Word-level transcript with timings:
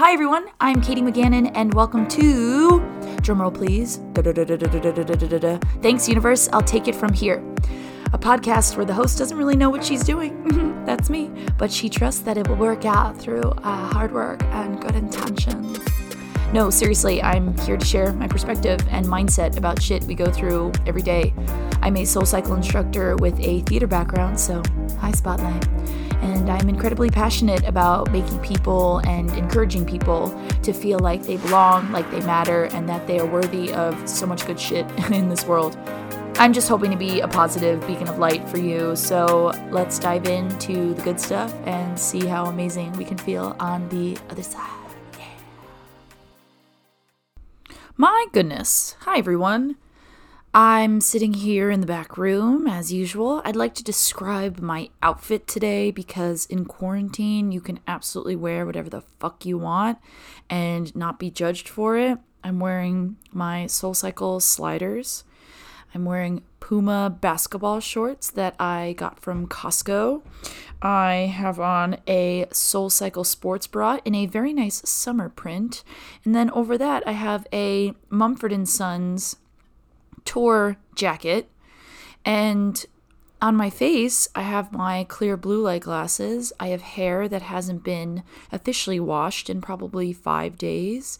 Hi, 0.00 0.14
everyone. 0.14 0.46
I'm 0.60 0.80
Katie 0.80 1.02
McGannon, 1.02 1.52
and 1.54 1.74
welcome 1.74 2.08
to 2.08 2.80
drumroll, 3.20 3.52
please. 3.52 4.00
Thanks, 5.82 6.08
universe. 6.08 6.48
I'll 6.54 6.62
take 6.62 6.88
it 6.88 6.94
from 6.94 7.12
here. 7.12 7.44
A 8.14 8.18
podcast 8.18 8.78
where 8.78 8.86
the 8.86 8.94
host 8.94 9.18
doesn't 9.18 9.36
really 9.36 9.56
know 9.56 9.68
what 9.68 9.84
she's 9.84 10.02
doing. 10.02 10.82
That's 10.86 11.10
me. 11.10 11.30
But 11.58 11.70
she 11.70 11.90
trusts 11.90 12.22
that 12.22 12.38
it 12.38 12.48
will 12.48 12.56
work 12.56 12.86
out 12.86 13.18
through 13.18 13.42
uh, 13.42 13.92
hard 13.92 14.12
work 14.12 14.42
and 14.44 14.80
good 14.80 14.94
intentions. 14.94 15.78
No, 16.54 16.70
seriously, 16.70 17.22
I'm 17.22 17.54
here 17.58 17.76
to 17.76 17.84
share 17.84 18.14
my 18.14 18.26
perspective 18.26 18.80
and 18.88 19.04
mindset 19.04 19.58
about 19.58 19.82
shit 19.82 20.04
we 20.04 20.14
go 20.14 20.32
through 20.32 20.72
every 20.86 21.02
day. 21.02 21.34
I'm 21.82 21.98
a 21.98 22.06
soul 22.06 22.24
cycle 22.24 22.54
instructor 22.54 23.16
with 23.16 23.38
a 23.38 23.60
theater 23.60 23.86
background, 23.86 24.40
so 24.40 24.62
hi, 24.98 25.12
Spotlight. 25.12 25.68
And 26.20 26.50
I'm 26.50 26.68
incredibly 26.68 27.10
passionate 27.10 27.64
about 27.64 28.10
making 28.10 28.38
people 28.40 28.98
and 28.98 29.30
encouraging 29.36 29.86
people 29.86 30.30
to 30.62 30.72
feel 30.72 30.98
like 30.98 31.22
they 31.22 31.36
belong, 31.38 31.90
like 31.92 32.10
they 32.10 32.20
matter, 32.20 32.64
and 32.66 32.88
that 32.88 33.06
they 33.06 33.18
are 33.18 33.26
worthy 33.26 33.72
of 33.72 34.08
so 34.08 34.26
much 34.26 34.46
good 34.46 34.58
shit 34.58 34.86
in 35.10 35.28
this 35.28 35.44
world. 35.44 35.78
I'm 36.36 36.52
just 36.52 36.68
hoping 36.68 36.90
to 36.90 36.96
be 36.96 37.20
a 37.20 37.28
positive 37.28 37.86
beacon 37.86 38.08
of 38.08 38.18
light 38.18 38.48
for 38.48 38.58
you. 38.58 38.96
So 38.96 39.52
let's 39.70 39.98
dive 39.98 40.26
into 40.26 40.94
the 40.94 41.02
good 41.02 41.20
stuff 41.20 41.54
and 41.66 41.98
see 41.98 42.24
how 42.26 42.46
amazing 42.46 42.92
we 42.92 43.04
can 43.04 43.18
feel 43.18 43.56
on 43.60 43.88
the 43.90 44.16
other 44.30 44.42
side. 44.42 44.80
My 48.00 48.24
goodness. 48.32 48.96
Hi, 49.00 49.18
everyone. 49.18 49.76
I'm 50.52 51.00
sitting 51.00 51.34
here 51.34 51.70
in 51.70 51.80
the 51.80 51.86
back 51.86 52.18
room 52.18 52.66
as 52.66 52.92
usual. 52.92 53.40
I'd 53.44 53.54
like 53.54 53.72
to 53.74 53.84
describe 53.84 54.58
my 54.58 54.90
outfit 55.00 55.46
today 55.46 55.92
because 55.92 56.44
in 56.46 56.64
quarantine, 56.64 57.52
you 57.52 57.60
can 57.60 57.78
absolutely 57.86 58.34
wear 58.34 58.66
whatever 58.66 58.90
the 58.90 59.02
fuck 59.20 59.46
you 59.46 59.58
want 59.58 59.98
and 60.48 60.94
not 60.96 61.20
be 61.20 61.30
judged 61.30 61.68
for 61.68 61.96
it. 61.96 62.18
I'm 62.42 62.58
wearing 62.58 63.16
my 63.32 63.68
Soul 63.68 63.94
Cycle 63.94 64.40
sliders. 64.40 65.22
I'm 65.94 66.04
wearing 66.04 66.42
Puma 66.58 67.16
basketball 67.20 67.78
shorts 67.78 68.28
that 68.30 68.56
I 68.58 68.96
got 68.98 69.20
from 69.20 69.46
Costco. 69.46 70.22
I 70.82 71.32
have 71.32 71.60
on 71.60 71.98
a 72.08 72.46
Soul 72.52 72.90
Cycle 72.90 73.22
sports 73.22 73.68
bra 73.68 73.98
in 74.04 74.16
a 74.16 74.26
very 74.26 74.52
nice 74.52 74.82
summer 74.88 75.28
print. 75.28 75.84
And 76.24 76.34
then 76.34 76.50
over 76.50 76.76
that, 76.76 77.06
I 77.06 77.12
have 77.12 77.46
a 77.52 77.94
Mumford 78.08 78.52
and 78.52 78.68
Sons 78.68 79.36
tour 80.30 80.76
jacket. 80.94 81.50
And 82.24 82.86
on 83.42 83.56
my 83.56 83.68
face, 83.68 84.28
I 84.32 84.42
have 84.42 84.72
my 84.72 85.04
clear 85.08 85.36
blue 85.36 85.60
light 85.60 85.82
glasses. 85.82 86.52
I 86.60 86.68
have 86.68 86.82
hair 86.82 87.26
that 87.26 87.42
hasn't 87.42 87.82
been 87.82 88.22
officially 88.52 89.00
washed 89.00 89.50
in 89.50 89.60
probably 89.60 90.12
five 90.12 90.56
days. 90.56 91.18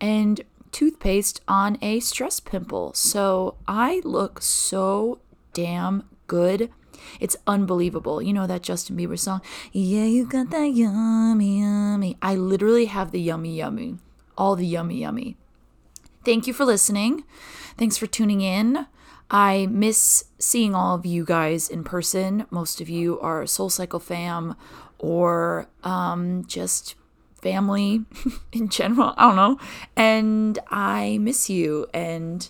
And 0.00 0.42
toothpaste 0.70 1.40
on 1.48 1.76
a 1.82 1.98
stress 1.98 2.38
pimple. 2.38 2.92
So 2.94 3.56
I 3.66 4.00
look 4.04 4.40
so 4.40 5.18
damn 5.52 6.04
good. 6.28 6.70
It's 7.18 7.36
unbelievable. 7.48 8.22
You 8.22 8.32
know 8.32 8.46
that 8.46 8.62
Justin 8.62 8.96
Bieber 8.96 9.18
song? 9.18 9.40
Yeah, 9.72 10.04
you 10.04 10.24
got 10.24 10.50
that 10.50 10.70
yummy, 10.70 11.62
yummy. 11.62 12.16
I 12.22 12.36
literally 12.36 12.84
have 12.84 13.10
the 13.10 13.20
yummy, 13.20 13.56
yummy. 13.56 13.98
All 14.38 14.54
the 14.54 14.66
yummy, 14.66 15.00
yummy. 15.00 15.36
Thank 16.24 16.46
you 16.46 16.52
for 16.52 16.64
listening. 16.64 17.24
Thanks 17.76 17.96
for 17.96 18.06
tuning 18.06 18.42
in. 18.42 18.86
I 19.28 19.66
miss 19.66 20.26
seeing 20.38 20.74
all 20.74 20.94
of 20.94 21.04
you 21.04 21.24
guys 21.24 21.68
in 21.68 21.82
person. 21.82 22.46
Most 22.50 22.80
of 22.80 22.88
you 22.88 23.18
are 23.20 23.44
Soul 23.46 23.70
Cycle 23.70 23.98
fam 23.98 24.54
or 24.98 25.68
um, 25.82 26.44
just 26.46 26.94
family 27.40 28.04
in 28.52 28.68
general. 28.68 29.14
I 29.16 29.26
don't 29.26 29.36
know. 29.36 29.58
And 29.96 30.60
I 30.70 31.18
miss 31.20 31.50
you. 31.50 31.88
And 31.92 32.48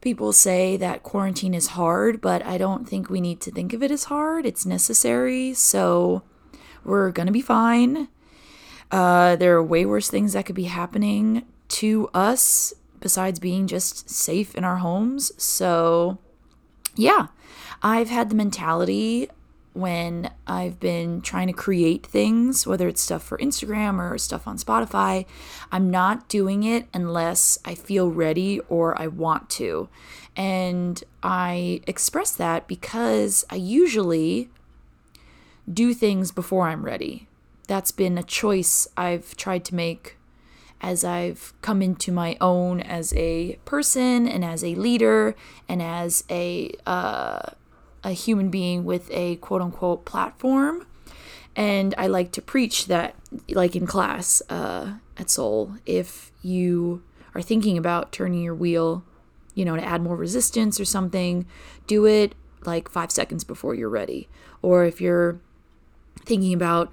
people 0.00 0.32
say 0.32 0.76
that 0.78 1.04
quarantine 1.04 1.54
is 1.54 1.68
hard, 1.68 2.20
but 2.20 2.44
I 2.44 2.58
don't 2.58 2.88
think 2.88 3.08
we 3.08 3.20
need 3.20 3.40
to 3.42 3.52
think 3.52 3.72
of 3.72 3.82
it 3.82 3.92
as 3.92 4.04
hard. 4.04 4.44
It's 4.44 4.66
necessary. 4.66 5.54
So 5.54 6.22
we're 6.82 7.12
going 7.12 7.26
to 7.26 7.32
be 7.32 7.42
fine. 7.42 8.08
Uh, 8.90 9.36
there 9.36 9.54
are 9.54 9.62
way 9.62 9.86
worse 9.86 10.10
things 10.10 10.32
that 10.32 10.46
could 10.46 10.56
be 10.56 10.64
happening 10.64 11.44
to 11.68 12.08
us 12.12 12.74
besides 13.00 13.38
being 13.38 13.66
just 13.66 14.10
safe 14.10 14.54
in 14.54 14.64
our 14.64 14.76
homes. 14.76 15.32
So, 15.42 16.18
yeah, 16.94 17.28
I've 17.82 18.08
had 18.08 18.30
the 18.30 18.34
mentality 18.34 19.30
when 19.78 20.28
I've 20.44 20.80
been 20.80 21.20
trying 21.20 21.46
to 21.46 21.52
create 21.52 22.04
things, 22.04 22.66
whether 22.66 22.88
it's 22.88 23.00
stuff 23.00 23.22
for 23.22 23.38
Instagram 23.38 23.98
or 24.00 24.18
stuff 24.18 24.48
on 24.48 24.58
Spotify, 24.58 25.24
I'm 25.70 25.88
not 25.88 26.28
doing 26.28 26.64
it 26.64 26.88
unless 26.92 27.58
I 27.64 27.76
feel 27.76 28.10
ready 28.10 28.58
or 28.68 29.00
I 29.00 29.06
want 29.06 29.48
to. 29.50 29.88
And 30.36 31.02
I 31.22 31.80
express 31.86 32.32
that 32.32 32.66
because 32.66 33.44
I 33.50 33.54
usually 33.54 34.50
do 35.72 35.94
things 35.94 36.32
before 36.32 36.66
I'm 36.68 36.84
ready. 36.84 37.28
That's 37.68 37.92
been 37.92 38.18
a 38.18 38.24
choice 38.24 38.88
I've 38.96 39.36
tried 39.36 39.64
to 39.66 39.76
make 39.76 40.17
as 40.80 41.04
I've 41.04 41.52
come 41.62 41.82
into 41.82 42.12
my 42.12 42.36
own 42.40 42.80
as 42.80 43.12
a 43.14 43.58
person 43.64 44.28
and 44.28 44.44
as 44.44 44.62
a 44.62 44.74
leader 44.74 45.34
and 45.68 45.82
as 45.82 46.24
a 46.30 46.72
uh, 46.86 47.50
a 48.04 48.12
human 48.12 48.48
being 48.48 48.84
with 48.84 49.10
a 49.10 49.36
quote 49.36 49.62
unquote 49.62 50.04
platform. 50.04 50.86
And 51.56 51.94
I 51.98 52.06
like 52.06 52.30
to 52.32 52.42
preach 52.42 52.86
that, 52.86 53.16
like 53.48 53.74
in 53.74 53.86
class 53.86 54.40
uh, 54.48 54.94
at 55.16 55.28
Soul, 55.28 55.74
if 55.86 56.30
you 56.40 57.02
are 57.34 57.42
thinking 57.42 57.76
about 57.76 58.12
turning 58.12 58.42
your 58.42 58.54
wheel, 58.54 59.04
you 59.54 59.64
know, 59.64 59.74
to 59.74 59.84
add 59.84 60.00
more 60.00 60.16
resistance 60.16 60.78
or 60.78 60.84
something, 60.84 61.46
do 61.88 62.06
it 62.06 62.36
like 62.64 62.88
five 62.88 63.10
seconds 63.10 63.42
before 63.42 63.74
you're 63.74 63.88
ready. 63.88 64.28
Or 64.62 64.84
if 64.84 65.00
you're 65.00 65.40
thinking 66.24 66.54
about 66.54 66.92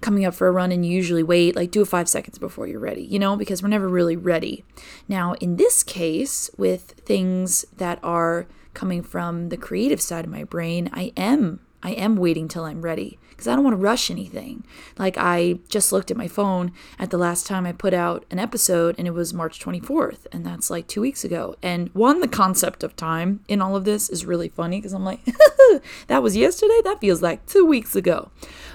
coming 0.00 0.24
up 0.24 0.34
for 0.34 0.46
a 0.46 0.52
run 0.52 0.72
and 0.72 0.84
you 0.84 0.92
usually 0.92 1.22
wait, 1.22 1.56
like 1.56 1.70
do 1.70 1.82
it 1.82 1.88
five 1.88 2.08
seconds 2.08 2.38
before 2.38 2.66
you're 2.66 2.80
ready, 2.80 3.02
you 3.02 3.18
know, 3.18 3.36
because 3.36 3.62
we're 3.62 3.68
never 3.68 3.88
really 3.88 4.16
ready. 4.16 4.64
Now, 5.08 5.34
in 5.34 5.56
this 5.56 5.82
case, 5.82 6.50
with 6.56 6.92
things 7.04 7.64
that 7.76 7.98
are 8.02 8.46
coming 8.74 9.02
from 9.02 9.48
the 9.48 9.56
creative 9.56 10.00
side 10.00 10.24
of 10.24 10.30
my 10.30 10.44
brain, 10.44 10.90
I 10.92 11.12
am 11.16 11.60
I 11.82 11.90
am 11.90 12.16
waiting 12.16 12.48
till 12.48 12.64
I'm 12.64 12.82
ready 12.82 13.18
because 13.30 13.46
I 13.46 13.54
don't 13.54 13.62
want 13.62 13.74
to 13.74 13.82
rush 13.82 14.10
anything. 14.10 14.64
Like 14.98 15.16
I 15.18 15.60
just 15.68 15.92
looked 15.92 16.10
at 16.10 16.16
my 16.16 16.26
phone 16.26 16.72
at 16.98 17.10
the 17.10 17.18
last 17.18 17.46
time 17.46 17.64
I 17.64 17.72
put 17.72 17.94
out 17.94 18.24
an 18.30 18.38
episode 18.38 18.96
and 18.98 19.06
it 19.06 19.12
was 19.12 19.32
March 19.32 19.60
24th 19.60 20.26
and 20.32 20.44
that's 20.44 20.68
like 20.68 20.88
2 20.88 21.00
weeks 21.00 21.22
ago. 21.22 21.54
And 21.62 21.90
one 21.94 22.20
the 22.20 22.28
concept 22.28 22.82
of 22.82 22.96
time 22.96 23.40
in 23.46 23.62
all 23.62 23.76
of 23.76 23.84
this 23.84 24.08
is 24.08 24.26
really 24.26 24.48
funny 24.48 24.78
because 24.78 24.94
I'm 24.94 25.04
like 25.04 25.20
that 26.08 26.22
was 26.22 26.36
yesterday, 26.36 26.80
that 26.82 27.00
feels 27.00 27.22
like 27.22 27.46
2 27.46 27.64
weeks 27.64 27.94
ago. 27.94 28.30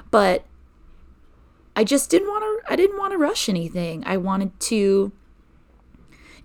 But 0.10 0.46
I 1.76 1.84
just 1.84 2.10
didn't 2.10 2.28
want 2.28 2.44
to 2.44 2.72
I 2.72 2.76
didn't 2.76 2.98
want 2.98 3.12
to 3.14 3.18
rush 3.18 3.50
anything. 3.50 4.04
I 4.06 4.18
wanted 4.18 4.60
to 4.62 5.12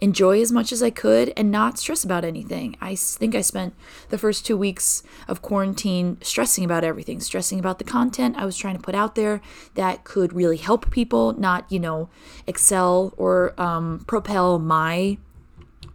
enjoy 0.01 0.41
as 0.41 0.53
much 0.53 0.73
as 0.73 0.83
I 0.83 0.91
could 0.91 1.33
and 1.37 1.51
not 1.51 1.79
stress 1.79 2.05
about 2.05 2.25
anything. 2.25 2.77
I 2.81 2.95
think 2.95 3.35
I 3.35 3.41
spent 3.41 3.75
the 4.11 4.19
first 4.19 4.45
two 4.45 4.57
weeks 4.57 5.03
of 5.27 5.43
quarantine 5.43 6.19
stressing 6.21 6.65
about 6.65 6.85
everything, 6.85 7.21
stressing 7.21 7.59
about 7.59 7.79
the 7.79 7.85
content 7.85 8.37
I 8.37 8.45
was 8.45 8.57
trying 8.57 8.77
to 8.77 8.83
put 8.83 8.95
out 8.95 9.15
there 9.15 9.41
that 9.75 10.05
could 10.05 10.33
really 10.33 10.59
help 10.59 10.91
people, 10.91 11.33
not, 11.39 11.71
you 11.71 11.81
know, 11.81 12.11
excel 12.47 13.15
or 13.17 13.59
um, 13.59 14.05
propel 14.07 14.59
my 14.59 15.17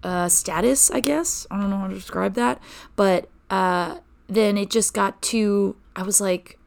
uh, 0.03 0.29
status, 0.29 0.89
I 0.89 0.99
guess. 0.99 1.45
I 1.51 1.59
don't 1.59 1.69
know 1.69 1.77
how 1.77 1.87
to 1.87 1.93
describe 1.93 2.33
that. 2.35 2.59
But 2.95 3.29
uh, 3.49 3.99
then 4.27 4.57
it 4.57 4.71
just 4.71 4.93
got 4.93 5.21
too, 5.21 5.75
I 5.95 6.01
was 6.01 6.19
like, 6.19 6.57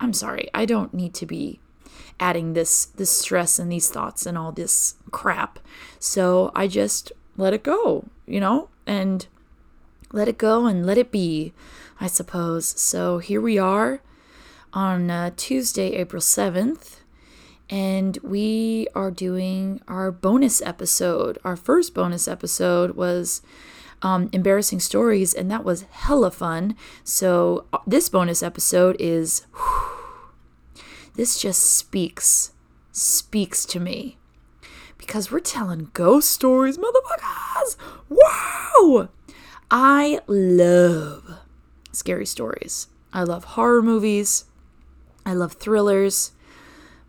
I'm 0.00 0.12
sorry, 0.12 0.48
I 0.54 0.64
don't 0.64 0.94
need 0.94 1.12
to 1.14 1.26
be 1.26 1.60
adding 2.18 2.54
this 2.54 2.86
this 2.86 3.10
stress 3.10 3.58
and 3.58 3.70
these 3.70 3.90
thoughts 3.90 4.26
and 4.26 4.38
all 4.38 4.52
this 4.52 4.96
crap. 5.10 5.58
So 5.98 6.50
I 6.54 6.66
just 6.66 7.12
let 7.36 7.52
it 7.54 7.62
go, 7.62 8.04
you 8.26 8.40
know, 8.40 8.68
and 8.86 9.26
let 10.12 10.28
it 10.28 10.38
go 10.38 10.66
and 10.66 10.86
let 10.86 10.98
it 10.98 11.10
be, 11.10 11.52
I 12.00 12.06
suppose. 12.06 12.66
So 12.66 13.18
here 13.18 13.40
we 13.40 13.58
are 13.58 14.00
on 14.72 15.10
uh, 15.10 15.30
Tuesday, 15.36 15.94
April 15.94 16.22
7th, 16.22 17.00
and 17.68 18.18
we 18.22 18.86
are 18.94 19.10
doing 19.10 19.80
our 19.88 20.10
bonus 20.12 20.62
episode. 20.62 21.38
Our 21.44 21.56
first 21.56 21.94
bonus 21.94 22.28
episode 22.28 22.92
was 22.92 23.42
um, 24.02 24.28
embarrassing 24.32 24.80
stories, 24.80 25.34
and 25.34 25.50
that 25.50 25.64
was 25.64 25.82
hella 25.90 26.30
fun. 26.30 26.76
So 27.04 27.66
uh, 27.72 27.78
this 27.86 28.08
bonus 28.08 28.42
episode 28.42 28.96
is. 28.98 29.46
Whew, 29.52 29.95
this 31.16 31.40
just 31.40 31.74
speaks, 31.74 32.52
speaks 32.92 33.64
to 33.66 33.80
me. 33.80 34.18
Because 34.98 35.30
we're 35.30 35.40
telling 35.40 35.90
ghost 35.92 36.30
stories, 36.30 36.78
motherfuckers! 36.78 37.76
Wow! 38.08 39.08
I 39.70 40.20
love 40.26 41.40
scary 41.92 42.26
stories. 42.26 42.88
I 43.12 43.22
love 43.22 43.44
horror 43.44 43.82
movies. 43.82 44.44
I 45.24 45.32
love 45.32 45.54
thrillers. 45.54 46.32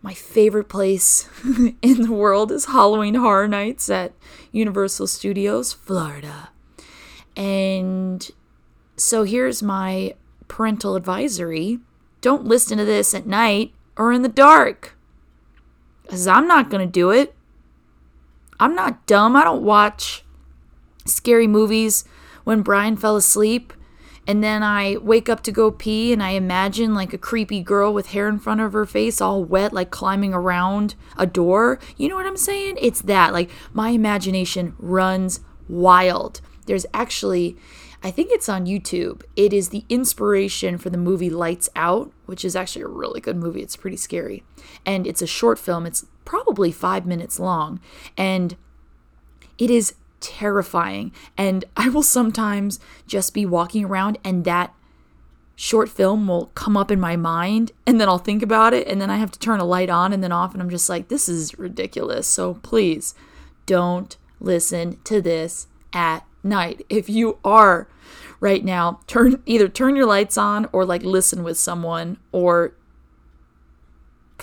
my 0.00 0.14
favorite 0.14 0.68
place 0.68 1.28
in 1.82 2.02
the 2.02 2.12
world 2.12 2.50
is 2.50 2.66
Halloween 2.66 3.14
Horror 3.14 3.48
Nights 3.48 3.90
at 3.90 4.12
Universal 4.52 5.08
Studios, 5.08 5.72
Florida. 5.72 6.50
And 7.36 8.28
so 8.96 9.24
here's 9.24 9.62
my 9.62 10.14
parental 10.48 10.96
advisory 10.96 11.78
don't 12.20 12.44
listen 12.44 12.78
to 12.78 12.84
this 12.84 13.14
at 13.14 13.26
night 13.26 13.72
or 13.98 14.12
in 14.12 14.22
the 14.22 14.28
dark. 14.28 14.96
Because 16.02 16.26
I'm 16.26 16.46
not 16.46 16.70
going 16.70 16.86
to 16.86 16.90
do 16.90 17.10
it. 17.10 17.34
I'm 18.58 18.74
not 18.74 19.06
dumb. 19.06 19.36
I 19.36 19.44
don't 19.44 19.62
watch 19.62 20.24
scary 21.04 21.46
movies 21.46 22.04
when 22.44 22.62
Brian 22.62 22.96
fell 22.96 23.16
asleep 23.16 23.74
and 24.28 24.44
then 24.44 24.62
I 24.62 24.98
wake 24.98 25.30
up 25.30 25.42
to 25.44 25.52
go 25.52 25.70
pee 25.70 26.12
and 26.12 26.22
I 26.22 26.30
imagine 26.30 26.94
like 26.94 27.14
a 27.14 27.18
creepy 27.18 27.62
girl 27.62 27.94
with 27.94 28.08
hair 28.08 28.28
in 28.28 28.38
front 28.38 28.60
of 28.60 28.74
her 28.74 28.84
face 28.84 29.22
all 29.22 29.42
wet 29.42 29.72
like 29.72 29.90
climbing 29.90 30.34
around 30.34 30.94
a 31.16 31.26
door. 31.26 31.78
You 31.96 32.10
know 32.10 32.14
what 32.14 32.26
I'm 32.26 32.36
saying? 32.36 32.76
It's 32.78 33.00
that. 33.02 33.32
Like 33.32 33.50
my 33.72 33.88
imagination 33.88 34.74
runs 34.78 35.40
wild. 35.66 36.42
There's 36.66 36.84
actually 36.92 37.56
I 38.02 38.10
think 38.10 38.30
it's 38.30 38.48
on 38.48 38.66
YouTube. 38.66 39.22
It 39.34 39.52
is 39.52 39.70
the 39.70 39.84
inspiration 39.88 40.78
for 40.78 40.88
the 40.88 40.98
movie 40.98 41.30
Lights 41.30 41.68
Out, 41.74 42.12
which 42.26 42.44
is 42.44 42.54
actually 42.54 42.82
a 42.82 42.88
really 42.88 43.20
good 43.20 43.36
movie. 43.36 43.62
It's 43.62 43.76
pretty 43.76 43.96
scary. 43.96 44.44
And 44.86 45.06
it's 45.06 45.22
a 45.22 45.26
short 45.26 45.58
film. 45.58 45.84
It's 45.84 46.06
probably 46.24 46.70
5 46.70 47.06
minutes 47.06 47.40
long 47.40 47.80
and 48.16 48.56
it 49.56 49.70
is 49.70 49.94
terrifying. 50.20 51.12
And 51.36 51.64
I 51.76 51.88
will 51.88 52.02
sometimes 52.02 52.78
just 53.06 53.34
be 53.34 53.46
walking 53.46 53.84
around 53.84 54.18
and 54.22 54.44
that 54.44 54.74
short 55.56 55.88
film 55.88 56.28
will 56.28 56.46
come 56.54 56.76
up 56.76 56.92
in 56.92 57.00
my 57.00 57.16
mind 57.16 57.72
and 57.84 58.00
then 58.00 58.08
I'll 58.08 58.18
think 58.18 58.44
about 58.44 58.72
it 58.74 58.86
and 58.86 59.00
then 59.00 59.10
I 59.10 59.16
have 59.16 59.32
to 59.32 59.38
turn 59.40 59.58
a 59.58 59.64
light 59.64 59.90
on 59.90 60.12
and 60.12 60.22
then 60.22 60.30
off 60.30 60.52
and 60.52 60.62
I'm 60.62 60.70
just 60.70 60.88
like 60.88 61.08
this 61.08 61.28
is 61.28 61.58
ridiculous. 61.58 62.28
So 62.28 62.54
please 62.54 63.14
don't 63.66 64.16
listen 64.38 65.00
to 65.02 65.20
this 65.20 65.66
at 65.92 66.27
night. 66.42 66.84
If 66.88 67.08
you 67.08 67.38
are 67.44 67.88
right 68.40 68.64
now, 68.64 69.00
turn 69.06 69.42
either 69.46 69.68
turn 69.68 69.96
your 69.96 70.06
lights 70.06 70.38
on 70.38 70.68
or 70.72 70.84
like 70.84 71.02
listen 71.02 71.42
with 71.42 71.58
someone 71.58 72.18
or 72.32 72.74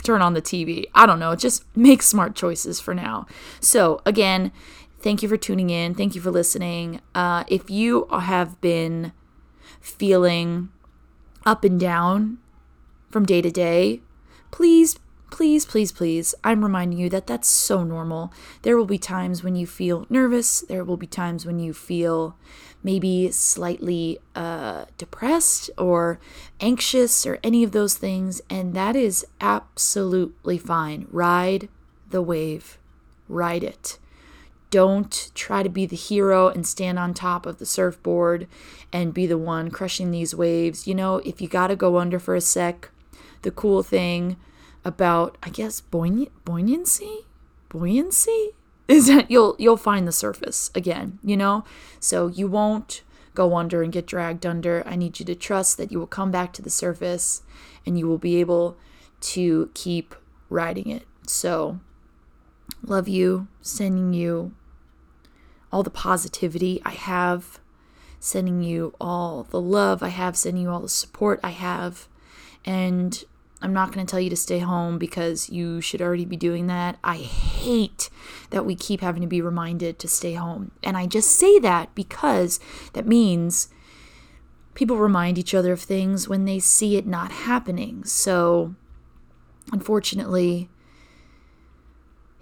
turn 0.03 0.21
on 0.21 0.33
the 0.33 0.41
TV. 0.41 0.85
I 0.93 1.05
don't 1.05 1.19
know, 1.19 1.35
just 1.35 1.63
make 1.75 2.01
smart 2.01 2.35
choices 2.35 2.79
for 2.79 2.93
now. 2.93 3.25
So, 3.59 4.01
again, 4.05 4.51
Thank 5.05 5.21
you 5.21 5.29
for 5.29 5.37
tuning 5.37 5.69
in. 5.69 5.93
Thank 5.93 6.15
you 6.15 6.21
for 6.21 6.31
listening. 6.31 6.99
Uh, 7.13 7.43
if 7.47 7.69
you 7.69 8.07
have 8.07 8.59
been 8.59 9.13
feeling 9.79 10.69
up 11.45 11.63
and 11.63 11.79
down 11.79 12.39
from 13.11 13.23
day 13.23 13.39
to 13.39 13.51
day, 13.51 14.01
please, 14.49 14.97
please, 15.35 15.65
please, 15.65 15.91
please, 15.91 16.33
I'm 16.45 16.63
reminding 16.63 16.97
you 16.97 17.09
that 17.09 17.27
that's 17.27 17.49
so 17.49 17.83
normal. 17.83 18.31
There 18.61 18.77
will 18.77 18.85
be 18.85 18.97
times 18.97 19.43
when 19.43 19.57
you 19.57 19.67
feel 19.67 20.05
nervous, 20.09 20.61
there 20.61 20.85
will 20.85 20.95
be 20.95 21.07
times 21.07 21.45
when 21.45 21.59
you 21.59 21.73
feel 21.73 22.37
maybe 22.81 23.29
slightly 23.31 24.17
uh, 24.33 24.85
depressed 24.97 25.69
or 25.77 26.21
anxious 26.61 27.25
or 27.25 27.37
any 27.43 27.65
of 27.65 27.73
those 27.73 27.97
things, 27.97 28.41
and 28.49 28.73
that 28.75 28.95
is 28.95 29.25
absolutely 29.41 30.57
fine. 30.57 31.05
Ride 31.11 31.67
the 32.09 32.21
wave, 32.21 32.77
ride 33.27 33.65
it. 33.65 33.99
Don't 34.69 35.31
try 35.35 35.63
to 35.63 35.69
be 35.69 35.85
the 35.85 35.97
hero 35.97 36.47
and 36.47 36.65
stand 36.65 36.97
on 36.97 37.13
top 37.13 37.45
of 37.45 37.57
the 37.59 37.65
surfboard 37.65 38.47
and 38.93 39.13
be 39.13 39.27
the 39.27 39.37
one 39.37 39.69
crushing 39.69 40.11
these 40.11 40.33
waves. 40.33 40.87
You 40.87 40.95
know, 40.95 41.17
if 41.25 41.41
you 41.41 41.49
got 41.49 41.67
to 41.67 41.75
go 41.75 41.97
under 41.97 42.19
for 42.19 42.35
a 42.35 42.41
sec, 42.41 42.89
the 43.41 43.51
cool 43.51 43.83
thing 43.83 44.37
about, 44.85 45.37
I 45.43 45.49
guess, 45.49 45.81
buoy- 45.81 46.31
buoyancy, 46.45 47.25
buoyancy 47.69 48.51
is 48.87 49.07
that 49.07 49.29
you'll 49.31 49.55
you'll 49.57 49.77
find 49.77 50.07
the 50.07 50.11
surface 50.11 50.69
again. 50.75 51.19
You 51.23 51.35
know, 51.35 51.65
so 51.99 52.27
you 52.27 52.47
won't 52.47 53.01
go 53.33 53.55
under 53.55 53.83
and 53.83 53.91
get 53.91 54.05
dragged 54.05 54.45
under. 54.45 54.83
I 54.85 54.95
need 54.95 55.19
you 55.19 55.25
to 55.25 55.35
trust 55.35 55.77
that 55.77 55.91
you 55.91 55.99
will 55.99 56.07
come 56.07 56.31
back 56.31 56.53
to 56.53 56.61
the 56.61 56.69
surface 56.69 57.41
and 57.85 57.99
you 57.99 58.07
will 58.07 58.17
be 58.17 58.37
able 58.37 58.77
to 59.21 59.69
keep 59.73 60.15
riding 60.49 60.89
it. 60.89 61.05
So, 61.27 61.79
love 62.83 63.07
you, 63.07 63.47
sending 63.61 64.13
you 64.13 64.53
all 65.71 65.83
the 65.83 65.89
positivity 65.89 66.81
I 66.85 66.91
have, 66.91 67.59
sending 68.19 68.63
you 68.63 68.93
all 69.01 69.43
the 69.43 69.59
love 69.59 70.01
I 70.01 70.09
have, 70.09 70.37
sending 70.37 70.63
you 70.63 70.69
all 70.69 70.79
the 70.79 70.89
support 70.89 71.39
I 71.43 71.49
have. 71.49 72.07
And 72.63 73.23
I'm 73.65 73.73
not 73.73 73.91
going 73.91 74.05
to 74.05 74.09
tell 74.09 74.19
you 74.19 74.29
to 74.29 74.35
stay 74.35 74.59
home 74.59 74.99
because 74.99 75.49
you 75.49 75.81
should 75.81 75.99
already 75.99 76.23
be 76.23 76.37
doing 76.37 76.67
that. 76.67 76.99
I 77.03 77.17
hate 77.17 78.11
that 78.51 78.63
we 78.63 78.75
keep 78.75 79.01
having 79.01 79.23
to 79.23 79.27
be 79.27 79.41
reminded 79.41 79.97
to 79.97 80.07
stay 80.07 80.35
home. 80.35 80.69
And 80.83 80.95
I 80.95 81.07
just 81.07 81.31
say 81.31 81.57
that 81.57 81.95
because 81.95 82.59
that 82.93 83.07
means 83.07 83.69
people 84.75 84.97
remind 84.97 85.39
each 85.39 85.55
other 85.55 85.73
of 85.73 85.81
things 85.81 86.29
when 86.29 86.45
they 86.45 86.59
see 86.59 86.95
it 86.95 87.07
not 87.07 87.31
happening. 87.31 88.03
So, 88.03 88.75
unfortunately, 89.71 90.69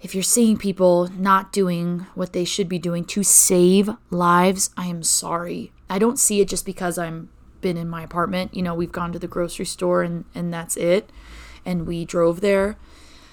if 0.02 0.14
you're 0.14 0.22
seeing 0.22 0.58
people 0.58 1.08
not 1.08 1.54
doing 1.54 2.00
what 2.14 2.34
they 2.34 2.44
should 2.44 2.68
be 2.68 2.78
doing 2.78 3.02
to 3.06 3.22
save 3.22 3.88
lives, 4.10 4.68
I 4.76 4.88
am 4.88 5.02
sorry. 5.02 5.72
I 5.88 5.98
don't 5.98 6.18
see 6.18 6.42
it 6.42 6.48
just 6.48 6.66
because 6.66 6.98
I'm 6.98 7.30
been 7.64 7.76
in 7.78 7.88
my 7.88 8.02
apartment. 8.02 8.54
You 8.54 8.62
know, 8.62 8.74
we've 8.74 8.92
gone 8.92 9.10
to 9.12 9.18
the 9.18 9.26
grocery 9.26 9.64
store 9.64 10.02
and 10.02 10.26
and 10.34 10.52
that's 10.52 10.76
it. 10.76 11.10
And 11.64 11.86
we 11.86 12.04
drove 12.04 12.42
there. 12.42 12.76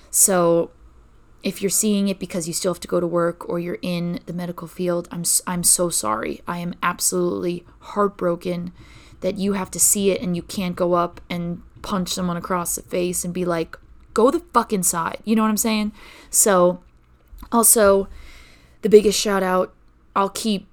So 0.10 0.72
if 1.44 1.62
you're 1.62 1.70
seeing 1.70 2.08
it 2.08 2.18
because 2.18 2.48
you 2.48 2.54
still 2.54 2.74
have 2.74 2.80
to 2.80 2.88
go 2.88 3.02
to 3.02 3.06
work 3.06 3.48
or 3.50 3.60
you're 3.60 3.80
in 3.82 4.22
the 4.26 4.34
medical 4.34 4.68
field, 4.68 5.10
I'm 5.12 5.26
I'm 5.46 5.64
so 5.64 5.90
sorry. 5.90 6.42
I 6.48 6.60
am 6.60 6.74
absolutely 6.82 7.66
heartbroken 7.80 8.72
that 9.20 9.36
you 9.36 9.54
have 9.54 9.70
to 9.72 9.80
see 9.80 10.12
it 10.12 10.22
and 10.22 10.36
you 10.36 10.42
can't 10.42 10.78
go 10.78 10.94
up 10.94 11.20
and 11.30 11.62
punch 11.82 12.10
someone 12.10 12.38
across 12.38 12.76
the 12.76 12.82
face 12.82 13.26
and 13.26 13.34
be 13.34 13.44
like, 13.44 13.78
go 14.14 14.32
the 14.32 14.40
fuck 14.54 14.72
inside. 14.72 15.18
You 15.26 15.36
know 15.36 15.44
what 15.44 15.50
I'm 15.50 15.58
saying? 15.58 15.92
So, 16.30 16.82
also, 17.52 18.08
the 18.82 18.90
biggest 18.90 19.20
shout 19.20 19.44
out, 19.44 19.74
I'll 20.16 20.30
keep 20.30 20.68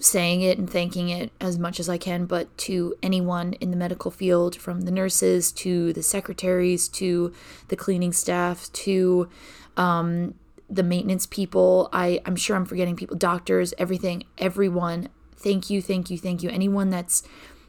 saying 0.00 0.40
it 0.40 0.58
and 0.58 0.68
thanking 0.68 1.10
it 1.10 1.30
as 1.40 1.58
much 1.58 1.78
as 1.78 1.88
I 1.88 1.98
can, 1.98 2.24
but 2.24 2.56
to 2.58 2.94
anyone 3.02 3.52
in 3.54 3.70
the 3.70 3.76
medical 3.76 4.10
field, 4.10 4.56
from 4.56 4.82
the 4.82 4.90
nurses 4.90 5.52
to 5.52 5.92
the 5.92 6.02
secretaries 6.02 6.88
to 6.88 7.32
the 7.68 7.76
cleaning 7.76 8.12
staff 8.12 8.72
to 8.72 9.28
um, 9.76 10.34
the 10.68 10.82
maintenance 10.82 11.26
people, 11.26 11.90
I, 11.92 12.20
I'm 12.24 12.36
sure 12.36 12.56
I'm 12.56 12.64
forgetting 12.64 12.96
people, 12.96 13.16
doctors, 13.16 13.74
everything, 13.76 14.24
everyone. 14.38 15.08
Thank 15.36 15.68
you, 15.68 15.82
thank 15.82 16.10
you, 16.10 16.16
thank 16.16 16.42
you. 16.42 16.48
Anyone 16.48 16.90
that's 16.90 17.22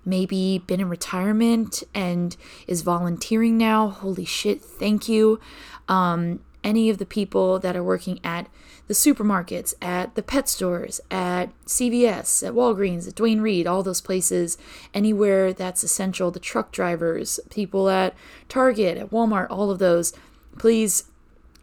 maybe 0.05 0.63
been 0.65 0.79
in 0.79 0.89
retirement 0.89 1.83
and 1.93 2.35
is 2.65 2.81
volunteering 2.81 3.57
now. 3.57 3.89
Holy 3.89 4.25
shit, 4.25 4.61
thank 4.61 5.07
you. 5.07 5.39
Um, 5.87 6.39
any 6.63 6.89
of 6.89 6.97
the 6.97 7.05
people 7.05 7.59
that 7.59 7.75
are 7.75 7.83
working 7.83 8.19
at 8.23 8.47
the 8.91 9.13
supermarkets, 9.13 9.73
at 9.81 10.15
the 10.15 10.21
pet 10.21 10.49
stores, 10.49 10.99
at 11.09 11.45
CVS, 11.65 12.45
at 12.45 12.53
Walgreens, 12.53 13.07
at 13.07 13.15
Duane 13.15 13.39
Reade, 13.39 13.65
all 13.65 13.83
those 13.83 14.01
places, 14.01 14.57
anywhere 14.93 15.53
that's 15.53 15.81
essential, 15.81 16.29
the 16.29 16.41
truck 16.41 16.73
drivers, 16.73 17.39
people 17.49 17.89
at 17.89 18.13
Target, 18.49 18.97
at 18.97 19.09
Walmart, 19.09 19.47
all 19.49 19.71
of 19.71 19.79
those, 19.79 20.11
please 20.59 21.05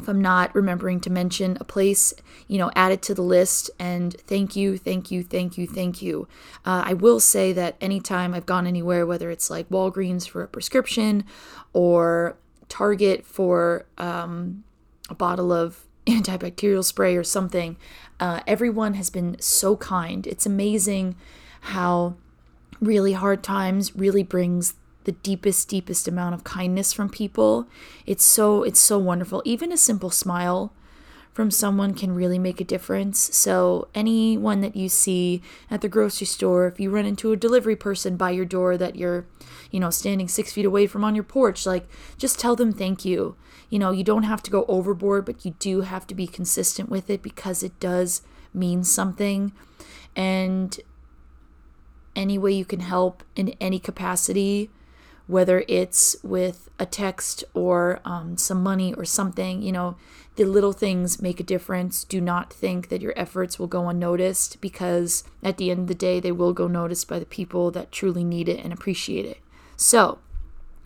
if 0.00 0.08
I'm 0.08 0.23
not 0.23 0.54
remembering 0.54 1.00
to 1.00 1.11
mention 1.11 1.58
a 1.61 1.64
place, 1.64 2.14
you 2.47 2.56
know, 2.56 2.70
add 2.75 2.92
it 2.92 3.02
to 3.02 3.14
the 3.14 3.23
list. 3.23 3.68
And 3.78 4.14
thank 4.14 4.56
you, 4.56 4.78
thank 4.78 5.11
you, 5.11 5.23
thank 5.23 5.58
you, 5.58 5.66
thank 5.66 6.00
you. 6.00 6.28
Uh, 6.64 6.85
I 6.87 6.94
will 6.94 7.20
say 7.20 7.52
that 7.52 7.76
anytime 7.80 8.32
I've 8.32 8.47
gone 8.47 8.66
anywhere, 8.66 9.04
whether 9.04 9.28
it's 9.28 9.50
like 9.50 9.68
Walgreens 9.68 10.26
for 10.26 10.42
a 10.42 10.49
prescription 10.49 11.25
or 11.75 12.38
Target 12.68 13.26
for 13.26 13.87
um, 13.99 14.62
a 15.11 15.16
bottle 15.16 15.52
of 15.52 15.85
antibacterial 16.08 16.84
spray 16.84 17.16
or 17.16 17.24
something, 17.24 17.76
uh, 18.20 18.40
everyone 18.46 18.94
has 18.94 19.10
been 19.10 19.36
so 19.40 19.76
kind. 19.76 20.26
It's 20.26 20.46
amazing 20.46 21.16
how 21.60 22.14
really 22.80 23.12
hard 23.12 23.42
times 23.42 23.94
really 23.96 24.22
brings 24.22 24.74
the 25.04 25.12
deepest 25.12 25.68
deepest 25.68 26.06
amount 26.06 26.34
of 26.34 26.44
kindness 26.44 26.92
from 26.92 27.08
people. 27.08 27.66
It's 28.06 28.24
so 28.24 28.62
it's 28.62 28.80
so 28.80 28.98
wonderful. 28.98 29.42
Even 29.44 29.72
a 29.72 29.76
simple 29.76 30.10
smile 30.10 30.72
from 31.32 31.50
someone 31.50 31.94
can 31.94 32.14
really 32.14 32.38
make 32.38 32.60
a 32.60 32.64
difference. 32.64 33.34
So 33.36 33.86
anyone 33.94 34.60
that 34.60 34.74
you 34.74 34.88
see 34.88 35.40
at 35.70 35.80
the 35.80 35.88
grocery 35.88 36.26
store 36.26 36.66
if 36.66 36.80
you 36.80 36.90
run 36.90 37.06
into 37.06 37.32
a 37.32 37.36
delivery 37.36 37.76
person 37.76 38.16
by 38.16 38.32
your 38.32 38.44
door 38.44 38.76
that 38.76 38.96
you're 38.96 39.24
you 39.70 39.80
know 39.80 39.90
standing 39.90 40.28
six 40.28 40.52
feet 40.52 40.64
away 40.64 40.86
from 40.86 41.04
on 41.04 41.14
your 41.14 41.24
porch 41.24 41.64
like 41.64 41.86
just 42.16 42.38
tell 42.38 42.56
them 42.56 42.72
thank 42.72 43.04
you 43.04 43.36
you 43.70 43.78
know 43.78 43.90
you 43.90 44.04
don't 44.04 44.25
have 44.25 44.42
to 44.42 44.50
go 44.50 44.64
overboard 44.68 45.25
but 45.25 45.44
you 45.44 45.54
do 45.58 45.82
have 45.82 46.06
to 46.06 46.14
be 46.14 46.26
consistent 46.26 46.88
with 46.88 47.10
it 47.10 47.22
because 47.22 47.62
it 47.62 47.78
does 47.80 48.22
mean 48.54 48.82
something 48.82 49.52
and 50.16 50.80
any 52.16 52.38
way 52.38 52.52
you 52.52 52.64
can 52.64 52.80
help 52.80 53.22
in 53.37 53.54
any 53.60 53.78
capacity 53.78 54.70
whether 55.28 55.62
it's 55.68 56.16
with 56.22 56.70
a 56.78 56.87
text 56.87 57.44
or 57.52 58.00
um, 58.04 58.37
some 58.37 58.62
money 58.62 58.94
or 58.94 59.04
something. 59.04 59.62
You 59.62 59.72
know, 59.72 59.96
the 60.37 60.44
little 60.44 60.72
things 60.72 61.20
make 61.20 61.38
a 61.38 61.44
difference. 61.44 62.02
Do 62.02 62.20
not 62.20 62.52
think 62.52 62.88
that 62.88 63.02
your 63.02 63.12
efforts 63.14 63.58
will 63.58 63.66
go 63.66 63.88
unnoticed 63.88 64.60
because 64.60 65.22
at 65.42 65.58
the 65.58 65.70
end 65.70 65.80
of 65.80 65.87
the 65.87 65.94
day, 65.94 66.18
they 66.18 66.32
will 66.32 66.54
go 66.54 66.66
noticed 66.66 67.06
by 67.08 67.18
the 67.18 67.26
people 67.26 67.70
that 67.72 67.92
truly 67.92 68.25
need 68.25 68.48
it 68.48 68.64
and 68.64 68.72
appreciate 68.72 69.26
it. 69.26 69.38
So, 69.76 70.18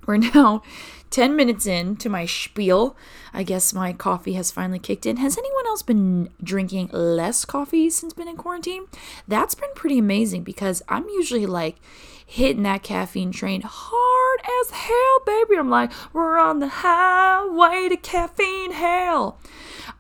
we're 0.06 0.18
now 0.18 0.62
10 1.10 1.36
minutes 1.36 1.66
in 1.66 1.96
to 1.96 2.08
my 2.08 2.24
spiel. 2.24 2.96
I 3.34 3.42
guess 3.42 3.74
my 3.74 3.92
coffee 3.92 4.32
has 4.32 4.50
finally 4.50 4.78
kicked 4.78 5.04
in. 5.04 5.18
Has 5.18 5.36
anyone 5.36 5.66
else 5.66 5.82
been 5.82 6.30
drinking 6.42 6.88
less 6.92 7.44
coffee 7.44 7.90
since 7.90 8.14
been 8.14 8.28
in 8.28 8.36
quarantine? 8.36 8.86
That's 9.28 9.54
been 9.54 9.70
pretty 9.74 9.98
amazing 9.98 10.42
because 10.42 10.82
I'm 10.88 11.06
usually 11.10 11.44
like 11.44 11.76
hitting 12.24 12.62
that 12.62 12.82
caffeine 12.82 13.30
train 13.30 13.62
hard 13.62 14.40
as 14.62 14.70
hell, 14.70 15.20
baby. 15.26 15.58
I'm 15.58 15.68
like, 15.68 15.92
we're 16.14 16.38
on 16.38 16.60
the 16.60 16.68
highway 16.68 17.90
to 17.90 17.96
caffeine 17.98 18.72
hell. 18.72 19.38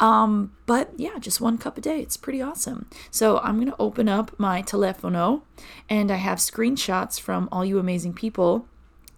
Um, 0.00 0.52
but 0.64 0.92
yeah, 0.96 1.18
just 1.18 1.42
one 1.42 1.58
cup 1.58 1.76
a 1.76 1.82
day. 1.82 2.00
It's 2.00 2.16
pretty 2.16 2.40
awesome. 2.40 2.86
So 3.10 3.38
I'm 3.40 3.58
gonna 3.58 3.76
open 3.78 4.08
up 4.08 4.38
my 4.38 4.62
telefono 4.62 5.42
and 5.90 6.10
I 6.10 6.16
have 6.16 6.38
screenshots 6.38 7.20
from 7.20 7.50
all 7.52 7.66
you 7.66 7.78
amazing 7.78 8.14
people 8.14 8.66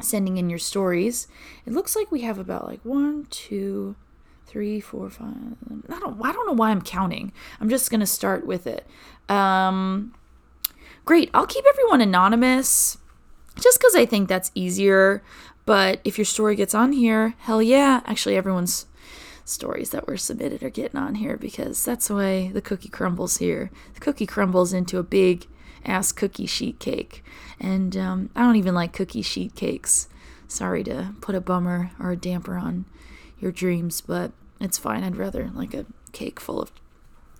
sending 0.00 0.36
in 0.36 0.50
your 0.50 0.58
stories. 0.58 1.28
It 1.66 1.72
looks 1.72 1.96
like 1.96 2.10
we 2.10 2.22
have 2.22 2.38
about 2.38 2.66
like 2.66 2.80
one, 2.84 3.26
two, 3.30 3.96
three, 4.46 4.80
four, 4.80 5.10
five. 5.10 5.34
I 5.88 5.98
don't. 5.98 6.24
I 6.24 6.32
don't 6.32 6.46
know 6.46 6.52
why 6.52 6.70
I'm 6.70 6.82
counting. 6.82 7.32
I'm 7.60 7.68
just 7.68 7.90
gonna 7.90 8.06
start 8.06 8.46
with 8.46 8.66
it. 8.66 8.86
Um, 9.28 10.14
great. 11.04 11.30
I'll 11.34 11.46
keep 11.46 11.64
everyone 11.68 12.00
anonymous, 12.00 12.98
just 13.60 13.78
because 13.78 13.94
I 13.94 14.06
think 14.06 14.28
that's 14.28 14.50
easier. 14.54 15.22
But 15.66 16.00
if 16.04 16.18
your 16.18 16.26
story 16.26 16.56
gets 16.56 16.74
on 16.74 16.92
here, 16.92 17.34
hell 17.38 17.62
yeah. 17.62 18.02
Actually, 18.04 18.36
everyone's 18.36 18.86
stories 19.46 19.90
that 19.90 20.06
were 20.06 20.16
submitted 20.16 20.62
are 20.62 20.70
getting 20.70 20.98
on 20.98 21.16
here 21.16 21.36
because 21.36 21.84
that's 21.84 22.08
the 22.08 22.14
way 22.14 22.50
the 22.52 22.62
cookie 22.62 22.88
crumbles 22.88 23.38
here. 23.38 23.70
The 23.94 24.00
cookie 24.00 24.26
crumbles 24.26 24.72
into 24.72 24.98
a 24.98 25.02
big 25.02 25.46
ass 25.84 26.12
cookie 26.12 26.46
sheet 26.46 26.78
cake. 26.78 27.24
And 27.60 27.96
um, 27.96 28.30
I 28.34 28.42
don't 28.42 28.56
even 28.56 28.74
like 28.74 28.92
cookie 28.92 29.22
sheet 29.22 29.54
cakes. 29.54 30.08
Sorry 30.48 30.84
to 30.84 31.14
put 31.20 31.34
a 31.34 31.40
bummer 31.40 31.90
or 31.98 32.12
a 32.12 32.16
damper 32.16 32.56
on 32.56 32.84
your 33.38 33.52
dreams, 33.52 34.00
but 34.00 34.32
it's 34.60 34.78
fine. 34.78 35.02
I'd 35.02 35.16
rather 35.16 35.50
like 35.54 35.74
a 35.74 35.86
cake 36.12 36.40
full 36.40 36.60
of 36.60 36.72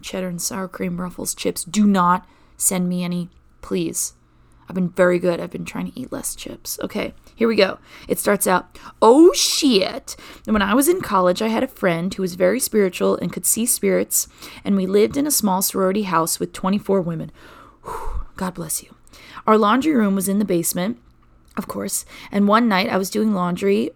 cheddar 0.03 0.29
and 0.29 0.41
sour 0.41 0.69
cream 0.69 1.01
ruffles 1.01 1.35
chips. 1.35 1.65
Do 1.65 1.87
not 1.87 2.27
send 2.57 2.89
me 2.89 3.05
any, 3.05 3.31
please. 3.63 4.15
I've 4.69 4.75
been 4.75 4.91
very 4.91 5.19
good. 5.19 5.41
I've 5.41 5.51
been 5.51 5.65
trying 5.65 5.91
to 5.91 6.01
eat 6.01 6.13
less 6.13 6.35
chips. 6.35 6.79
Okay, 6.83 7.15
here 7.35 7.49
we 7.49 7.57
go. 7.57 7.79
It 8.09 8.19
starts 8.19 8.47
out, 8.47 8.79
oh 9.03 9.33
shit. 9.35 10.17
When 10.47 10.63
I 10.63 10.75
was 10.75 10.89
in 10.89 11.01
college, 11.01 11.43
I 11.43 11.49
had 11.49 11.63
a 11.63 11.69
friend 11.69 12.13
who 12.13 12.23
was 12.23 12.35
very 12.35 12.61
spiritual 12.61 13.17
and 13.17 13.33
could 13.33 13.47
see 13.47 13.67
spirits, 13.67 14.27
and 14.65 14.77
we 14.77 14.87
lived 14.87 15.17
in 15.17 15.27
a 15.27 15.31
small 15.31 15.61
sorority 15.61 16.05
house 16.05 16.41
with 16.41 16.53
24 16.53 17.03
women. 17.03 17.31
Whew. 17.85 18.24
God 18.37 18.55
bless 18.55 18.83
you. 18.83 18.95
Our 19.47 19.59
laundry 19.59 19.95
room 19.95 20.15
was 20.15 20.29
in 20.29 20.39
the 20.39 20.45
basement, 20.45 20.99
of 21.57 21.69
course, 21.69 22.05
and 22.33 22.49
one 22.49 22.69
night 22.69 22.89
I 22.91 22.97
was 22.97 23.11
doing 23.11 23.33
laundry, 23.33 23.91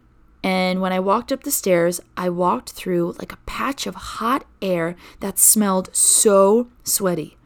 and 0.45 0.81
when 0.81 0.93
I 0.93 1.01
walked 1.01 1.33
up 1.33 1.43
the 1.43 1.51
stairs, 1.51 2.01
I 2.17 2.29
walked 2.29 2.71
through 2.71 3.17
like 3.19 3.33
a 3.33 3.39
patch 3.47 3.87
of 3.87 3.95
hot 3.95 4.45
air 4.63 4.95
that 5.21 5.39
smelled 5.39 5.95
so 5.95 6.69
sweaty. 6.85 7.37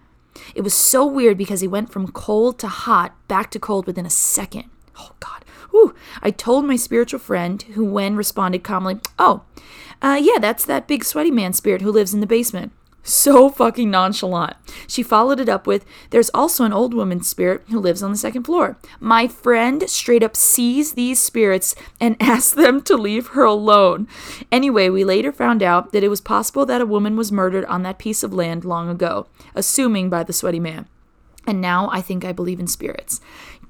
It 0.55 0.63
was 0.63 0.75
so 0.75 1.07
weird 1.07 1.39
because 1.39 1.61
he 1.61 1.69
went 1.69 1.91
from 1.91 2.13
cold 2.13 2.59
to 2.61 2.69
hot 2.69 3.17
back 3.29 3.51
to 3.53 3.59
cold 3.59 3.87
within 3.87 4.07
a 4.07 4.11
second. 4.11 4.65
Oh, 4.99 5.13
God. 5.21 5.45
Whew. 5.71 5.95
I 6.23 6.31
told 6.31 6.67
my 6.67 6.77
spiritual 6.77 7.21
friend, 7.21 7.63
who 7.63 7.85
when 7.85 8.17
responded 8.17 8.63
calmly, 8.63 9.01
Oh, 9.19 9.43
uh, 10.03 10.19
yeah, 10.21 10.39
that's 10.39 10.65
that 10.67 10.89
big 10.89 11.05
sweaty 11.05 11.31
man 11.31 11.53
spirit 11.53 11.81
who 11.81 11.91
lives 11.91 12.13
in 12.13 12.21
the 12.21 12.27
basement 12.27 12.73
so 13.03 13.49
fucking 13.49 13.91
nonchalant. 13.91 14.57
She 14.87 15.03
followed 15.03 15.41
it 15.41 15.49
up 15.49 15.67
with, 15.67 15.85
There's 16.11 16.31
also 16.31 16.65
an 16.65 16.73
old 16.73 16.95
woman 16.95 17.23
spirit 17.23 17.63
who 17.69 17.81
lives 17.81 18.03
on 18.03 18.11
the 18.11 18.17
second 18.17 18.45
floor. 18.45 18.79
My 19.01 19.27
friend 19.29 19.89
straight 19.89 20.23
up 20.23 20.37
sees 20.37 20.93
these 20.93 21.21
spirits 21.21 21.75
and 22.01 22.17
asks 22.21 22.53
them 22.53 22.81
to 22.83 22.97
leave 22.97 23.29
her 23.29 23.45
alone. 23.45 24.07
Anyway, 24.51 24.89
we 24.89 25.05
later 25.05 25.33
found 25.33 25.63
out 25.63 25.93
that 25.93 26.05
it 26.05 26.09
was 26.09 26.21
possible 26.21 26.65
that 26.67 26.81
a 26.81 26.87
woman 26.87 27.17
was 27.17 27.33
murdered 27.33 27.65
on 27.65 27.83
that 27.83 27.99
piece 27.99 28.23
of 28.23 28.33
land 28.33 28.65
long 28.65 28.89
ago, 28.89 29.27
assuming 29.55 30.09
by 30.09 30.23
the 30.23 30.33
sweaty 30.33 30.61
man. 30.61 30.87
And 31.47 31.61
now 31.61 31.89
I 31.93 32.01
think 32.01 32.25
I 32.25 32.33
believe 32.33 32.61
in 32.61 32.69
spirits. 32.69 33.21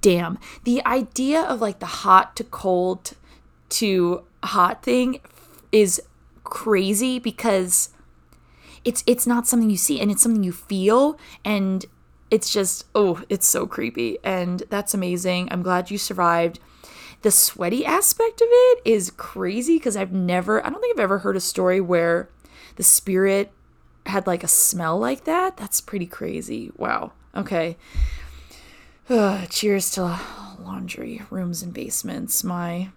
Damn. 0.03 0.39
The 0.65 0.85
idea 0.85 1.41
of 1.41 1.61
like 1.61 1.79
the 1.79 1.87
hot 1.87 2.37
to 2.37 2.45
cold 2.45 3.13
to 3.71 4.25
hot 4.45 4.83
thing 4.83 5.21
is 5.71 6.03
crazy 6.45 7.19
because 7.19 7.91
it's 8.85 9.03
it's 9.07 9.27
not 9.27 9.47
something 9.47 9.71
you 9.71 9.77
see 9.77 10.01
and 10.01 10.11
it's 10.11 10.23
something 10.23 10.43
you 10.43 10.53
feel 10.53 11.19
and 11.45 11.87
it's 12.31 12.53
just 12.53 12.87
oh 12.95 13.23
it's 13.29 13.47
so 13.47 13.67
creepy 13.67 14.19
and 14.25 14.65
that's 14.71 14.95
amazing. 14.95 15.49
I'm 15.51 15.63
glad 15.63 15.91
you 15.91 15.99
survived. 15.99 16.59
The 17.23 17.31
sweaty 17.31 17.87
aspect 17.87 18.41
of 18.41 18.49
it 18.51 18.81
is 18.85 19.13
crazy 19.13 19.77
because 19.77 19.97
i've 19.97 20.13
never 20.13 20.65
i 20.67 20.69
don't 20.69 20.81
think 20.81 20.97
i've 20.97 21.05
ever 21.05 21.19
heard 21.19 21.37
a 21.37 21.41
story 21.41 21.81
where 21.81 22.29
the 22.75 22.83
spirit 22.83 23.53
had 24.07 24.27
like 24.27 24.43
a 24.43 24.49
smell 24.49 24.99
like 24.99 25.25
that. 25.25 25.57
That's 25.57 25.81
pretty 25.81 26.07
crazy. 26.07 26.71
Wow. 26.77 27.13
Okay. 27.35 27.77
Uh, 29.09 29.47
cheers 29.47 29.91
to 29.93 30.19
laundry 30.61 31.23
rooms 31.31 31.63
and 31.63 31.73
basements. 31.73 32.43
My 32.43 32.91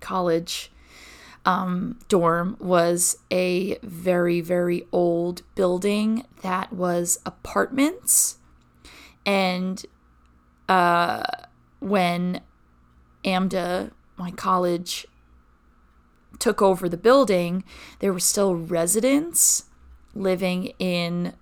college 0.00 0.70
um, 1.44 1.98
dorm 2.08 2.56
was 2.58 3.18
a 3.30 3.78
very, 3.82 4.40
very 4.40 4.86
old 4.92 5.42
building 5.54 6.24
that 6.42 6.72
was 6.72 7.18
apartments. 7.24 8.38
And 9.24 9.84
uh, 10.68 11.22
when 11.80 12.40
AMDA, 13.24 13.92
my 14.16 14.30
college, 14.30 15.06
took 16.38 16.62
over 16.62 16.88
the 16.88 16.96
building, 16.96 17.64
there 18.00 18.12
were 18.12 18.20
still 18.20 18.54
residents 18.54 19.64
living 20.14 20.72
in 20.78 21.34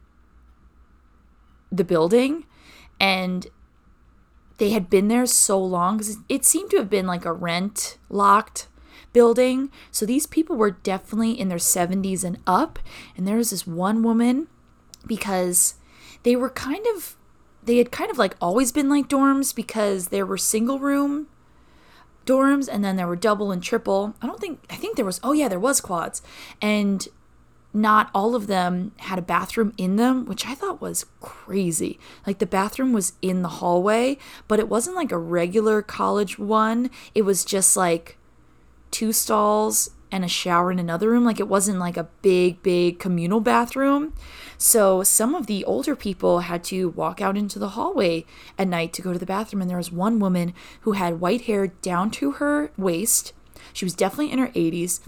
the 1.70 1.84
building. 1.84 2.44
And 2.98 3.46
they 4.58 4.70
had 4.70 4.88
been 4.88 5.08
there 5.08 5.26
so 5.26 5.62
long 5.62 5.98
because 5.98 6.18
it 6.28 6.44
seemed 6.44 6.70
to 6.70 6.78
have 6.78 6.88
been 6.88 7.06
like 7.06 7.24
a 7.24 7.32
rent 7.32 7.98
locked 8.08 8.68
building. 9.16 9.70
So 9.90 10.04
these 10.04 10.26
people 10.26 10.56
were 10.56 10.72
definitely 10.72 11.40
in 11.40 11.48
their 11.48 11.56
70s 11.56 12.22
and 12.22 12.36
up. 12.46 12.78
And 13.16 13.26
there 13.26 13.38
was 13.38 13.48
this 13.48 13.66
one 13.66 14.02
woman 14.02 14.46
because 15.06 15.76
they 16.22 16.36
were 16.36 16.50
kind 16.50 16.84
of, 16.94 17.16
they 17.64 17.78
had 17.78 17.90
kind 17.90 18.10
of 18.10 18.18
like 18.18 18.36
always 18.42 18.72
been 18.72 18.90
like 18.90 19.08
dorms 19.08 19.54
because 19.54 20.08
there 20.08 20.26
were 20.26 20.36
single 20.36 20.78
room 20.78 21.28
dorms 22.26 22.68
and 22.70 22.84
then 22.84 22.96
there 22.96 23.06
were 23.06 23.16
double 23.16 23.50
and 23.50 23.62
triple. 23.62 24.14
I 24.20 24.26
don't 24.26 24.38
think, 24.38 24.62
I 24.68 24.76
think 24.76 24.96
there 24.96 25.06
was, 25.06 25.18
oh 25.24 25.32
yeah, 25.32 25.48
there 25.48 25.58
was 25.58 25.80
quads. 25.80 26.20
And 26.60 27.08
not 27.72 28.10
all 28.14 28.34
of 28.34 28.48
them 28.48 28.92
had 28.98 29.18
a 29.18 29.22
bathroom 29.22 29.72
in 29.78 29.96
them, 29.96 30.26
which 30.26 30.46
I 30.46 30.54
thought 30.54 30.82
was 30.82 31.06
crazy. 31.22 31.98
Like 32.26 32.38
the 32.38 32.44
bathroom 32.44 32.92
was 32.92 33.14
in 33.22 33.40
the 33.40 33.48
hallway, 33.48 34.18
but 34.46 34.58
it 34.58 34.68
wasn't 34.68 34.96
like 34.96 35.10
a 35.10 35.16
regular 35.16 35.80
college 35.80 36.38
one. 36.38 36.90
It 37.14 37.22
was 37.22 37.46
just 37.46 37.78
like 37.78 38.18
two 38.96 39.12
stalls 39.12 39.90
and 40.10 40.24
a 40.24 40.28
shower 40.28 40.72
in 40.72 40.78
another 40.78 41.10
room. 41.10 41.22
Like 41.22 41.38
it 41.38 41.48
wasn't 41.48 41.78
like 41.78 41.98
a 41.98 42.08
big, 42.22 42.62
big 42.62 42.98
communal 42.98 43.40
bathroom. 43.40 44.14
So 44.56 45.02
some 45.02 45.34
of 45.34 45.46
the 45.46 45.66
older 45.66 45.94
people 45.94 46.40
had 46.40 46.64
to 46.64 46.88
walk 46.88 47.20
out 47.20 47.36
into 47.36 47.58
the 47.58 47.70
hallway 47.70 48.24
at 48.58 48.68
night 48.68 48.94
to 48.94 49.02
go 49.02 49.12
to 49.12 49.18
the 49.18 49.26
bathroom. 49.26 49.60
And 49.60 49.68
there 49.68 49.76
was 49.76 49.92
one 49.92 50.18
woman 50.18 50.54
who 50.80 50.92
had 50.92 51.20
white 51.20 51.42
hair 51.42 51.66
down 51.66 52.10
to 52.12 52.32
her 52.32 52.72
waist. 52.78 53.34
She 53.74 53.84
was 53.84 53.92
definitely 53.92 54.32
in 54.32 54.38
her 54.38 54.48
80s. 54.48 55.00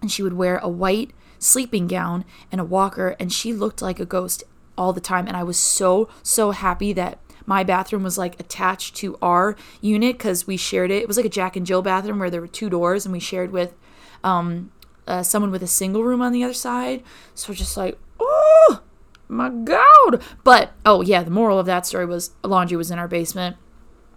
And 0.00 0.12
she 0.12 0.22
would 0.22 0.34
wear 0.34 0.58
a 0.58 0.68
white 0.68 1.10
sleeping 1.40 1.88
gown 1.88 2.24
and 2.52 2.60
a 2.60 2.64
walker. 2.64 3.16
And 3.18 3.32
she 3.32 3.52
looked 3.52 3.82
like 3.82 3.98
a 3.98 4.06
ghost 4.06 4.44
all 4.78 4.92
the 4.92 5.00
time. 5.00 5.26
And 5.26 5.36
I 5.36 5.42
was 5.42 5.58
so, 5.58 6.08
so 6.22 6.52
happy 6.52 6.92
that 6.92 7.18
my 7.46 7.64
bathroom 7.64 8.02
was 8.02 8.18
like 8.18 8.38
attached 8.38 8.94
to 8.96 9.16
our 9.22 9.56
unit 9.80 10.18
because 10.18 10.46
we 10.46 10.56
shared 10.56 10.90
it. 10.90 11.02
It 11.02 11.08
was 11.08 11.16
like 11.16 11.26
a 11.26 11.30
Jack 11.30 11.56
and 11.56 11.64
Jill 11.64 11.82
bathroom 11.82 12.18
where 12.18 12.30
there 12.30 12.40
were 12.40 12.46
two 12.46 12.68
doors 12.68 13.06
and 13.06 13.12
we 13.12 13.20
shared 13.20 13.52
with 13.52 13.74
um, 14.22 14.72
uh, 15.06 15.22
someone 15.22 15.50
with 15.50 15.62
a 15.62 15.68
single 15.68 16.02
room 16.04 16.20
on 16.20 16.32
the 16.32 16.44
other 16.44 16.52
side. 16.52 17.02
So 17.34 17.54
just 17.54 17.76
like, 17.76 17.96
oh 18.20 18.82
my 19.28 19.48
god! 19.50 20.22
But 20.44 20.72
oh 20.84 21.00
yeah, 21.02 21.22
the 21.22 21.30
moral 21.30 21.58
of 21.58 21.66
that 21.66 21.86
story 21.86 22.06
was 22.06 22.32
laundry 22.42 22.76
was 22.76 22.90
in 22.90 22.98
our 22.98 23.08
basement. 23.08 23.56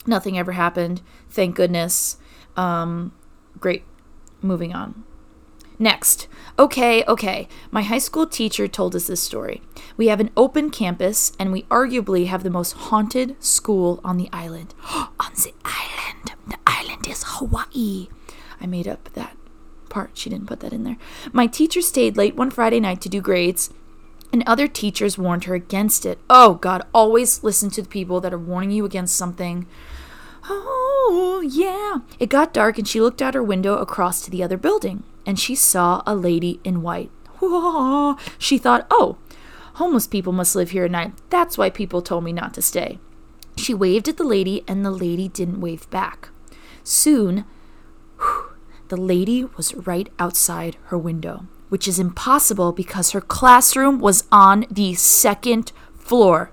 Nothing 0.05 0.37
ever 0.37 0.53
happened. 0.53 1.01
Thank 1.29 1.55
goodness. 1.55 2.17
Um, 2.55 3.13
great. 3.59 3.83
Moving 4.41 4.73
on. 4.73 5.03
Next. 5.81 6.27
Okay, 6.59 7.05
okay. 7.07 7.47
My 7.71 7.83
high 7.83 7.99
school 7.99 8.27
teacher 8.27 8.67
told 8.67 8.95
us 8.97 9.07
this 9.07 9.23
story. 9.23 9.61
We 9.95 10.07
have 10.07 10.19
an 10.19 10.29
open 10.35 10.71
campus, 10.71 11.31
and 11.39 11.53
we 11.53 11.63
arguably 11.63 12.27
have 12.27 12.43
the 12.43 12.49
most 12.49 12.73
haunted 12.73 13.41
school 13.41 14.01
on 14.03 14.17
the 14.17 14.27
island. 14.33 14.75
on 14.93 15.31
the 15.35 15.53
island. 15.63 16.33
The 16.47 16.57
island 16.67 17.07
is 17.07 17.23
Hawaii. 17.25 18.09
I 18.59 18.65
made 18.65 18.89
up 18.89 19.09
that 19.13 19.37
part. 19.87 20.11
She 20.15 20.29
didn't 20.29 20.47
put 20.47 20.59
that 20.59 20.73
in 20.73 20.83
there. 20.83 20.97
My 21.31 21.47
teacher 21.47 21.81
stayed 21.81 22.17
late 22.17 22.35
one 22.35 22.51
Friday 22.51 22.81
night 22.81 22.99
to 23.01 23.09
do 23.09 23.21
grades, 23.21 23.69
and 24.33 24.43
other 24.45 24.67
teachers 24.67 25.17
warned 25.17 25.45
her 25.45 25.55
against 25.55 26.05
it. 26.05 26.19
Oh, 26.29 26.55
God, 26.55 26.85
always 26.93 27.41
listen 27.41 27.69
to 27.71 27.81
the 27.81 27.87
people 27.87 28.19
that 28.19 28.33
are 28.33 28.37
warning 28.37 28.71
you 28.71 28.83
against 28.83 29.15
something. 29.15 29.65
Oh, 30.49 31.43
yeah. 31.47 31.99
It 32.19 32.29
got 32.29 32.53
dark, 32.53 32.77
and 32.77 32.87
she 32.87 32.99
looked 32.99 33.21
out 33.21 33.33
her 33.33 33.43
window 33.43 33.77
across 33.77 34.21
to 34.21 34.31
the 34.31 34.43
other 34.43 34.57
building, 34.57 35.03
and 35.29 35.39
she 35.39 35.53
saw 35.53 36.01
a 36.07 36.15
lady 36.15 36.59
in 36.63 36.81
white. 36.81 37.11
She 38.39 38.57
thought, 38.57 38.87
oh, 38.89 39.17
homeless 39.75 40.07
people 40.07 40.33
must 40.33 40.55
live 40.55 40.71
here 40.71 40.85
at 40.85 40.91
night. 40.91 41.13
That's 41.29 41.55
why 41.55 41.69
people 41.69 42.01
told 42.01 42.23
me 42.23 42.33
not 42.33 42.55
to 42.55 42.63
stay. 42.63 42.97
She 43.55 43.75
waved 43.75 44.07
at 44.07 44.17
the 44.17 44.23
lady, 44.23 44.63
and 44.67 44.83
the 44.83 44.89
lady 44.89 45.27
didn't 45.27 45.61
wave 45.61 45.87
back. 45.91 46.29
Soon, 46.83 47.45
the 48.87 48.97
lady 48.97 49.45
was 49.55 49.75
right 49.75 50.09
outside 50.17 50.77
her 50.85 50.97
window, 50.97 51.45
which 51.69 51.87
is 51.87 51.99
impossible 51.99 52.71
because 52.71 53.11
her 53.11 53.21
classroom 53.21 53.99
was 53.99 54.23
on 54.31 54.65
the 54.71 54.95
second 54.95 55.71
floor. 55.93 56.49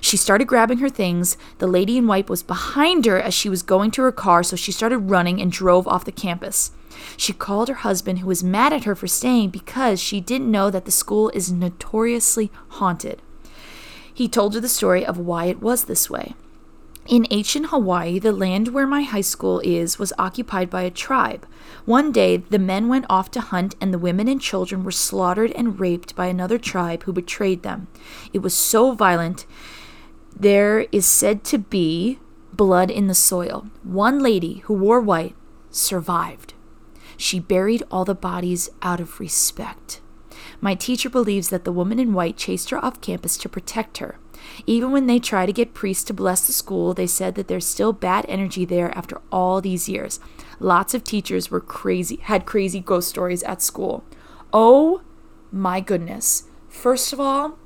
She 0.00 0.16
started 0.16 0.46
grabbing 0.46 0.78
her 0.78 0.88
things. 0.88 1.36
The 1.58 1.66
lady 1.66 1.98
in 1.98 2.06
white 2.06 2.30
was 2.30 2.44
behind 2.44 3.06
her 3.06 3.20
as 3.20 3.34
she 3.34 3.48
was 3.48 3.64
going 3.64 3.90
to 3.90 4.02
her 4.02 4.12
car, 4.12 4.44
so 4.44 4.54
she 4.54 4.70
started 4.70 5.10
running 5.10 5.42
and 5.42 5.50
drove 5.50 5.88
off 5.88 6.04
the 6.04 6.12
campus. 6.12 6.70
She 7.16 7.32
called 7.32 7.68
her 7.68 7.74
husband, 7.74 8.20
who 8.20 8.26
was 8.26 8.44
mad 8.44 8.72
at 8.72 8.84
her 8.84 8.94
for 8.94 9.06
staying 9.06 9.50
because 9.50 10.00
she 10.00 10.20
didn't 10.20 10.50
know 10.50 10.70
that 10.70 10.84
the 10.84 10.90
school 10.90 11.30
is 11.30 11.52
notoriously 11.52 12.50
haunted. 12.68 13.22
He 14.12 14.28
told 14.28 14.54
her 14.54 14.60
the 14.60 14.68
story 14.68 15.06
of 15.06 15.18
why 15.18 15.46
it 15.46 15.60
was 15.60 15.84
this 15.84 16.10
way. 16.10 16.34
In 17.06 17.26
ancient 17.30 17.66
Hawaii, 17.66 18.18
the 18.18 18.32
land 18.32 18.68
where 18.68 18.86
my 18.86 19.02
high 19.02 19.22
school 19.22 19.60
is 19.64 19.98
was 19.98 20.12
occupied 20.18 20.68
by 20.68 20.82
a 20.82 20.90
tribe. 20.90 21.46
One 21.86 22.12
day, 22.12 22.36
the 22.36 22.58
men 22.58 22.88
went 22.88 23.06
off 23.08 23.30
to 23.30 23.40
hunt, 23.40 23.76
and 23.80 23.94
the 23.94 23.98
women 23.98 24.28
and 24.28 24.40
children 24.40 24.84
were 24.84 24.90
slaughtered 24.90 25.52
and 25.52 25.80
raped 25.80 26.14
by 26.14 26.26
another 26.26 26.58
tribe 26.58 27.04
who 27.04 27.12
betrayed 27.14 27.62
them. 27.62 27.86
It 28.34 28.40
was 28.40 28.52
so 28.52 28.92
violent, 28.92 29.46
there 30.36 30.80
is 30.92 31.06
said 31.06 31.44
to 31.44 31.58
be 31.58 32.18
blood 32.52 32.90
in 32.90 33.06
the 33.06 33.14
soil. 33.14 33.68
One 33.82 34.18
lady 34.18 34.58
who 34.66 34.74
wore 34.74 35.00
white 35.00 35.34
survived. 35.70 36.52
She 37.18 37.40
buried 37.40 37.82
all 37.90 38.06
the 38.06 38.14
bodies 38.14 38.70
out 38.80 39.00
of 39.00 39.20
respect. 39.20 40.00
My 40.60 40.74
teacher 40.74 41.10
believes 41.10 41.50
that 41.50 41.64
the 41.64 41.72
woman 41.72 41.98
in 41.98 42.14
white 42.14 42.36
chased 42.36 42.70
her 42.70 42.82
off 42.82 43.00
campus 43.00 43.36
to 43.38 43.48
protect 43.48 43.98
her. 43.98 44.18
Even 44.66 44.92
when 44.92 45.06
they 45.06 45.18
try 45.18 45.44
to 45.44 45.52
get 45.52 45.74
priests 45.74 46.04
to 46.04 46.14
bless 46.14 46.46
the 46.46 46.52
school, 46.52 46.94
they 46.94 47.08
said 47.08 47.34
that 47.34 47.48
there's 47.48 47.66
still 47.66 47.92
bad 47.92 48.24
energy 48.28 48.64
there 48.64 48.96
after 48.96 49.20
all 49.32 49.60
these 49.60 49.88
years. 49.88 50.20
Lots 50.60 50.94
of 50.94 51.02
teachers 51.02 51.50
were 51.50 51.60
crazy, 51.60 52.16
had 52.22 52.46
crazy 52.46 52.80
ghost 52.80 53.08
stories 53.08 53.42
at 53.42 53.60
school. 53.62 54.04
Oh 54.52 55.02
my 55.50 55.80
goodness. 55.80 56.44
First 56.68 57.12
of 57.12 57.18
all, 57.18 57.58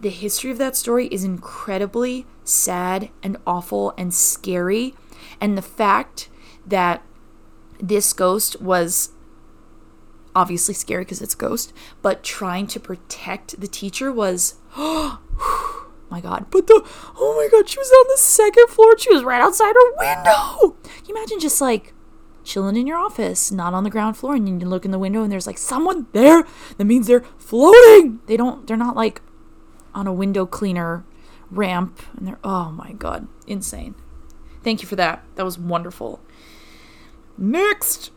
the 0.00 0.08
history 0.08 0.52
of 0.52 0.58
that 0.58 0.76
story 0.76 1.08
is 1.08 1.24
incredibly 1.24 2.26
sad 2.44 3.10
and 3.24 3.36
awful 3.44 3.92
and 3.98 4.14
scary. 4.14 4.94
And 5.40 5.58
the 5.58 5.62
fact 5.62 6.28
that 6.64 7.02
this 7.80 8.12
ghost 8.12 8.60
was 8.60 9.10
obviously 10.34 10.74
scary 10.74 11.04
because 11.04 11.20
it's 11.20 11.34
a 11.34 11.38
ghost, 11.38 11.72
but 12.02 12.22
trying 12.22 12.66
to 12.68 12.80
protect 12.80 13.60
the 13.60 13.66
teacher 13.66 14.12
was 14.12 14.56
oh 14.76 15.20
my 16.10 16.20
god. 16.20 16.46
But 16.50 16.66
the 16.66 16.82
oh 17.16 17.34
my 17.36 17.48
god, 17.50 17.68
she 17.68 17.78
was 17.78 17.90
on 17.90 18.06
the 18.08 18.18
second 18.20 18.68
floor. 18.68 18.98
She 18.98 19.12
was 19.12 19.24
right 19.24 19.42
outside 19.42 19.74
her 19.74 19.96
window. 19.98 20.76
Can 20.82 21.06
you 21.06 21.14
imagine 21.16 21.40
just 21.40 21.60
like 21.60 21.94
chilling 22.44 22.76
in 22.76 22.86
your 22.86 22.98
office, 22.98 23.52
not 23.52 23.74
on 23.74 23.84
the 23.84 23.90
ground 23.90 24.16
floor, 24.16 24.34
and 24.34 24.48
you 24.48 24.68
look 24.68 24.84
in 24.84 24.90
the 24.90 24.98
window 24.98 25.22
and 25.22 25.30
there's 25.30 25.46
like 25.46 25.58
someone 25.58 26.06
there. 26.12 26.44
That 26.76 26.84
means 26.84 27.06
they're 27.06 27.24
floating. 27.38 28.20
They 28.26 28.36
don't. 28.36 28.66
They're 28.66 28.76
not 28.76 28.96
like 28.96 29.22
on 29.94 30.06
a 30.06 30.12
window 30.12 30.46
cleaner 30.46 31.04
ramp, 31.50 32.00
and 32.16 32.26
they're 32.26 32.38
oh 32.44 32.70
my 32.70 32.92
god, 32.92 33.28
insane. 33.46 33.94
Thank 34.62 34.82
you 34.82 34.88
for 34.88 34.96
that. 34.96 35.24
That 35.36 35.44
was 35.44 35.58
wonderful. 35.58 36.20
Next. 37.40 38.10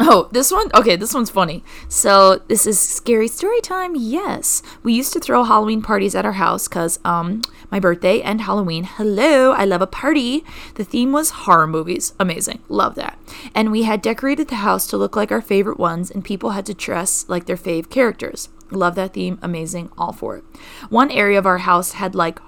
Oh, 0.00 0.28
this 0.30 0.52
one? 0.52 0.68
Okay, 0.74 0.94
this 0.96 1.14
one's 1.14 1.30
funny. 1.30 1.64
So, 1.88 2.40
this 2.46 2.66
is 2.66 2.78
scary 2.78 3.26
story 3.26 3.60
time. 3.60 3.94
Yes. 3.96 4.62
We 4.82 4.92
used 4.92 5.12
to 5.12 5.20
throw 5.20 5.42
Halloween 5.44 5.82
parties 5.82 6.14
at 6.14 6.24
our 6.24 6.32
house 6.32 6.68
cuz 6.68 6.98
um 7.04 7.42
my 7.70 7.80
birthday 7.80 8.20
and 8.22 8.40
Halloween. 8.40 8.84
Hello, 8.84 9.52
I 9.52 9.64
love 9.64 9.82
a 9.82 9.86
party. 9.86 10.44
The 10.74 10.84
theme 10.84 11.12
was 11.12 11.30
horror 11.30 11.66
movies. 11.66 12.14
Amazing. 12.18 12.60
Love 12.68 12.94
that. 12.94 13.18
And 13.54 13.70
we 13.70 13.82
had 13.84 14.02
decorated 14.02 14.48
the 14.48 14.56
house 14.66 14.86
to 14.88 14.96
look 14.96 15.16
like 15.16 15.32
our 15.32 15.42
favorite 15.42 15.78
ones 15.78 16.10
and 16.10 16.24
people 16.24 16.50
had 16.50 16.66
to 16.66 16.74
dress 16.74 17.24
like 17.28 17.46
their 17.46 17.56
fave 17.56 17.90
characters. 17.90 18.48
Love 18.70 18.94
that 18.96 19.14
theme. 19.14 19.38
Amazing. 19.42 19.90
All 19.96 20.12
for 20.12 20.36
it. 20.36 20.44
One 20.90 21.10
area 21.10 21.38
of 21.38 21.46
our 21.46 21.58
house 21.58 21.92
had 21.92 22.14
like 22.14 22.40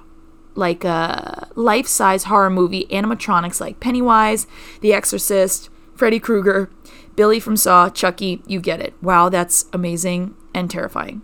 like 0.60 0.84
a 0.84 1.48
life-size 1.56 2.24
horror 2.24 2.50
movie 2.50 2.86
animatronics 2.90 3.60
like 3.60 3.80
Pennywise, 3.80 4.46
The 4.80 4.92
Exorcist, 4.92 5.68
Freddy 5.96 6.20
Krueger, 6.20 6.70
Billy 7.16 7.40
from 7.40 7.56
Saw, 7.56 7.90
Chucky, 7.90 8.42
you 8.46 8.60
get 8.60 8.80
it. 8.80 8.94
Wow, 9.02 9.28
that's 9.28 9.66
amazing 9.72 10.36
and 10.54 10.70
terrifying. 10.70 11.22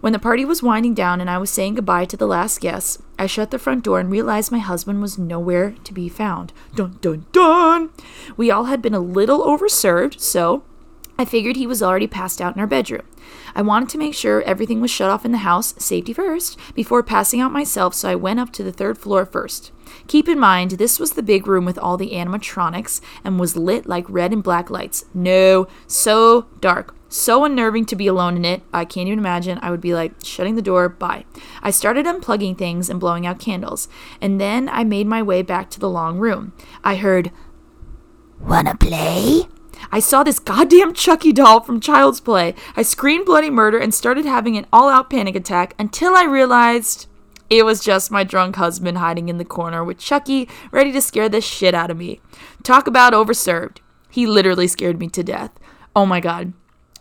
When 0.00 0.12
the 0.12 0.18
party 0.18 0.44
was 0.44 0.62
winding 0.62 0.94
down 0.94 1.20
and 1.20 1.28
I 1.28 1.38
was 1.38 1.50
saying 1.50 1.74
goodbye 1.74 2.04
to 2.06 2.16
the 2.16 2.26
last 2.26 2.60
guests, 2.60 3.02
I 3.18 3.26
shut 3.26 3.50
the 3.50 3.58
front 3.58 3.84
door 3.84 3.98
and 3.98 4.10
realized 4.10 4.52
my 4.52 4.58
husband 4.58 5.02
was 5.02 5.18
nowhere 5.18 5.74
to 5.82 5.92
be 5.92 6.08
found. 6.08 6.52
Dun 6.74 6.98
dun 7.00 7.26
dun! 7.32 7.90
We 8.36 8.50
all 8.50 8.64
had 8.64 8.80
been 8.80 8.94
a 8.94 9.00
little 9.00 9.40
overserved, 9.44 10.20
so 10.20 10.62
I 11.20 11.24
figured 11.24 11.56
he 11.56 11.66
was 11.66 11.82
already 11.82 12.06
passed 12.06 12.40
out 12.40 12.54
in 12.54 12.60
our 12.60 12.66
bedroom. 12.68 13.02
I 13.52 13.60
wanted 13.62 13.88
to 13.88 13.98
make 13.98 14.14
sure 14.14 14.40
everything 14.42 14.80
was 14.80 14.92
shut 14.92 15.10
off 15.10 15.24
in 15.24 15.32
the 15.32 15.38
house, 15.38 15.74
safety 15.76 16.12
first, 16.12 16.56
before 16.74 17.02
passing 17.02 17.40
out 17.40 17.50
myself, 17.50 17.92
so 17.92 18.08
I 18.08 18.14
went 18.14 18.38
up 18.38 18.52
to 18.52 18.62
the 18.62 18.70
third 18.70 18.98
floor 18.98 19.26
first. 19.26 19.72
Keep 20.06 20.28
in 20.28 20.38
mind, 20.38 20.72
this 20.72 21.00
was 21.00 21.14
the 21.14 21.22
big 21.24 21.48
room 21.48 21.64
with 21.64 21.76
all 21.76 21.96
the 21.96 22.12
animatronics 22.12 23.00
and 23.24 23.40
was 23.40 23.56
lit 23.56 23.86
like 23.86 24.04
red 24.08 24.32
and 24.32 24.44
black 24.44 24.70
lights. 24.70 25.06
No, 25.12 25.66
so 25.88 26.46
dark. 26.60 26.94
So 27.08 27.44
unnerving 27.44 27.86
to 27.86 27.96
be 27.96 28.06
alone 28.06 28.36
in 28.36 28.44
it. 28.44 28.62
I 28.72 28.84
can't 28.84 29.08
even 29.08 29.18
imagine. 29.18 29.58
I 29.60 29.72
would 29.72 29.80
be 29.80 29.94
like, 29.94 30.12
shutting 30.22 30.54
the 30.54 30.62
door, 30.62 30.88
bye. 30.88 31.24
I 31.64 31.72
started 31.72 32.06
unplugging 32.06 32.56
things 32.56 32.88
and 32.88 33.00
blowing 33.00 33.26
out 33.26 33.40
candles, 33.40 33.88
and 34.20 34.40
then 34.40 34.68
I 34.68 34.84
made 34.84 35.08
my 35.08 35.24
way 35.24 35.42
back 35.42 35.68
to 35.70 35.80
the 35.80 35.90
long 35.90 36.18
room. 36.18 36.52
I 36.84 36.94
heard, 36.94 37.32
Wanna 38.40 38.76
play? 38.76 39.48
I 39.90 40.00
saw 40.00 40.22
this 40.22 40.38
goddamn 40.38 40.94
Chucky 40.94 41.32
doll 41.32 41.60
from 41.60 41.80
Child's 41.80 42.20
Play. 42.20 42.54
I 42.76 42.82
screamed 42.82 43.26
bloody 43.26 43.50
murder 43.50 43.78
and 43.78 43.94
started 43.94 44.24
having 44.24 44.56
an 44.56 44.66
all 44.72 44.88
out 44.88 45.10
panic 45.10 45.34
attack 45.34 45.74
until 45.78 46.14
I 46.14 46.24
realized 46.24 47.06
it 47.50 47.64
was 47.64 47.82
just 47.82 48.10
my 48.10 48.24
drunk 48.24 48.56
husband 48.56 48.98
hiding 48.98 49.28
in 49.28 49.38
the 49.38 49.44
corner 49.44 49.82
with 49.82 49.98
Chucky, 49.98 50.48
ready 50.70 50.92
to 50.92 51.00
scare 51.00 51.28
the 51.28 51.40
shit 51.40 51.74
out 51.74 51.90
of 51.90 51.96
me. 51.96 52.20
Talk 52.62 52.86
about 52.86 53.14
overserved. 53.14 53.78
He 54.10 54.26
literally 54.26 54.68
scared 54.68 54.98
me 54.98 55.08
to 55.08 55.22
death. 55.22 55.52
Oh 55.96 56.04
my 56.04 56.20
god. 56.20 56.52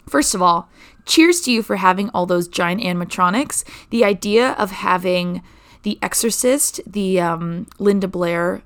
First 0.07 0.33
of 0.33 0.41
all, 0.41 0.69
cheers 1.05 1.41
to 1.41 1.51
you 1.51 1.61
for 1.61 1.75
having 1.75 2.09
all 2.09 2.25
those 2.25 2.47
giant 2.47 2.81
animatronics. 2.81 3.65
The 3.89 4.05
idea 4.05 4.51
of 4.51 4.71
having 4.71 5.41
The 5.83 5.99
Exorcist, 6.01 6.79
the 6.87 7.19
um, 7.19 7.67
Linda 7.77 8.07
Blair 8.07 8.61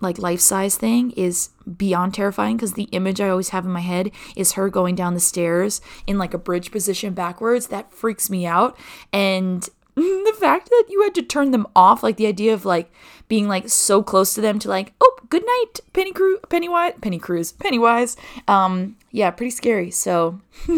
like 0.00 0.18
life 0.18 0.40
size 0.40 0.76
thing 0.76 1.10
is 1.12 1.50
beyond 1.76 2.14
terrifying 2.14 2.56
because 2.56 2.74
the 2.74 2.84
image 2.84 3.20
I 3.20 3.28
always 3.28 3.50
have 3.50 3.64
in 3.64 3.72
my 3.72 3.80
head 3.80 4.10
is 4.36 4.52
her 4.52 4.68
going 4.68 4.94
down 4.94 5.14
the 5.14 5.20
stairs 5.20 5.80
in 6.06 6.18
like 6.18 6.34
a 6.34 6.38
bridge 6.38 6.70
position 6.70 7.14
backwards. 7.14 7.68
That 7.68 7.92
freaks 7.92 8.30
me 8.30 8.46
out. 8.46 8.78
And 9.12 9.68
the 9.94 10.36
fact 10.38 10.70
that 10.70 10.84
you 10.88 11.02
had 11.02 11.14
to 11.16 11.22
turn 11.22 11.50
them 11.50 11.66
off, 11.76 12.02
like 12.02 12.16
the 12.16 12.26
idea 12.26 12.54
of 12.54 12.64
like 12.64 12.92
being 13.28 13.48
like 13.48 13.68
so 13.68 14.02
close 14.02 14.34
to 14.34 14.40
them 14.40 14.58
to 14.60 14.68
like, 14.68 14.92
oh, 15.00 15.18
good 15.28 15.44
night, 15.44 15.80
Penny 15.92 16.12
Crew, 16.12 16.38
Pennywise, 16.48 16.94
Penny 17.00 17.18
Cruise, 17.18 17.52
Pennywise. 17.52 18.16
Um, 18.48 18.96
yeah, 19.10 19.30
pretty 19.30 19.50
scary. 19.50 19.90
So 19.90 20.40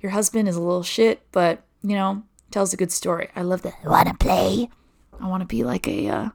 your 0.00 0.10
husband 0.10 0.48
is 0.48 0.56
a 0.56 0.62
little 0.62 0.82
shit, 0.82 1.22
but 1.32 1.62
you 1.82 1.94
know, 1.94 2.22
tells 2.50 2.72
a 2.72 2.76
good 2.76 2.92
story. 2.92 3.28
I 3.36 3.42
love 3.42 3.62
that. 3.62 3.74
Wanna 3.84 4.14
play? 4.14 4.68
I 5.20 5.28
want 5.28 5.42
to 5.42 5.46
be 5.46 5.64
like 5.64 5.88
a 5.88 6.08
uh, 6.08 6.28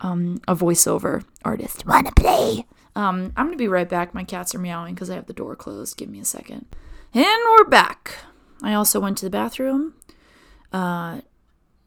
um, 0.00 0.40
a 0.46 0.54
voiceover 0.54 1.24
artist. 1.44 1.86
Wanna 1.86 2.12
play? 2.12 2.66
Um, 2.96 3.32
I'm 3.36 3.46
gonna 3.46 3.56
be 3.56 3.68
right 3.68 3.88
back. 3.88 4.14
My 4.14 4.24
cats 4.24 4.54
are 4.54 4.58
meowing 4.58 4.94
because 4.94 5.10
I 5.10 5.14
have 5.14 5.26
the 5.26 5.32
door 5.32 5.56
closed. 5.56 5.96
Give 5.96 6.08
me 6.08 6.20
a 6.20 6.24
second. 6.24 6.66
And 7.14 7.24
we're 7.24 7.64
back. 7.64 8.16
I 8.62 8.74
also 8.74 9.00
went 9.00 9.18
to 9.18 9.24
the 9.24 9.30
bathroom 9.30 9.94
uh, 10.72 11.20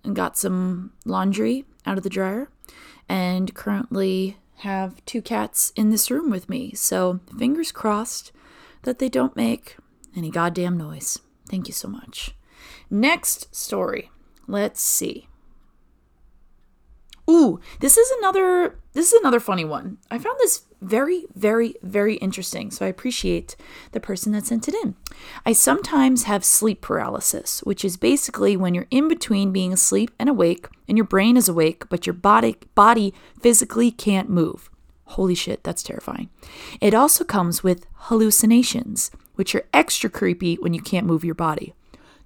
and 0.04 0.16
got 0.16 0.38
some 0.38 0.94
laundry 1.06 1.66
out 1.86 1.98
of 1.98 2.04
the 2.04 2.10
dryer, 2.10 2.50
and 3.10 3.54
currently 3.54 4.38
have 4.58 5.04
two 5.06 5.22
cats 5.22 5.74
in 5.76 5.90
this 5.90 6.12
room 6.12 6.30
with 6.30 6.48
me. 6.48 6.74
So 6.74 7.20
fingers 7.38 7.72
crossed 7.72 8.32
that 8.84 9.00
they 9.00 9.10
don't 9.10 9.36
make 9.36 9.78
any 10.16 10.30
goddamn 10.30 10.78
noise. 10.78 11.20
Thank 11.50 11.68
you 11.68 11.74
so 11.74 11.88
much. 11.88 12.36
Next 12.90 13.54
story. 13.56 14.12
Let's 14.48 14.82
see. 14.82 15.28
Ooh, 17.30 17.60
this 17.80 17.98
is 17.98 18.10
another 18.20 18.78
this 18.94 19.14
is 19.14 19.20
another 19.20 19.40
funny 19.40 19.64
one. 19.64 19.98
I 20.10 20.18
found 20.18 20.38
this 20.40 20.64
very 20.82 21.26
very 21.36 21.76
very 21.82 22.16
interesting, 22.16 22.72
so 22.72 22.86
I 22.86 22.90
appreciate 22.90 23.56
the 23.92 24.00
person 24.00 24.32
that 24.34 24.46
sent 24.46 24.68
it 24.68 24.76
in. 24.84 24.96
I 25.46 25.54
sometimes 25.54 26.24
have 26.24 26.44
sleep 26.44 26.82
paralysis, 26.82 27.62
which 27.62 27.86
is 27.86 27.98
basically 27.98 28.58
when 28.58 28.74
you're 28.74 28.88
in 28.92 29.08
between 29.08 29.52
being 29.52 29.72
asleep 29.72 30.12
and 30.20 30.30
awake 30.30 30.68
and 30.88 30.98
your 30.98 31.06
brain 31.06 31.38
is 31.38 31.48
awake 31.48 31.88
but 31.90 32.06
your 32.06 32.14
body 32.14 32.58
body 32.76 33.14
physically 33.42 33.92
can't 33.92 34.30
move. 34.30 34.70
Holy 35.06 35.36
shit, 35.36 35.64
that's 35.64 35.84
terrifying. 35.84 36.30
It 36.80 36.94
also 36.94 37.26
comes 37.26 37.64
with 37.64 37.86
hallucinations, 37.94 39.12
which 39.36 39.54
are 39.54 39.68
extra 39.74 40.10
creepy 40.10 40.56
when 40.56 40.74
you 40.74 40.82
can't 40.82 41.06
move 41.06 41.26
your 41.26 41.36
body. 41.36 41.74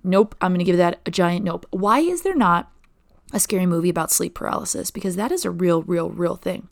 Nope, 0.03 0.35
I'm 0.39 0.51
going 0.51 0.59
to 0.59 0.65
give 0.65 0.77
that 0.77 0.99
a 1.03 1.09
giant 1.09 1.43
nope. 1.43 1.65
Why 1.71 1.99
is 1.99 2.21
there 2.21 2.35
not 2.35 2.71
a 3.33 3.39
scary 3.39 3.65
movie 3.65 3.89
about 3.89 4.11
sleep 4.11 4.35
paralysis 4.35 4.91
because 4.91 5.15
that 5.15 5.31
is 5.31 5.45
a 5.45 5.51
real, 5.51 5.83
real, 5.83 6.09
real 6.09 6.35
thing. 6.35 6.67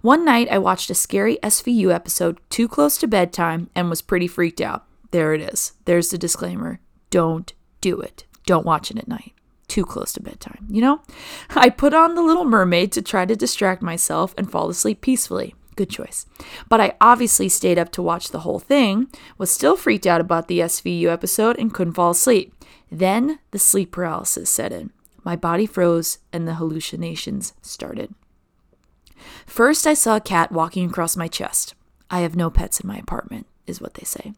One 0.00 0.24
night 0.24 0.48
I 0.50 0.58
watched 0.58 0.90
a 0.90 0.94
scary 0.94 1.38
SVU 1.42 1.92
episode 1.92 2.38
too 2.50 2.68
close 2.68 2.98
to 2.98 3.08
bedtime 3.08 3.70
and 3.74 3.88
was 3.88 4.02
pretty 4.02 4.28
freaked 4.28 4.60
out. 4.60 4.84
There 5.10 5.32
it 5.32 5.40
is. 5.40 5.72
There's 5.84 6.10
the 6.10 6.18
disclaimer. 6.18 6.80
Don't 7.10 7.52
do 7.80 8.00
it. 8.00 8.24
Don't 8.46 8.66
watch 8.66 8.90
it 8.90 8.98
at 8.98 9.08
night. 9.08 9.32
Too 9.68 9.84
close 9.84 10.12
to 10.12 10.22
bedtime. 10.22 10.66
You 10.68 10.82
know? 10.82 11.02
I 11.50 11.70
put 11.70 11.94
on 11.94 12.14
The 12.14 12.22
Little 12.22 12.44
Mermaid 12.44 12.92
to 12.92 13.02
try 13.02 13.24
to 13.24 13.36
distract 13.36 13.82
myself 13.82 14.34
and 14.36 14.50
fall 14.50 14.68
asleep 14.68 15.00
peacefully. 15.00 15.54
Good 15.76 15.90
choice. 15.90 16.26
But 16.68 16.80
I 16.80 16.94
obviously 17.00 17.48
stayed 17.48 17.78
up 17.78 17.90
to 17.92 18.02
watch 18.02 18.28
the 18.28 18.40
whole 18.40 18.60
thing, 18.60 19.08
was 19.38 19.50
still 19.50 19.76
freaked 19.76 20.06
out 20.06 20.20
about 20.20 20.48
the 20.48 20.60
SVU 20.60 21.06
episode, 21.06 21.58
and 21.58 21.74
couldn't 21.74 21.94
fall 21.94 22.10
asleep. 22.10 22.54
Then 22.90 23.40
the 23.50 23.58
sleep 23.58 23.90
paralysis 23.90 24.50
set 24.50 24.72
in. 24.72 24.92
My 25.24 25.36
body 25.36 25.66
froze 25.66 26.18
and 26.32 26.46
the 26.46 26.54
hallucinations 26.54 27.54
started. 27.62 28.14
First, 29.46 29.86
I 29.86 29.94
saw 29.94 30.16
a 30.16 30.20
cat 30.20 30.52
walking 30.52 30.88
across 30.88 31.16
my 31.16 31.28
chest. 31.28 31.74
I 32.10 32.20
have 32.20 32.36
no 32.36 32.50
pets 32.50 32.80
in 32.80 32.86
my 32.88 32.98
apartment, 32.98 33.46
is 33.66 33.80
what 33.80 33.94
they 33.94 34.04
say. 34.04 34.34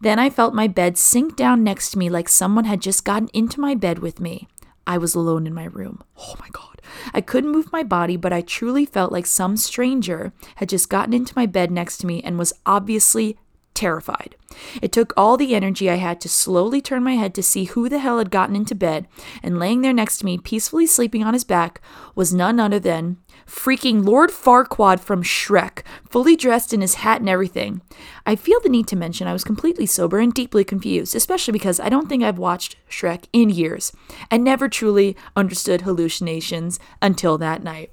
Then 0.00 0.18
I 0.18 0.30
felt 0.30 0.54
my 0.54 0.66
bed 0.66 0.96
sink 0.96 1.36
down 1.36 1.62
next 1.62 1.90
to 1.90 1.98
me 1.98 2.08
like 2.08 2.28
someone 2.28 2.64
had 2.64 2.80
just 2.80 3.04
gotten 3.04 3.28
into 3.32 3.60
my 3.60 3.74
bed 3.74 3.98
with 3.98 4.20
me. 4.20 4.48
I 4.86 4.98
was 4.98 5.14
alone 5.14 5.46
in 5.46 5.54
my 5.54 5.64
room. 5.64 6.02
Oh 6.18 6.34
my 6.40 6.48
God. 6.52 6.80
I 7.12 7.20
couldn't 7.20 7.52
move 7.52 7.72
my 7.72 7.82
body, 7.82 8.16
but 8.16 8.32
I 8.32 8.40
truly 8.40 8.84
felt 8.84 9.12
like 9.12 9.26
some 9.26 9.56
stranger 9.56 10.32
had 10.56 10.68
just 10.68 10.90
gotten 10.90 11.14
into 11.14 11.32
my 11.36 11.46
bed 11.46 11.70
next 11.70 11.98
to 11.98 12.06
me 12.06 12.22
and 12.22 12.38
was 12.38 12.52
obviously 12.66 13.38
terrified. 13.74 14.36
It 14.80 14.92
took 14.92 15.12
all 15.16 15.36
the 15.36 15.54
energy 15.54 15.90
I 15.90 15.96
had 15.96 16.20
to 16.20 16.28
slowly 16.28 16.80
turn 16.80 17.02
my 17.02 17.14
head 17.14 17.34
to 17.34 17.42
see 17.42 17.64
who 17.64 17.88
the 17.88 17.98
hell 17.98 18.18
had 18.18 18.30
gotten 18.30 18.54
into 18.54 18.74
bed, 18.74 19.08
and 19.42 19.58
laying 19.58 19.82
there 19.82 19.92
next 19.92 20.18
to 20.18 20.24
me, 20.24 20.38
peacefully 20.38 20.86
sleeping 20.86 21.24
on 21.24 21.34
his 21.34 21.44
back, 21.44 21.80
was 22.14 22.32
none 22.32 22.60
other 22.60 22.78
than 22.78 23.18
freaking 23.46 24.04
Lord 24.04 24.30
Farquaad 24.30 25.00
from 25.00 25.22
Shrek, 25.22 25.82
fully 26.08 26.36
dressed 26.36 26.72
in 26.72 26.80
his 26.80 26.94
hat 26.94 27.20
and 27.20 27.28
everything. 27.28 27.82
I 28.24 28.36
feel 28.36 28.60
the 28.60 28.68
need 28.68 28.86
to 28.88 28.96
mention 28.96 29.26
I 29.26 29.32
was 29.32 29.44
completely 29.44 29.86
sober 29.86 30.18
and 30.18 30.32
deeply 30.32 30.64
confused, 30.64 31.14
especially 31.14 31.52
because 31.52 31.80
I 31.80 31.88
don't 31.88 32.08
think 32.08 32.22
I've 32.22 32.38
watched 32.38 32.76
Shrek 32.88 33.24
in 33.32 33.50
years 33.50 33.92
and 34.30 34.42
never 34.42 34.68
truly 34.68 35.16
understood 35.36 35.82
hallucinations 35.82 36.78
until 37.02 37.36
that 37.38 37.62
night. 37.62 37.90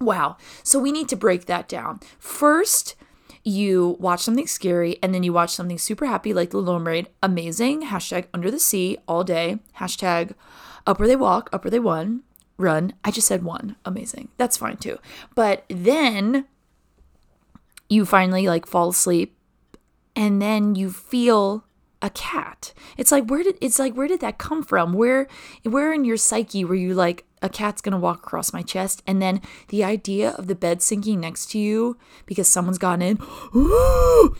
Wow. 0.00 0.36
So 0.62 0.78
we 0.78 0.92
need 0.92 1.08
to 1.08 1.16
break 1.16 1.46
that 1.46 1.68
down. 1.68 2.00
First, 2.18 2.94
you 3.48 3.96
watch 3.98 4.20
something 4.20 4.46
scary 4.46 4.98
and 5.02 5.14
then 5.14 5.22
you 5.22 5.32
watch 5.32 5.50
something 5.50 5.78
super 5.78 6.06
happy 6.06 6.32
like 6.34 6.50
The 6.50 6.58
Little 6.58 6.78
Mermaid. 6.78 7.08
Amazing. 7.22 7.82
Hashtag 7.82 8.26
under 8.34 8.50
the 8.50 8.60
sea 8.60 8.98
all 9.06 9.24
day. 9.24 9.58
Hashtag 9.78 10.34
up 10.86 10.98
where 10.98 11.08
they 11.08 11.16
walk, 11.16 11.48
up 11.52 11.64
where 11.64 11.70
they 11.70 11.78
run. 11.78 12.22
Run. 12.56 12.92
I 13.04 13.10
just 13.10 13.28
said 13.28 13.42
one. 13.42 13.76
Amazing. 13.84 14.28
That's 14.36 14.56
fine 14.56 14.76
too. 14.76 14.98
But 15.34 15.64
then 15.68 16.46
you 17.88 18.04
finally 18.04 18.46
like 18.48 18.66
fall 18.66 18.90
asleep 18.90 19.36
and 20.14 20.42
then 20.42 20.74
you 20.74 20.90
feel 20.90 21.64
a 22.00 22.10
cat. 22.10 22.72
It's 22.96 23.10
like 23.10 23.26
where 23.26 23.42
did 23.42 23.58
it's 23.60 23.78
like 23.78 23.94
where 23.94 24.08
did 24.08 24.20
that 24.20 24.38
come 24.38 24.62
from? 24.62 24.92
Where 24.92 25.28
where 25.64 25.92
in 25.92 26.04
your 26.04 26.16
psyche 26.16 26.64
were 26.64 26.74
you 26.74 26.94
like 26.94 27.24
a 27.42 27.48
cat's 27.48 27.80
gonna 27.80 27.98
walk 27.98 28.18
across 28.18 28.52
my 28.52 28.62
chest 28.62 29.02
and 29.06 29.22
then 29.22 29.40
the 29.68 29.84
idea 29.84 30.30
of 30.30 30.46
the 30.46 30.54
bed 30.54 30.82
sinking 30.82 31.20
next 31.20 31.50
to 31.52 31.58
you 31.58 31.96
because 32.26 32.48
someone's 32.48 32.78
gotten 32.78 33.02
in 33.02 33.18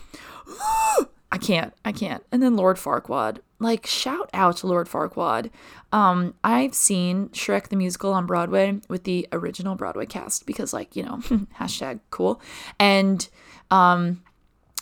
I 1.31 1.37
can't 1.37 1.73
I 1.85 1.91
can't 1.91 2.23
and 2.31 2.41
then 2.41 2.55
Lord 2.55 2.77
Farquaad 2.77 3.39
like 3.59 3.85
shout 3.85 4.29
out 4.33 4.57
to 4.57 4.67
Lord 4.67 4.87
Farquaad 4.87 5.51
um 5.91 6.33
I've 6.43 6.73
seen 6.73 7.29
Shrek 7.29 7.69
the 7.69 7.75
musical 7.75 8.13
on 8.13 8.25
Broadway 8.25 8.79
with 8.89 9.03
the 9.03 9.27
original 9.31 9.75
Broadway 9.75 10.05
cast 10.05 10.45
because 10.45 10.73
like 10.73 10.95
you 10.95 11.03
know 11.03 11.17
hashtag 11.59 11.99
cool 12.09 12.41
and 12.79 13.27
um 13.69 14.23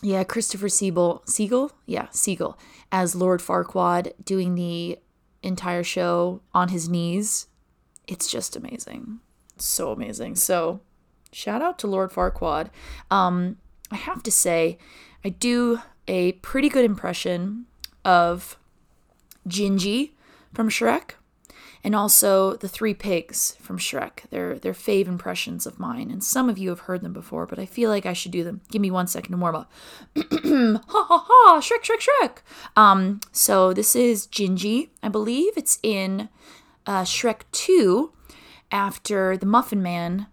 yeah 0.01 0.23
Christopher 0.23 0.69
Siegel 0.69 1.23
Siegel 1.25 1.71
yeah 1.85 2.07
Siegel 2.11 2.57
as 2.91 3.15
Lord 3.15 3.41
Farquaad 3.41 4.13
doing 4.23 4.55
the 4.55 4.99
entire 5.43 5.83
show 5.83 6.41
on 6.53 6.69
his 6.69 6.87
knees 6.89 7.47
it's 8.07 8.27
just 8.27 8.55
amazing. 8.55 9.19
so 9.57 9.91
amazing. 9.91 10.35
So, 10.37 10.79
shout 11.31 11.61
out 11.61 11.77
to 11.79 11.87
Lord 11.87 12.11
Farquaad. 12.11 12.69
Um, 13.11 13.57
I 13.91 13.97
have 13.97 14.23
to 14.23 14.31
say, 14.31 14.77
I 15.25 15.29
do 15.29 15.81
a 16.07 16.33
pretty 16.33 16.69
good 16.69 16.85
impression 16.85 17.65
of 18.05 18.57
Gingy 19.47 20.11
from 20.53 20.69
Shrek 20.69 21.11
and 21.87 21.95
also 21.95 22.55
the 22.55 22.67
three 22.67 22.93
pigs 22.93 23.55
from 23.61 23.77
Shrek. 23.77 24.29
They're 24.29 24.59
they're 24.59 24.73
fave 24.73 25.07
impressions 25.07 25.65
of 25.65 25.79
mine, 25.79 26.11
and 26.11 26.21
some 26.21 26.49
of 26.49 26.57
you 26.57 26.67
have 26.67 26.81
heard 26.81 26.99
them 26.99 27.13
before, 27.13 27.45
but 27.45 27.59
I 27.59 27.65
feel 27.65 27.89
like 27.89 28.05
I 28.05 28.11
should 28.11 28.33
do 28.33 28.43
them. 28.43 28.59
Give 28.69 28.81
me 28.81 28.91
one 28.91 29.07
second 29.07 29.31
to 29.31 29.37
warm 29.37 29.55
up. 29.55 29.71
ha 30.17 30.81
ha 30.89 31.25
ha! 31.25 31.61
Shrek, 31.61 31.83
Shrek, 31.85 32.05
Shrek. 32.05 32.37
Um, 32.75 33.21
so 33.31 33.71
this 33.71 33.95
is 33.95 34.27
Gingy. 34.27 34.89
I 35.01 35.07
believe 35.07 35.53
it's 35.55 35.79
in 35.81 36.27
uh, 36.85 37.03
Shrek 37.03 37.43
2 37.53 38.11
after 38.69 39.37
the 39.37 39.45
Muffin 39.45 39.81
Man 39.81 40.27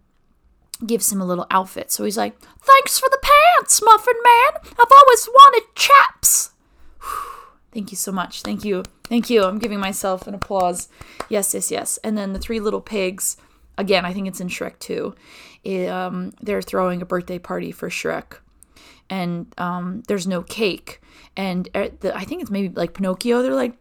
gives 0.84 1.12
him 1.12 1.20
a 1.20 1.24
little 1.24 1.46
outfit. 1.52 1.92
So 1.92 2.02
he's 2.02 2.16
like, 2.16 2.36
Thanks 2.62 2.98
for 2.98 3.08
the 3.08 3.20
pants, 3.22 3.80
Muffin 3.80 4.20
Man. 4.24 4.60
I've 4.72 4.90
always 4.90 5.28
wanted 5.28 5.72
chaps. 5.76 6.50
Thank 7.74 7.90
you 7.90 7.96
so 7.96 8.12
much. 8.12 8.42
Thank 8.42 8.64
you. 8.64 8.84
Thank 9.02 9.28
you. 9.28 9.42
I'm 9.42 9.58
giving 9.58 9.80
myself 9.80 10.28
an 10.28 10.34
applause. 10.34 10.88
Yes, 11.28 11.52
yes, 11.54 11.72
yes. 11.72 11.98
And 12.04 12.16
then 12.16 12.32
the 12.32 12.38
three 12.38 12.60
little 12.60 12.80
pigs, 12.80 13.36
again, 13.76 14.04
I 14.04 14.12
think 14.12 14.28
it's 14.28 14.40
in 14.40 14.46
Shrek 14.46 14.78
2. 14.78 15.12
It, 15.64 15.88
um, 15.88 16.32
they're 16.40 16.62
throwing 16.62 17.02
a 17.02 17.04
birthday 17.04 17.40
party 17.40 17.72
for 17.72 17.90
Shrek. 17.90 18.38
And 19.10 19.52
um, 19.58 20.04
there's 20.06 20.26
no 20.26 20.42
cake. 20.42 21.02
And 21.36 21.68
uh, 21.74 21.88
the, 21.98 22.16
I 22.16 22.24
think 22.24 22.42
it's 22.42 22.50
maybe 22.50 22.72
like 22.72 22.94
Pinocchio. 22.94 23.42
They're 23.42 23.54
like, 23.54 23.74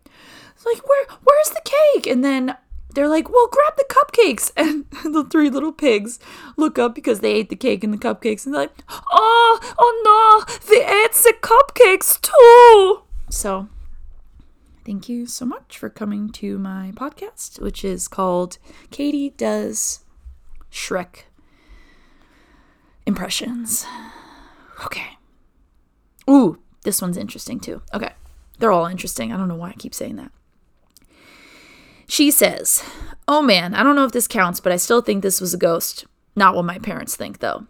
like 0.66 0.88
where 0.88 1.06
where's 1.24 1.50
the 1.50 1.62
cake? 1.64 2.08
And 2.08 2.24
then 2.24 2.56
they're 2.96 3.10
like, 3.10 3.30
well, 3.30 3.48
grab 3.48 3.76
the 3.78 3.86
cupcakes. 3.88 4.52
And 4.58 4.86
the 5.14 5.24
three 5.24 5.50
little 5.50 5.72
pigs 5.72 6.20
look 6.58 6.80
up 6.80 6.96
because 6.96 7.20
they 7.20 7.34
ate 7.34 7.50
the 7.50 7.56
cake 7.56 7.84
and 7.84 7.94
the 7.94 7.98
cupcakes. 7.98 8.46
And 8.46 8.56
they're 8.56 8.62
like, 8.64 8.84
oh, 8.90 9.76
oh 9.78 10.46
no, 10.48 10.56
they 10.68 10.84
ate 10.84 11.14
the 11.14 11.36
cupcakes 11.42 12.20
too. 12.20 13.04
So, 13.30 13.68
thank 14.86 15.10
you 15.10 15.26
so 15.26 15.46
much 15.46 15.78
for 15.78 15.90
coming 15.90 16.30
to 16.30 16.58
my 16.58 16.92
podcast, 16.96 17.60
which 17.60 17.84
is 17.84 18.08
called 18.08 18.58
Katie 18.92 19.32
Does 19.32 20.04
Shrek 20.72 21.24
Impressions. 23.06 23.86
Okay. 24.86 25.18
Ooh, 26.30 26.60
this 26.84 27.02
one's 27.02 27.18
interesting 27.18 27.60
too. 27.60 27.82
Okay. 27.94 28.12
They're 28.60 28.72
all 28.72 28.86
interesting. 28.86 29.32
I 29.32 29.38
don't 29.38 29.48
know 29.48 29.56
why 29.56 29.70
I 29.70 29.74
keep 29.74 29.94
saying 29.94 30.16
that. 30.18 30.32
She 32.08 32.32
says, 32.32 32.84
Oh 33.28 33.42
man, 33.42 33.74
I 33.74 33.84
don't 33.84 33.96
know 33.96 34.06
if 34.06 34.12
this 34.12 34.28
counts, 34.28 34.60
but 34.60 34.72
I 34.72 34.78
still 34.78 35.02
think 35.02 35.22
this 35.24 35.42
was 35.42 35.54
a 35.54 35.58
ghost. 35.58 36.06
Not 36.36 36.56
what 36.56 36.66
my 36.66 36.80
parents 36.80 37.16
think, 37.16 37.40
though. 37.40 37.68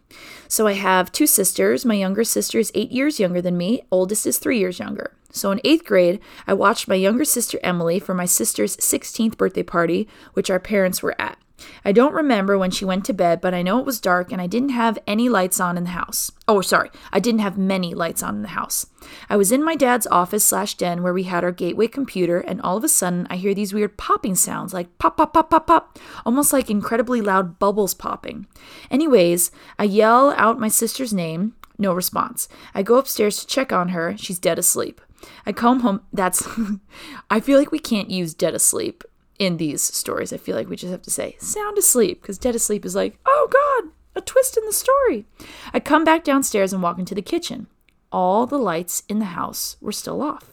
So 0.48 0.68
I 0.68 0.74
have 0.74 1.12
two 1.12 1.28
sisters. 1.28 1.86
My 1.86 1.96
younger 1.96 2.24
sister 2.24 2.60
is 2.60 2.72
eight 2.74 2.92
years 2.92 3.20
younger 3.20 3.42
than 3.42 3.58
me, 3.58 3.84
oldest 3.92 4.26
is 4.26 4.38
three 4.38 4.58
years 4.58 4.80
younger. 4.80 5.14
So 5.34 5.52
in 5.52 5.60
eighth 5.64 5.84
grade, 5.84 6.22
I 6.48 6.54
watched 6.54 6.88
my 6.88 6.96
younger 6.96 7.26
sister 7.26 7.60
Emily 7.64 8.00
for 8.00 8.14
my 8.14 8.26
sister's 8.26 8.78
16th 8.78 9.36
birthday 9.36 9.64
party, 9.64 10.08
which 10.34 10.50
our 10.50 10.60
parents 10.60 11.04
were 11.04 11.20
at. 11.20 11.38
I 11.86 11.92
don't 11.92 12.14
remember 12.14 12.58
when 12.58 12.72
she 12.72 12.86
went 12.86 13.06
to 13.06 13.14
bed, 13.14 13.42
but 13.42 13.54
I 13.54 13.62
know 13.62 13.80
it 13.80 13.86
was 13.86 14.00
dark 14.00 14.32
and 14.32 14.42
I 14.42 14.48
didn't 14.48 14.70
have 14.70 15.00
any 15.08 15.30
lights 15.30 15.60
on 15.60 15.78
in 15.78 15.84
the 15.84 15.92
house. 15.92 16.32
Oh, 16.48 16.62
sorry, 16.62 16.90
I 17.12 17.20
didn't 17.20 17.42
have 17.42 17.58
many 17.58 17.94
lights 17.94 18.22
on 18.24 18.36
in 18.36 18.42
the 18.42 18.50
house. 18.50 18.86
I 19.30 19.38
was 19.38 19.52
in 19.52 19.64
my 19.64 19.76
dad's 19.76 20.08
office 20.08 20.46
slash 20.46 20.76
den 20.76 21.04
where 21.04 21.14
we 21.14 21.24
had 21.24 21.44
our 21.44 21.52
gateway 21.52 21.88
computer, 21.88 22.40
and 22.40 22.62
all 22.62 22.78
of 22.78 22.84
a 22.84 22.90
sudden 22.90 23.28
I 23.30 23.38
hear 23.38 23.54
these 23.54 23.74
weird 23.74 23.98
popping 23.98 24.36
sounds 24.36 24.74
like 24.74 24.98
pop, 24.98 25.18
pop, 25.18 25.34
pop, 25.34 25.50
pop, 25.50 25.68
pop, 25.68 26.00
almost 26.26 26.54
like 26.54 26.70
incredibly 26.70 27.22
loud 27.22 27.60
bubbles 27.60 27.94
popping. 27.94 28.48
Anyways, 28.92 29.52
I 29.80 29.86
yell 29.86 30.32
out 30.38 30.60
my 30.60 30.70
sister's 30.70 31.14
name, 31.14 31.56
no 31.78 31.94
response. 31.94 32.48
I 32.74 32.84
go 32.84 32.98
upstairs 32.98 33.40
to 33.40 33.48
check 33.48 33.72
on 33.72 33.90
her, 33.90 34.16
she's 34.18 34.40
dead 34.40 34.60
asleep. 34.60 35.02
I 35.46 35.52
come 35.52 35.82
home, 35.82 36.02
that's, 36.12 36.48
I 37.30 37.40
feel 37.40 37.60
like 37.60 37.72
we 37.72 37.80
can't 37.80 38.10
use 38.10 38.34
dead 38.34 38.54
asleep 38.54 39.04
in 39.40 39.58
these 39.58 39.82
stories. 39.82 40.32
I 40.32 40.38
feel 40.38 40.56
like 40.56 40.70
we 40.70 40.76
just 40.76 40.92
have 40.92 41.02
to 41.04 41.12
say 41.12 41.36
sound 41.40 41.78
asleep 41.78 42.22
because 42.22 42.38
dead 42.38 42.56
asleep 42.56 42.86
is 42.86 42.96
like, 42.96 43.18
oh 43.26 43.48
God, 43.52 43.92
a 44.16 44.22
twist 44.22 44.58
in 44.58 44.66
the 44.66 44.74
story. 44.74 45.26
I 45.74 45.80
come 45.80 46.04
back 46.04 46.24
downstairs 46.24 46.74
and 46.74 46.84
walk 46.84 47.00
into 47.00 47.16
the 47.16 47.22
kitchen. 47.22 47.68
All 48.12 48.46
the 48.46 48.58
lights 48.58 49.04
in 49.10 49.20
the 49.20 49.26
house 49.26 49.76
were 49.82 49.92
still 49.92 50.22
off. 50.22 50.52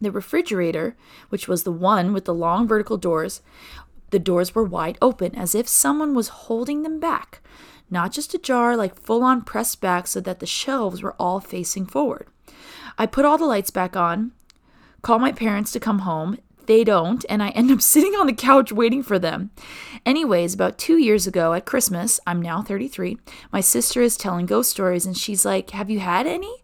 The 0.00 0.12
refrigerator, 0.12 0.96
which 1.28 1.48
was 1.48 1.64
the 1.64 1.72
one 1.72 2.12
with 2.12 2.24
the 2.24 2.34
long 2.34 2.68
vertical 2.68 2.96
doors, 2.96 3.42
the 4.10 4.20
doors 4.20 4.54
were 4.54 4.64
wide 4.64 4.96
open 5.02 5.34
as 5.34 5.54
if 5.54 5.68
someone 5.68 6.14
was 6.14 6.28
holding 6.28 6.82
them 6.82 7.00
back, 7.00 7.42
not 7.90 8.12
just 8.12 8.32
ajar, 8.32 8.76
like 8.76 8.94
full 8.98 9.22
on 9.22 9.42
pressed 9.42 9.80
back 9.80 10.06
so 10.06 10.20
that 10.20 10.38
the 10.38 10.46
shelves 10.46 11.02
were 11.02 11.16
all 11.18 11.40
facing 11.40 11.84
forward. 11.84 12.28
I 12.98 13.06
put 13.06 13.24
all 13.24 13.38
the 13.38 13.46
lights 13.46 13.70
back 13.70 13.96
on, 13.96 14.32
call 15.02 15.18
my 15.18 15.32
parents 15.32 15.72
to 15.72 15.80
come 15.80 16.00
home. 16.00 16.38
They 16.66 16.84
don't, 16.84 17.24
and 17.30 17.42
I 17.42 17.50
end 17.50 17.70
up 17.70 17.80
sitting 17.94 18.14
on 18.14 18.26
the 18.26 18.32
couch 18.32 18.72
waiting 18.72 19.02
for 19.02 19.18
them. 19.18 19.50
Anyways, 20.04 20.52
about 20.52 20.76
two 20.76 20.98
years 20.98 21.26
ago 21.26 21.54
at 21.54 21.64
Christmas, 21.64 22.20
I'm 22.26 22.42
now 22.42 22.60
33, 22.60 23.16
my 23.52 23.60
sister 23.60 24.02
is 24.02 24.16
telling 24.16 24.46
ghost 24.46 24.70
stories 24.70 25.06
and 25.06 25.16
she's 25.16 25.44
like, 25.44 25.70
Have 25.70 25.88
you 25.88 26.00
had 26.00 26.26
any? 26.26 26.62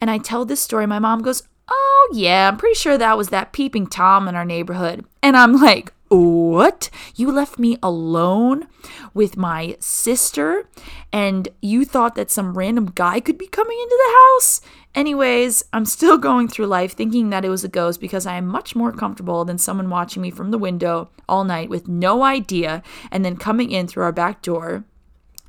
And 0.00 0.10
I 0.10 0.18
tell 0.18 0.44
this 0.44 0.60
story. 0.60 0.86
My 0.86 0.98
mom 0.98 1.22
goes, 1.22 1.44
Oh, 1.68 2.10
yeah, 2.12 2.48
I'm 2.48 2.56
pretty 2.56 2.74
sure 2.74 2.98
that 2.98 3.16
was 3.16 3.28
that 3.28 3.52
peeping 3.52 3.86
Tom 3.86 4.28
in 4.28 4.34
our 4.34 4.44
neighborhood. 4.44 5.04
And 5.22 5.36
I'm 5.36 5.54
like, 5.54 5.92
what? 6.08 6.90
You 7.16 7.32
left 7.32 7.58
me 7.58 7.78
alone 7.82 8.68
with 9.14 9.36
my 9.36 9.76
sister 9.80 10.68
and 11.12 11.48
you 11.62 11.84
thought 11.84 12.14
that 12.14 12.30
some 12.30 12.56
random 12.56 12.92
guy 12.94 13.20
could 13.20 13.38
be 13.38 13.46
coming 13.46 13.78
into 13.80 13.96
the 13.96 14.12
house? 14.12 14.60
Anyways, 14.94 15.64
I'm 15.72 15.84
still 15.84 16.18
going 16.28 16.48
through 16.48 16.66
life 16.66 16.92
thinking 16.92 17.30
that 17.30 17.44
it 17.44 17.48
was 17.48 17.64
a 17.64 17.68
ghost 17.68 18.00
because 18.00 18.26
I 18.26 18.36
am 18.36 18.46
much 18.46 18.76
more 18.76 18.92
comfortable 18.92 19.44
than 19.44 19.58
someone 19.58 19.90
watching 19.90 20.22
me 20.22 20.30
from 20.30 20.50
the 20.50 20.58
window 20.58 21.10
all 21.28 21.44
night 21.44 21.68
with 21.68 21.88
no 21.88 22.22
idea 22.22 22.82
and 23.10 23.24
then 23.24 23.36
coming 23.36 23.70
in 23.70 23.86
through 23.86 24.04
our 24.04 24.12
back 24.12 24.42
door 24.42 24.84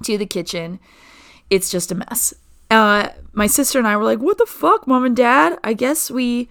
to 0.04 0.18
the 0.18 0.26
kitchen. 0.26 0.80
It's 1.50 1.70
just 1.70 1.92
a 1.92 1.96
mess. 1.96 2.34
Uh, 2.72 3.10
my 3.34 3.48
sister 3.48 3.78
and 3.78 3.88
I 3.88 3.96
were 3.98 4.04
like, 4.04 4.20
what 4.20 4.38
the 4.38 4.46
fuck, 4.46 4.88
mom 4.88 5.06
and 5.06 5.16
dad? 5.16 5.60
I 5.64 5.74
guess 5.74 6.10
we 6.10 6.50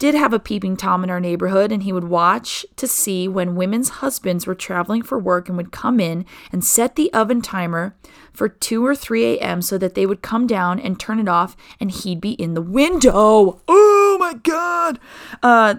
did 0.00 0.14
have 0.14 0.32
a 0.32 0.38
peeping 0.38 0.78
Tom 0.78 1.04
in 1.04 1.10
our 1.10 1.20
neighborhood, 1.20 1.70
and 1.70 1.82
he 1.82 1.92
would 1.92 2.08
watch 2.08 2.64
to 2.76 2.88
see 2.88 3.28
when 3.28 3.54
women's 3.54 3.90
husbands 4.00 4.46
were 4.46 4.54
traveling 4.54 5.02
for 5.02 5.18
work 5.18 5.46
and 5.46 5.58
would 5.58 5.72
come 5.72 6.00
in 6.00 6.24
and 6.50 6.64
set 6.64 6.96
the 6.96 7.12
oven 7.12 7.42
timer 7.42 7.94
for 8.32 8.48
2 8.48 8.84
or 8.84 8.96
3 8.96 9.36
a.m. 9.36 9.60
so 9.60 9.76
that 9.76 9.94
they 9.94 10.06
would 10.06 10.22
come 10.22 10.46
down 10.46 10.80
and 10.80 10.98
turn 10.98 11.18
it 11.18 11.28
off, 11.28 11.54
and 11.78 11.90
he'd 11.90 12.18
be 12.18 12.30
in 12.32 12.54
the 12.54 12.62
window. 12.62 13.60
Oh 13.68 14.16
my 14.18 14.32
god! 14.32 14.98
Uh, 15.42 15.74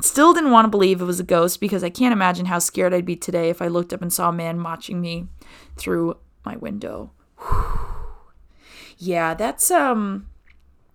still 0.00 0.32
didn't 0.32 0.50
want 0.50 0.64
to 0.64 0.70
believe 0.70 1.02
it 1.02 1.04
was 1.04 1.20
a 1.20 1.24
ghost 1.24 1.60
because 1.60 1.84
I 1.84 1.90
can't 1.90 2.14
imagine 2.14 2.46
how 2.46 2.58
scared 2.58 2.94
I'd 2.94 3.04
be 3.04 3.16
today 3.16 3.50
if 3.50 3.60
I 3.60 3.68
looked 3.68 3.92
up 3.92 4.00
and 4.00 4.10
saw 4.10 4.30
a 4.30 4.32
man 4.32 4.62
watching 4.62 4.98
me 5.02 5.26
through 5.76 6.16
my 6.42 6.56
window. 6.56 7.12
yeah, 8.96 9.34
that's 9.34 9.70
um 9.70 10.26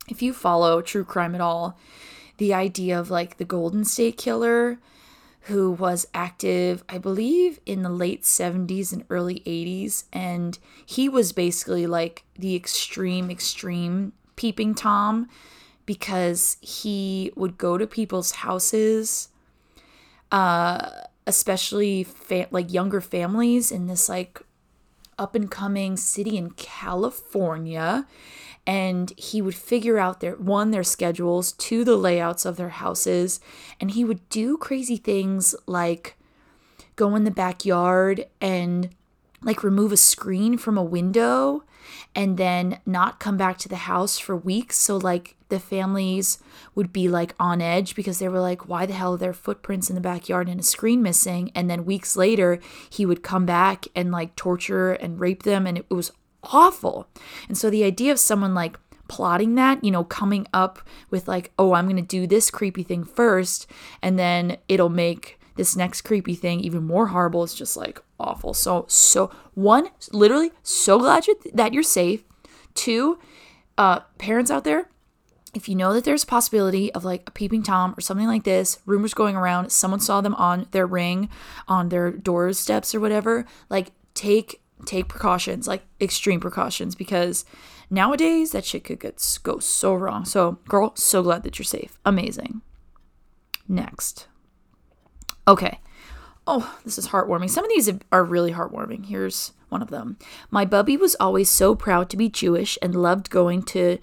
if 0.08 0.24
you 0.24 0.34
follow 0.34 0.82
true 0.82 1.04
crime 1.04 1.36
at 1.36 1.42
all, 1.42 1.78
the 2.42 2.56
idea 2.56 3.00
of 3.00 3.12
like 3.12 3.38
the 3.38 3.46
Golden 3.46 3.86
State 3.86 4.18
Killer, 4.18 4.80
who 5.42 5.70
was 5.70 6.08
active, 6.12 6.84
I 6.90 6.98
believe, 6.98 7.60
in 7.68 7.84
the 7.84 7.90
late 7.90 8.24
70s 8.24 8.92
and 8.92 9.06
early 9.12 9.44
80s. 9.46 10.06
And 10.12 10.58
he 10.84 11.08
was 11.08 11.34
basically 11.34 11.86
like 11.86 12.24
the 12.36 12.56
extreme, 12.56 13.30
extreme 13.30 14.14
peeping 14.38 14.74
Tom 14.74 15.30
because 15.86 16.58
he 16.62 17.32
would 17.36 17.60
go 17.60 17.78
to 17.78 17.86
people's 17.86 18.32
houses, 18.32 19.30
uh, 20.32 20.90
especially 21.28 22.04
fa- 22.04 22.48
like 22.50 22.74
younger 22.74 23.02
families 23.02 23.72
in 23.72 23.86
this 23.86 24.10
like 24.10 24.42
up 25.22 25.36
and 25.36 25.52
coming 25.52 25.96
city 25.96 26.36
in 26.36 26.50
California 26.52 28.08
and 28.66 29.14
he 29.18 29.42
would 29.42 29.56
figure 29.56 29.98
out 29.98 30.20
their 30.20 30.36
one 30.36 30.72
their 30.72 30.84
schedules, 30.84 31.54
two 31.54 31.84
the 31.84 31.96
layouts 31.96 32.46
of 32.46 32.58
their 32.58 32.70
houses, 32.70 33.40
and 33.80 33.92
he 33.92 34.04
would 34.04 34.28
do 34.30 34.58
crazy 34.58 34.98
things 34.98 35.56
like 35.66 36.16
go 36.96 37.16
in 37.16 37.24
the 37.24 37.32
backyard 37.32 38.26
and 38.40 38.90
like 39.42 39.64
remove 39.64 39.92
a 39.92 39.98
screen 39.98 40.58
from 40.58 40.78
a 40.78 40.84
window 40.84 41.64
and 42.16 42.38
then 42.38 42.80
not 42.86 43.20
come 43.20 43.38
back 43.38 43.58
to 43.58 43.70
the 43.70 43.76
house 43.76 44.18
for 44.18 44.36
weeks 44.36 44.78
so 44.78 44.98
like 44.98 45.36
the 45.50 45.60
families 45.60 46.38
would 46.76 46.94
be 46.94 47.10
like 47.10 47.36
on 47.40 47.62
edge 47.62 47.96
because 47.96 48.20
they 48.20 48.30
were 48.30 48.40
like 48.40 48.68
why 48.68 48.86
the 48.86 48.94
hell 48.94 49.14
are 49.14 49.18
there 49.18 49.34
footprints 49.34 49.90
in 49.90 49.96
the 49.96 50.02
backyard 50.02 50.48
and 50.48 50.60
a 50.60 50.64
screen 50.64 51.02
missing 51.02 51.52
and 51.54 51.70
then 51.70 51.86
weeks 51.86 52.16
later 52.16 52.60
he 52.90 53.06
would 53.06 53.24
come 53.24 53.46
back 53.46 53.86
and 53.96 54.12
like 54.12 54.36
torture 54.36 54.94
and 54.94 55.20
rape 55.20 55.44
them 55.44 55.68
and 55.68 55.78
it 55.78 55.90
was 55.90 56.12
awful. 56.44 57.08
And 57.48 57.58
so 57.58 57.70
the 57.70 57.84
idea 57.84 58.12
of 58.12 58.20
someone 58.20 58.54
like 58.54 58.80
plotting 59.08 59.56
that, 59.56 59.84
you 59.84 59.92
know, 59.92 60.04
coming 60.04 60.48
up 60.54 60.80
with 61.10 61.28
like, 61.28 61.52
oh, 61.60 61.74
I'm 61.74 61.86
going 61.86 61.98
to 61.98 62.02
do 62.02 62.26
this 62.26 62.50
creepy 62.50 62.84
thing 62.84 63.04
first, 63.04 63.68
and 64.02 64.18
then 64.18 64.58
it'll 64.68 64.90
make 64.90 65.40
this 65.56 65.76
next 65.76 66.02
creepy 66.02 66.36
thing 66.36 66.60
even 66.62 66.84
more 66.84 67.08
horrible. 67.08 67.44
It's 67.44 67.56
just 67.56 67.78
like 67.78 68.02
awful. 68.20 68.54
So, 68.54 68.86
so 68.88 69.32
one, 69.54 69.90
literally, 70.12 70.52
so 70.64 71.00
glad 71.00 71.28
you, 71.28 71.36
that 71.54 71.74
you're 71.74 71.84
safe. 71.84 72.24
Two, 72.74 73.20
uh, 73.78 74.02
parents 74.18 74.52
out 74.52 74.64
there, 74.64 74.90
if 75.54 75.68
you 75.68 75.76
know 75.76 75.94
that 75.94 76.06
there's 76.06 76.24
a 76.24 76.28
possibility 76.28 76.94
of 76.94 77.04
like 77.04 77.24
a 77.28 77.32
peeping 77.32 77.64
tom 77.64 77.94
or 77.98 78.02
something 78.02 78.28
like 78.28 78.44
this, 78.44 78.80
rumors 78.86 79.14
going 79.14 79.36
around, 79.36 79.72
someone 79.72 80.00
saw 80.00 80.22
them 80.22 80.36
on 80.36 80.68
their 80.72 80.88
ring, 80.88 81.30
on 81.68 81.90
their 81.90 82.12
doorsteps 82.12 82.64
steps 82.64 82.96
or 82.96 83.00
whatever, 83.00 83.46
like 83.70 83.92
take 84.14 84.62
take 84.86 85.08
precautions, 85.08 85.68
like 85.68 85.84
extreme 86.00 86.40
precautions, 86.40 86.96
because 86.96 87.46
nowadays 87.90 88.52
that 88.52 88.66
shit 88.66 88.84
could 88.84 89.00
get, 89.00 89.40
go 89.44 89.60
so 89.60 89.94
wrong. 89.94 90.26
So, 90.26 90.54
girl, 90.68 90.94
so 90.96 91.22
glad 91.22 91.44
that 91.44 91.60
you're 91.60 91.66
safe. 91.66 91.98
Amazing. 92.06 92.62
Next. 93.68 94.28
Okay. 95.48 95.80
Oh, 96.48 96.76
this 96.84 96.98
is 96.98 97.10
heartwarming. 97.10 97.50
Some 97.50 97.66
of 97.66 97.70
these 97.70 97.90
are 98.12 98.24
really 98.24 98.54
heartwarming. 98.54 99.06
Here's 99.06 99.54
one 99.70 99.82
of 99.82 99.90
them. 99.90 100.18
My 100.50 100.66
bubby 100.66 100.98
was 100.98 101.16
always 101.20 101.50
so 101.50 101.76
proud 101.76 102.10
to 102.10 102.18
be 102.18 102.30
Jewish 102.30 102.78
and 102.82 102.96
loved 102.96 103.30
going 103.30 103.64
to 103.64 104.00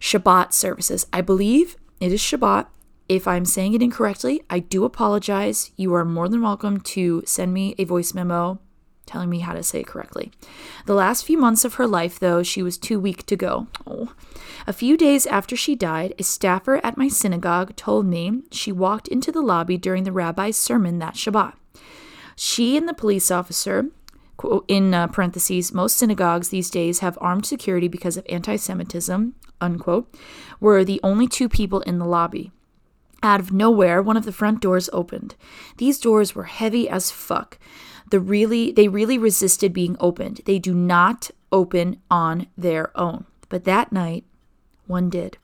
Shabbat 0.00 0.52
services. 0.52 1.06
I 1.12 1.20
believe 1.20 1.76
it 2.00 2.12
is 2.12 2.20
Shabbat. 2.20 2.66
If 3.08 3.28
I'm 3.28 3.44
saying 3.44 3.74
it 3.74 3.82
incorrectly, 3.82 4.42
I 4.48 4.60
do 4.60 4.84
apologize. 4.84 5.70
You 5.76 5.92
are 5.94 6.04
more 6.04 6.28
than 6.28 6.40
welcome 6.40 6.80
to 6.80 7.22
send 7.26 7.52
me 7.52 7.74
a 7.78 7.84
voice 7.84 8.14
memo 8.14 8.58
telling 9.06 9.30
me 9.30 9.40
how 9.40 9.52
to 9.52 9.62
say 9.62 9.80
it 9.80 9.86
correctly. 9.86 10.30
The 10.86 10.94
last 10.94 11.24
few 11.24 11.38
months 11.38 11.64
of 11.64 11.74
her 11.74 11.86
life, 11.86 12.18
though, 12.18 12.42
she 12.42 12.62
was 12.62 12.78
too 12.78 12.98
weak 12.98 13.26
to 13.26 13.36
go. 13.36 13.66
Oh. 13.86 14.12
A 14.66 14.72
few 14.72 14.96
days 14.96 15.26
after 15.26 15.56
she 15.56 15.74
died, 15.74 16.14
a 16.18 16.22
staffer 16.22 16.76
at 16.84 16.96
my 16.96 17.08
synagogue 17.08 17.74
told 17.76 18.06
me 18.06 18.42
she 18.50 18.72
walked 18.72 19.08
into 19.08 19.32
the 19.32 19.42
lobby 19.42 19.76
during 19.76 20.04
the 20.04 20.12
rabbi's 20.12 20.56
sermon 20.56 20.98
that 20.98 21.14
Shabbat. 21.14 21.54
She 22.36 22.76
and 22.76 22.88
the 22.88 22.94
police 22.94 23.30
officer, 23.30 23.90
in 24.68 24.94
uh, 24.94 25.06
parentheses, 25.08 25.72
most 25.72 25.96
synagogues 25.96 26.48
these 26.48 26.70
days 26.70 27.00
have 27.00 27.18
armed 27.20 27.46
security 27.46 27.88
because 27.88 28.16
of 28.16 28.26
anti 28.28 28.56
Semitism, 28.56 29.34
unquote, 29.60 30.14
were 30.60 30.84
the 30.84 31.00
only 31.02 31.28
two 31.28 31.48
people 31.48 31.80
in 31.80 31.98
the 31.98 32.06
lobby. 32.06 32.50
Out 33.22 33.38
of 33.38 33.52
nowhere, 33.52 34.02
one 34.02 34.16
of 34.16 34.24
the 34.24 34.32
front 34.32 34.60
doors 34.60 34.90
opened. 34.92 35.36
These 35.76 36.00
doors 36.00 36.34
were 36.34 36.44
heavy 36.44 36.88
as 36.88 37.12
fuck 37.12 37.58
the 38.12 38.20
really 38.20 38.70
they 38.70 38.88
really 38.88 39.16
resisted 39.16 39.72
being 39.72 39.96
opened. 39.98 40.42
They 40.44 40.58
do 40.58 40.74
not 40.74 41.30
open 41.50 42.00
on 42.10 42.46
their 42.58 42.96
own. 42.96 43.24
But 43.48 43.64
that 43.64 43.90
night, 43.90 44.24
one 44.86 45.08
did. 45.08 45.38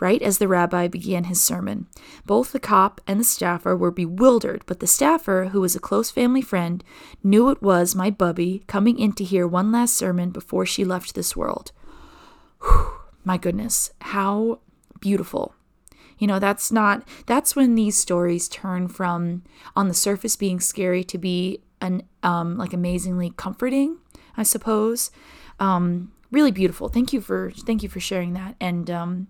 Right 0.00 0.20
as 0.20 0.38
the 0.38 0.48
rabbi 0.48 0.88
began 0.88 1.24
his 1.24 1.40
sermon, 1.40 1.86
both 2.26 2.50
the 2.50 2.60
cop 2.60 3.00
and 3.06 3.20
the 3.20 3.24
staffer 3.24 3.76
were 3.76 3.92
bewildered, 3.92 4.64
but 4.66 4.80
the 4.80 4.86
staffer, 4.86 5.50
who 5.52 5.60
was 5.60 5.76
a 5.76 5.80
close 5.80 6.10
family 6.10 6.42
friend, 6.42 6.82
knew 7.22 7.50
it 7.50 7.62
was 7.62 7.94
my 7.94 8.10
bubby 8.10 8.64
coming 8.66 8.98
in 8.98 9.12
to 9.12 9.24
hear 9.24 9.46
one 9.46 9.70
last 9.70 9.94
sermon 9.94 10.30
before 10.30 10.66
she 10.66 10.84
left 10.84 11.14
this 11.14 11.36
world. 11.36 11.70
Whew, 12.62 12.90
my 13.24 13.38
goodness, 13.38 13.92
how 14.00 14.58
beautiful. 15.00 15.54
You 16.18 16.26
know, 16.26 16.40
that's 16.40 16.72
not, 16.72 17.06
that's 17.26 17.54
when 17.54 17.76
these 17.76 17.96
stories 17.96 18.48
turn 18.48 18.88
from 18.88 19.44
on 19.76 19.86
the 19.86 19.94
surface 19.94 20.34
being 20.34 20.58
scary 20.58 21.04
to 21.04 21.18
be 21.18 21.60
an 21.80 22.02
um, 22.22 22.56
like 22.56 22.72
amazingly 22.72 23.30
comforting, 23.36 23.98
I 24.36 24.42
suppose. 24.42 25.10
Um, 25.60 26.12
really 26.30 26.50
beautiful. 26.50 26.88
Thank 26.88 27.12
you 27.12 27.20
for 27.20 27.50
thank 27.50 27.82
you 27.82 27.88
for 27.88 28.00
sharing 28.00 28.32
that 28.34 28.56
and 28.60 28.90
um, 28.90 29.28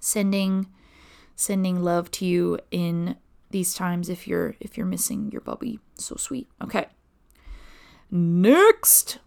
sending 0.00 0.68
sending 1.36 1.82
love 1.82 2.10
to 2.12 2.24
you 2.24 2.58
in 2.70 3.16
these 3.50 3.74
times 3.74 4.08
if 4.08 4.26
you're 4.26 4.56
if 4.60 4.76
you're 4.76 4.86
missing 4.86 5.30
your 5.30 5.40
bubby. 5.40 5.78
So 5.94 6.16
sweet. 6.16 6.48
Okay. 6.62 6.86
Next 8.10 9.18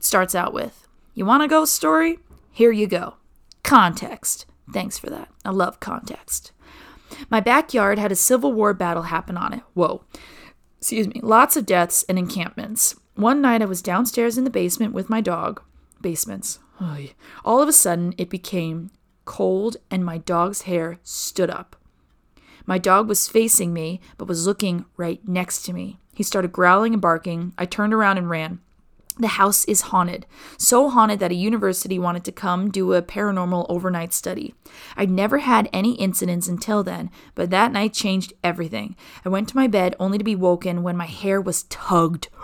starts 0.00 0.34
out 0.34 0.52
with 0.52 0.86
you 1.14 1.24
want 1.24 1.42
a 1.42 1.48
ghost 1.48 1.74
story? 1.74 2.18
Here 2.52 2.72
you 2.72 2.86
go. 2.86 3.14
Context. 3.62 4.46
Thanks 4.72 4.98
for 4.98 5.10
that. 5.10 5.28
I 5.44 5.50
love 5.50 5.80
context. 5.80 6.52
My 7.28 7.40
backyard 7.40 7.98
had 7.98 8.12
a 8.12 8.16
Civil 8.16 8.52
War 8.52 8.72
battle 8.72 9.04
happen 9.04 9.36
on 9.36 9.52
it. 9.52 9.62
Whoa. 9.74 10.04
Excuse 10.80 11.08
me. 11.08 11.20
Lots 11.22 11.56
of 11.56 11.66
deaths 11.66 12.04
and 12.08 12.18
encampments. 12.18 12.96
One 13.14 13.40
night 13.42 13.60
I 13.62 13.66
was 13.66 13.82
downstairs 13.82 14.38
in 14.38 14.44
the 14.44 14.50
basement 14.50 14.94
with 14.94 15.10
my 15.10 15.20
dog. 15.20 15.62
Basements. 16.00 16.58
All 17.44 17.60
of 17.60 17.68
a 17.68 17.72
sudden, 17.72 18.14
it 18.16 18.30
became 18.30 18.90
cold 19.26 19.76
and 19.90 20.04
my 20.04 20.18
dog's 20.18 20.62
hair 20.62 20.98
stood 21.02 21.50
up. 21.50 21.76
My 22.66 22.78
dog 22.78 23.08
was 23.08 23.28
facing 23.28 23.72
me, 23.72 24.00
but 24.16 24.28
was 24.28 24.46
looking 24.46 24.86
right 24.96 25.26
next 25.28 25.62
to 25.62 25.72
me. 25.72 25.98
He 26.14 26.22
started 26.22 26.52
growling 26.52 26.94
and 26.94 27.02
barking. 27.02 27.52
I 27.58 27.66
turned 27.66 27.92
around 27.92 28.18
and 28.18 28.30
ran. 28.30 28.60
The 29.18 29.28
house 29.28 29.64
is 29.66 29.82
haunted. 29.82 30.26
So 30.56 30.88
haunted 30.88 31.20
that 31.20 31.30
a 31.30 31.34
university 31.34 31.98
wanted 31.98 32.24
to 32.24 32.32
come 32.32 32.70
do 32.70 32.92
a 32.92 33.02
paranormal 33.02 33.66
overnight 33.68 34.12
study. 34.12 34.54
I'd 34.96 35.10
never 35.10 35.38
had 35.38 35.68
any 35.72 35.94
incidents 35.94 36.48
until 36.48 36.82
then, 36.82 37.10
but 37.34 37.50
that 37.50 37.72
night 37.72 37.92
changed 37.92 38.32
everything. 38.42 38.96
I 39.24 39.28
went 39.28 39.48
to 39.50 39.56
my 39.56 39.66
bed 39.66 39.94
only 39.98 40.18
to 40.18 40.24
be 40.24 40.36
woken 40.36 40.82
when 40.82 40.96
my 40.96 41.06
hair 41.06 41.40
was 41.40 41.64
tugged. 41.64 42.28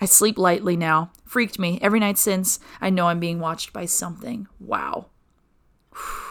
I 0.00 0.06
sleep 0.06 0.38
lightly 0.38 0.76
now. 0.76 1.10
Freaked 1.24 1.58
me. 1.58 1.78
Every 1.82 2.00
night 2.00 2.18
since, 2.18 2.60
I 2.80 2.90
know 2.90 3.08
I'm 3.08 3.20
being 3.20 3.40
watched 3.40 3.72
by 3.72 3.86
something. 3.86 4.46
Wow. 4.60 5.06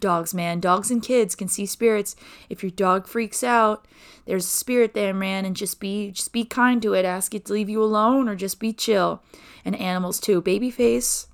Dogs, 0.00 0.34
man. 0.34 0.60
Dogs 0.60 0.90
and 0.90 1.02
kids 1.02 1.34
can 1.34 1.48
see 1.48 1.66
spirits. 1.66 2.16
If 2.48 2.62
your 2.62 2.70
dog 2.70 3.06
freaks 3.06 3.44
out, 3.44 3.86
there's 4.26 4.46
a 4.46 4.48
spirit 4.48 4.94
there, 4.94 5.14
man, 5.14 5.44
and 5.44 5.56
just 5.56 5.80
be 5.80 6.10
just 6.10 6.32
be 6.32 6.44
kind 6.44 6.80
to 6.82 6.94
it. 6.94 7.04
Ask 7.04 7.34
it 7.34 7.46
to 7.46 7.52
leave 7.52 7.68
you 7.68 7.82
alone 7.82 8.28
or 8.28 8.34
just 8.34 8.60
be 8.60 8.72
chill. 8.72 9.22
And 9.64 9.76
animals 9.76 10.18
too. 10.20 10.40
Babyface, 10.40 11.26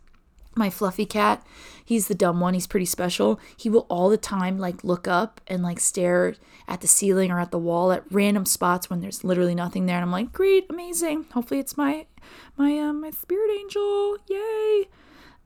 my 0.56 0.68
fluffy 0.70 1.06
cat, 1.06 1.46
he's 1.84 2.08
the 2.08 2.14
dumb 2.14 2.40
one. 2.40 2.54
He's 2.54 2.66
pretty 2.66 2.86
special. 2.86 3.38
He 3.56 3.70
will 3.70 3.86
all 3.88 4.08
the 4.08 4.16
time 4.16 4.58
like 4.58 4.82
look 4.82 5.06
up 5.06 5.40
and 5.46 5.62
like 5.62 5.78
stare 5.80 6.34
at 6.66 6.80
the 6.80 6.88
ceiling 6.88 7.30
or 7.30 7.38
at 7.38 7.50
the 7.52 7.58
wall 7.58 7.92
at 7.92 8.04
random 8.10 8.44
spots 8.44 8.90
when 8.90 9.00
there's 9.00 9.22
literally 9.24 9.54
nothing 9.54 9.86
there. 9.86 9.96
And 9.96 10.04
I'm 10.04 10.10
like, 10.10 10.32
great, 10.32 10.66
amazing. 10.68 11.26
Hopefully 11.32 11.60
it's 11.60 11.76
my 11.76 12.06
my 12.56 12.78
um 12.78 13.00
my 13.00 13.10
spirit 13.10 13.50
angel. 13.58 14.18
Yay. 14.28 14.88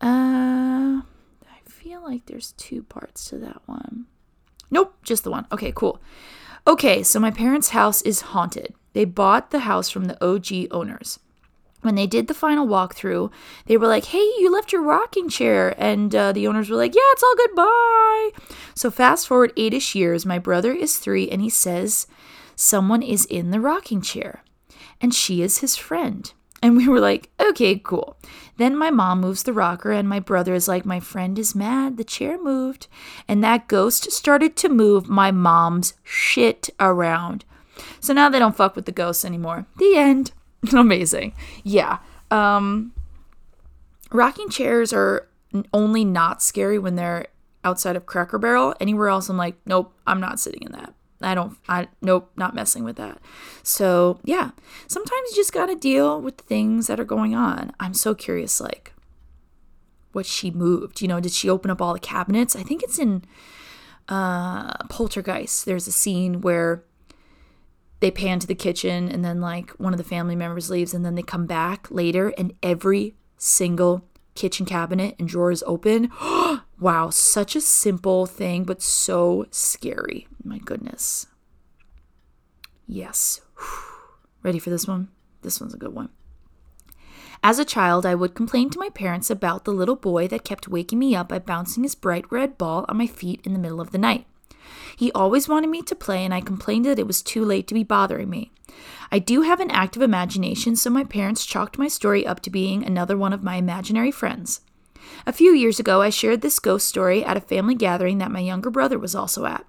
Uh 0.00 1.02
feel 1.80 2.02
like 2.02 2.26
there's 2.26 2.52
two 2.52 2.82
parts 2.82 3.24
to 3.30 3.38
that 3.38 3.62
one. 3.64 4.04
Nope, 4.70 4.94
just 5.02 5.24
the 5.24 5.30
one. 5.30 5.46
Okay, 5.50 5.72
cool. 5.74 5.98
Okay, 6.66 7.02
so 7.02 7.18
my 7.18 7.30
parents' 7.30 7.70
house 7.70 8.02
is 8.02 8.20
haunted. 8.20 8.74
They 8.92 9.06
bought 9.06 9.50
the 9.50 9.60
house 9.60 9.88
from 9.88 10.04
the 10.04 10.22
OG 10.22 10.68
owners. 10.70 11.20
When 11.80 11.94
they 11.94 12.06
did 12.06 12.26
the 12.26 12.34
final 12.34 12.66
walkthrough, 12.66 13.32
they 13.64 13.78
were 13.78 13.86
like, 13.86 14.04
hey, 14.06 14.18
you 14.18 14.52
left 14.52 14.72
your 14.72 14.82
rocking 14.82 15.30
chair. 15.30 15.74
And 15.78 16.14
uh, 16.14 16.32
the 16.32 16.46
owners 16.46 16.68
were 16.68 16.76
like, 16.76 16.94
yeah, 16.94 17.00
it's 17.12 17.22
all 17.22 17.36
good, 17.36 17.54
bye. 17.56 18.30
So 18.74 18.90
fast 18.90 19.26
forward 19.26 19.54
eight 19.56 19.72
ish 19.72 19.94
years, 19.94 20.26
my 20.26 20.38
brother 20.38 20.72
is 20.74 20.98
three, 20.98 21.30
and 21.30 21.40
he 21.40 21.48
says, 21.48 22.06
someone 22.54 23.02
is 23.02 23.24
in 23.24 23.52
the 23.52 23.60
rocking 23.60 24.02
chair. 24.02 24.44
And 25.00 25.14
she 25.14 25.40
is 25.40 25.58
his 25.58 25.76
friend. 25.76 26.30
And 26.62 26.76
we 26.76 26.88
were 26.88 27.00
like, 27.00 27.30
okay, 27.40 27.78
cool. 27.78 28.16
Then 28.58 28.76
my 28.76 28.90
mom 28.90 29.20
moves 29.20 29.42
the 29.42 29.52
rocker, 29.52 29.92
and 29.92 30.08
my 30.08 30.20
brother 30.20 30.54
is 30.54 30.68
like, 30.68 30.84
my 30.84 31.00
friend 31.00 31.38
is 31.38 31.54
mad. 31.54 31.96
The 31.96 32.04
chair 32.04 32.38
moved. 32.38 32.86
And 33.26 33.42
that 33.42 33.68
ghost 33.68 34.12
started 34.12 34.56
to 34.56 34.68
move 34.68 35.08
my 35.08 35.30
mom's 35.30 35.94
shit 36.04 36.68
around. 36.78 37.44
So 38.00 38.12
now 38.12 38.28
they 38.28 38.38
don't 38.38 38.56
fuck 38.56 38.76
with 38.76 38.84
the 38.84 38.92
ghosts 38.92 39.24
anymore. 39.24 39.66
The 39.78 39.96
end. 39.96 40.32
Amazing. 40.72 41.32
Yeah. 41.64 41.98
Um, 42.30 42.92
rocking 44.10 44.50
chairs 44.50 44.92
are 44.92 45.28
only 45.72 46.04
not 46.04 46.42
scary 46.42 46.78
when 46.78 46.96
they're 46.96 47.26
outside 47.64 47.96
of 47.96 48.06
Cracker 48.06 48.38
Barrel. 48.38 48.74
Anywhere 48.80 49.08
else, 49.08 49.28
I'm 49.28 49.36
like, 49.36 49.56
nope, 49.64 49.94
I'm 50.06 50.20
not 50.20 50.38
sitting 50.38 50.62
in 50.62 50.72
that. 50.72 50.94
I 51.20 51.34
don't, 51.34 51.56
I, 51.68 51.88
nope, 52.00 52.30
not 52.36 52.54
messing 52.54 52.84
with 52.84 52.96
that. 52.96 53.18
So, 53.62 54.20
yeah, 54.24 54.50
sometimes 54.86 55.30
you 55.30 55.36
just 55.36 55.52
got 55.52 55.66
to 55.66 55.74
deal 55.74 56.20
with 56.20 56.40
things 56.40 56.86
that 56.86 56.98
are 56.98 57.04
going 57.04 57.34
on. 57.34 57.72
I'm 57.78 57.94
so 57.94 58.14
curious, 58.14 58.60
like, 58.60 58.92
what 60.12 60.26
she 60.26 60.50
moved. 60.50 61.02
You 61.02 61.08
know, 61.08 61.20
did 61.20 61.32
she 61.32 61.50
open 61.50 61.70
up 61.70 61.82
all 61.82 61.92
the 61.92 62.00
cabinets? 62.00 62.56
I 62.56 62.62
think 62.62 62.82
it's 62.82 62.98
in 62.98 63.24
uh, 64.08 64.84
Poltergeist. 64.88 65.66
There's 65.66 65.86
a 65.86 65.92
scene 65.92 66.40
where 66.40 66.84
they 68.00 68.10
pan 68.10 68.38
to 68.40 68.46
the 68.46 68.54
kitchen 68.54 69.08
and 69.08 69.24
then, 69.24 69.40
like, 69.40 69.70
one 69.72 69.92
of 69.92 69.98
the 69.98 70.04
family 70.04 70.36
members 70.36 70.70
leaves 70.70 70.94
and 70.94 71.04
then 71.04 71.16
they 71.16 71.22
come 71.22 71.46
back 71.46 71.90
later 71.90 72.32
and 72.38 72.54
every 72.62 73.14
single 73.36 74.04
kitchen 74.34 74.64
cabinet 74.64 75.16
and 75.18 75.28
drawer 75.28 75.50
is 75.50 75.62
open. 75.66 76.10
wow, 76.80 77.10
such 77.10 77.54
a 77.54 77.60
simple 77.60 78.24
thing, 78.24 78.64
but 78.64 78.80
so 78.80 79.46
scary. 79.50 80.26
My 80.42 80.58
goodness. 80.58 81.26
Yes. 82.86 83.40
Ready 84.42 84.58
for 84.58 84.70
this 84.70 84.86
one? 84.86 85.08
This 85.42 85.60
one's 85.60 85.74
a 85.74 85.78
good 85.78 85.94
one. 85.94 86.10
As 87.42 87.58
a 87.58 87.64
child, 87.64 88.04
I 88.04 88.14
would 88.14 88.34
complain 88.34 88.68
to 88.70 88.78
my 88.78 88.90
parents 88.90 89.30
about 89.30 89.64
the 89.64 89.70
little 89.70 89.96
boy 89.96 90.28
that 90.28 90.44
kept 90.44 90.68
waking 90.68 90.98
me 90.98 91.14
up 91.14 91.28
by 91.30 91.38
bouncing 91.38 91.82
his 91.82 91.94
bright 91.94 92.30
red 92.30 92.58
ball 92.58 92.84
on 92.88 92.98
my 92.98 93.06
feet 93.06 93.40
in 93.44 93.54
the 93.54 93.58
middle 93.58 93.80
of 93.80 93.92
the 93.92 93.98
night. 93.98 94.26
He 94.96 95.10
always 95.12 95.48
wanted 95.48 95.70
me 95.70 95.80
to 95.82 95.94
play, 95.94 96.24
and 96.24 96.34
I 96.34 96.42
complained 96.42 96.84
that 96.84 96.98
it 96.98 97.06
was 97.06 97.22
too 97.22 97.44
late 97.44 97.66
to 97.68 97.74
be 97.74 97.82
bothering 97.82 98.28
me. 98.28 98.52
I 99.10 99.18
do 99.18 99.42
have 99.42 99.60
an 99.60 99.70
active 99.70 100.02
imagination, 100.02 100.76
so 100.76 100.90
my 100.90 101.04
parents 101.04 101.46
chalked 101.46 101.78
my 101.78 101.88
story 101.88 102.26
up 102.26 102.40
to 102.40 102.50
being 102.50 102.84
another 102.84 103.16
one 103.16 103.32
of 103.32 103.42
my 103.42 103.56
imaginary 103.56 104.10
friends. 104.10 104.60
A 105.26 105.32
few 105.32 105.54
years 105.54 105.80
ago, 105.80 106.02
I 106.02 106.10
shared 106.10 106.42
this 106.42 106.58
ghost 106.58 106.86
story 106.86 107.24
at 107.24 107.36
a 107.36 107.40
family 107.40 107.74
gathering 107.74 108.18
that 108.18 108.30
my 108.30 108.40
younger 108.40 108.70
brother 108.70 108.98
was 108.98 109.14
also 109.14 109.46
at. 109.46 109.64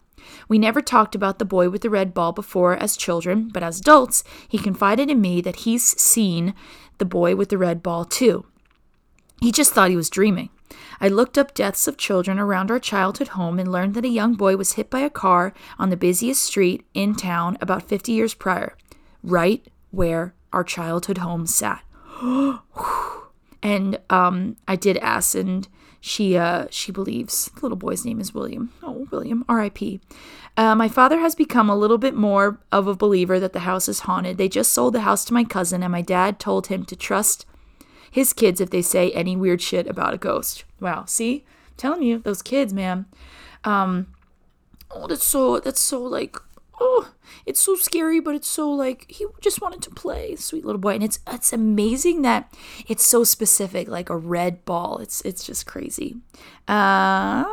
We 0.47 0.59
never 0.59 0.81
talked 0.81 1.15
about 1.15 1.39
the 1.39 1.45
boy 1.45 1.69
with 1.69 1.81
the 1.81 1.89
red 1.89 2.13
ball 2.13 2.31
before 2.31 2.75
as 2.75 2.97
children, 2.97 3.49
but 3.53 3.63
as 3.63 3.79
adults, 3.79 4.23
he 4.47 4.57
confided 4.57 5.09
in 5.09 5.21
me 5.21 5.41
that 5.41 5.57
he's 5.57 5.83
seen 6.01 6.53
the 6.97 7.05
boy 7.05 7.35
with 7.35 7.49
the 7.49 7.57
red 7.57 7.81
ball 7.81 8.05
too. 8.05 8.45
He 9.41 9.51
just 9.51 9.73
thought 9.73 9.89
he 9.89 9.95
was 9.95 10.09
dreaming. 10.09 10.49
I 10.99 11.07
looked 11.07 11.37
up 11.37 11.53
deaths 11.53 11.87
of 11.87 11.97
children 11.97 12.37
around 12.37 12.69
our 12.69 12.79
childhood 12.79 13.29
home 13.29 13.59
and 13.59 13.71
learned 13.71 13.95
that 13.95 14.05
a 14.05 14.09
young 14.09 14.35
boy 14.35 14.55
was 14.55 14.73
hit 14.73 14.89
by 14.89 14.99
a 14.99 15.09
car 15.09 15.53
on 15.79 15.89
the 15.89 15.97
busiest 15.97 16.43
street 16.43 16.85
in 16.93 17.15
town 17.15 17.57
about 17.59 17.87
50 17.89 18.11
years 18.11 18.33
prior, 18.33 18.77
right 19.23 19.65
where 19.89 20.35
our 20.53 20.63
childhood 20.63 21.17
home 21.17 21.47
sat. 21.47 21.83
and 23.63 23.99
um, 24.09 24.57
I 24.67 24.75
did 24.75 24.97
ask, 24.97 25.35
and 25.35 25.67
she 26.01 26.35
uh, 26.35 26.65
she 26.71 26.91
believes 26.91 27.51
the 27.53 27.61
little 27.61 27.77
boy's 27.77 28.03
name 28.03 28.19
is 28.19 28.33
William. 28.33 28.73
Oh, 28.81 29.07
William, 29.11 29.45
R.I.P. 29.47 30.01
Uh, 30.57 30.75
my 30.75 30.89
father 30.89 31.19
has 31.19 31.35
become 31.35 31.69
a 31.69 31.77
little 31.77 31.99
bit 31.99 32.15
more 32.15 32.59
of 32.71 32.87
a 32.87 32.95
believer 32.95 33.39
that 33.39 33.53
the 33.53 33.59
house 33.59 33.87
is 33.87 34.01
haunted. 34.01 34.37
They 34.37 34.49
just 34.49 34.73
sold 34.73 34.93
the 34.93 35.01
house 35.01 35.23
to 35.25 35.33
my 35.33 35.43
cousin, 35.43 35.83
and 35.83 35.91
my 35.91 36.01
dad 36.01 36.39
told 36.39 36.67
him 36.67 36.85
to 36.85 36.95
trust 36.95 37.45
his 38.09 38.33
kids 38.33 38.59
if 38.59 38.71
they 38.71 38.81
say 38.81 39.11
any 39.11 39.35
weird 39.35 39.61
shit 39.61 39.87
about 39.87 40.15
a 40.15 40.17
ghost. 40.17 40.65
Wow, 40.79 41.05
see, 41.05 41.45
I'm 41.69 41.75
telling 41.77 42.03
you, 42.03 42.17
those 42.17 42.41
kids, 42.41 42.73
man. 42.73 43.05
Um, 43.63 44.07
oh, 44.89 45.05
that's 45.05 45.23
so 45.23 45.59
that's 45.59 45.79
so 45.79 46.01
like 46.01 46.35
oh, 46.81 47.13
it's 47.45 47.59
so 47.59 47.75
scary, 47.75 48.19
but 48.19 48.35
it's 48.35 48.47
so 48.47 48.69
like 48.69 49.05
he 49.09 49.25
just 49.39 49.61
wanted 49.61 49.81
to 49.83 49.91
play, 49.91 50.35
sweet 50.35 50.65
little 50.65 50.81
boy. 50.81 50.95
And 50.95 51.03
it's 51.03 51.19
it's 51.27 51.53
amazing 51.53 52.23
that 52.23 52.51
it's 52.87 53.05
so 53.05 53.23
specific, 53.23 53.87
like 53.87 54.09
a 54.09 54.17
red 54.17 54.65
ball. 54.65 54.97
It's 54.97 55.21
it's 55.21 55.45
just 55.45 55.65
crazy. 55.65 56.17
Uh, 56.67 57.45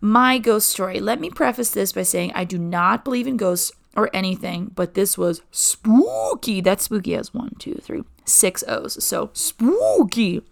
my 0.00 0.38
ghost 0.38 0.68
story. 0.68 1.00
Let 1.00 1.20
me 1.20 1.30
preface 1.30 1.70
this 1.70 1.92
by 1.92 2.02
saying 2.02 2.32
I 2.34 2.44
do 2.44 2.58
not 2.58 3.04
believe 3.04 3.26
in 3.26 3.36
ghosts 3.36 3.72
or 3.96 4.10
anything, 4.12 4.70
but 4.74 4.94
this 4.94 5.18
was 5.18 5.42
spooky. 5.50 6.60
That 6.60 6.80
spooky 6.80 7.14
has 7.14 7.34
one, 7.34 7.56
two, 7.58 7.74
three, 7.82 8.04
six 8.24 8.62
O's. 8.68 9.02
So 9.02 9.30
spooky. 9.32 10.42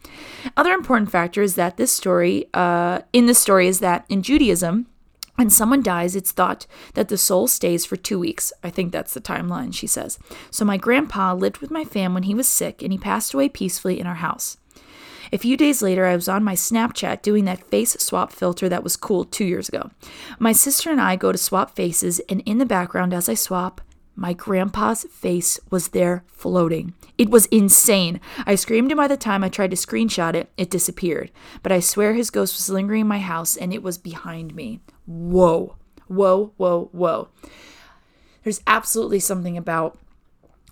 Other 0.56 0.72
important 0.72 1.10
factor 1.10 1.42
is 1.42 1.54
that 1.54 1.76
this 1.76 1.92
story, 1.92 2.46
uh, 2.54 3.02
in 3.12 3.26
this 3.26 3.38
story, 3.38 3.68
is 3.68 3.80
that 3.80 4.04
in 4.08 4.22
Judaism, 4.22 4.86
when 5.36 5.50
someone 5.50 5.82
dies, 5.82 6.16
it's 6.16 6.32
thought 6.32 6.66
that 6.94 7.08
the 7.08 7.18
soul 7.18 7.46
stays 7.46 7.84
for 7.84 7.96
two 7.96 8.18
weeks. 8.18 8.52
I 8.62 8.70
think 8.70 8.92
that's 8.92 9.14
the 9.14 9.20
timeline, 9.20 9.72
she 9.72 9.86
says. 9.86 10.18
So 10.50 10.64
my 10.64 10.76
grandpa 10.76 11.34
lived 11.34 11.58
with 11.58 11.70
my 11.70 11.84
fam 11.84 12.14
when 12.14 12.24
he 12.24 12.34
was 12.34 12.48
sick, 12.48 12.82
and 12.82 12.92
he 12.92 12.98
passed 12.98 13.34
away 13.34 13.48
peacefully 13.48 14.00
in 14.00 14.06
our 14.06 14.16
house. 14.16 14.56
A 15.32 15.38
few 15.38 15.56
days 15.56 15.82
later, 15.82 16.06
I 16.06 16.14
was 16.14 16.28
on 16.28 16.44
my 16.44 16.54
Snapchat 16.54 17.22
doing 17.22 17.44
that 17.46 17.68
face 17.68 17.92
swap 17.98 18.32
filter 18.32 18.68
that 18.68 18.84
was 18.84 18.96
cool 18.96 19.24
two 19.24 19.44
years 19.44 19.68
ago. 19.68 19.90
My 20.38 20.52
sister 20.52 20.90
and 20.90 21.00
I 21.00 21.16
go 21.16 21.32
to 21.32 21.38
swap 21.38 21.74
faces, 21.74 22.20
and 22.28 22.42
in 22.46 22.58
the 22.58 22.66
background, 22.66 23.12
as 23.12 23.28
I 23.28 23.34
swap, 23.34 23.80
my 24.16 24.32
grandpa's 24.32 25.04
face 25.04 25.60
was 25.70 25.88
there 25.88 26.24
floating. 26.26 26.94
It 27.18 27.30
was 27.30 27.46
insane. 27.46 28.20
I 28.46 28.54
screamed, 28.54 28.90
and 28.90 28.96
by 28.96 29.08
the 29.08 29.16
time 29.16 29.44
I 29.44 29.48
tried 29.48 29.70
to 29.70 29.76
screenshot 29.76 30.34
it, 30.34 30.50
it 30.56 30.70
disappeared. 30.70 31.30
But 31.62 31.72
I 31.72 31.80
swear 31.80 32.14
his 32.14 32.30
ghost 32.30 32.56
was 32.56 32.70
lingering 32.70 33.02
in 33.02 33.06
my 33.06 33.18
house, 33.18 33.56
and 33.56 33.72
it 33.72 33.82
was 33.82 33.98
behind 33.98 34.54
me. 34.54 34.80
Whoa. 35.06 35.76
Whoa, 36.08 36.52
whoa, 36.56 36.88
whoa. 36.92 37.28
There's 38.42 38.62
absolutely 38.66 39.20
something 39.20 39.56
about 39.56 39.98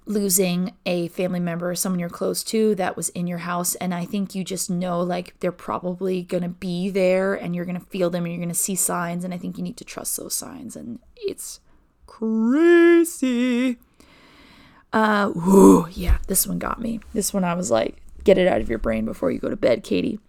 losing 0.06 0.72
a 0.84 1.08
family 1.08 1.40
member 1.40 1.70
or 1.70 1.74
someone 1.74 1.98
you're 1.98 2.10
close 2.10 2.44
to 2.44 2.74
that 2.74 2.96
was 2.96 3.08
in 3.10 3.26
your 3.26 3.38
house 3.38 3.74
and 3.76 3.94
i 3.94 4.04
think 4.04 4.34
you 4.34 4.44
just 4.44 4.68
know 4.68 5.00
like 5.00 5.34
they're 5.40 5.50
probably 5.50 6.22
going 6.22 6.42
to 6.42 6.48
be 6.48 6.90
there 6.90 7.32
and 7.32 7.56
you're 7.56 7.64
going 7.64 7.78
to 7.78 7.86
feel 7.86 8.10
them 8.10 8.24
and 8.24 8.32
you're 8.34 8.38
going 8.38 8.48
to 8.50 8.54
see 8.54 8.74
signs 8.74 9.24
and 9.24 9.32
i 9.32 9.38
think 9.38 9.56
you 9.56 9.64
need 9.64 9.78
to 9.78 9.84
trust 9.84 10.16
those 10.18 10.34
signs 10.34 10.76
and 10.76 10.98
it's 11.16 11.58
crazy 12.14 13.76
uh 14.92 15.28
whew, 15.30 15.88
yeah 15.90 16.18
this 16.28 16.46
one 16.46 16.60
got 16.60 16.80
me 16.80 17.00
this 17.12 17.34
one 17.34 17.42
i 17.42 17.54
was 17.54 17.72
like 17.72 17.96
get 18.22 18.38
it 18.38 18.46
out 18.46 18.60
of 18.60 18.68
your 18.68 18.78
brain 18.78 19.04
before 19.04 19.32
you 19.32 19.38
go 19.40 19.50
to 19.50 19.56
bed 19.56 19.82
katie 19.82 20.20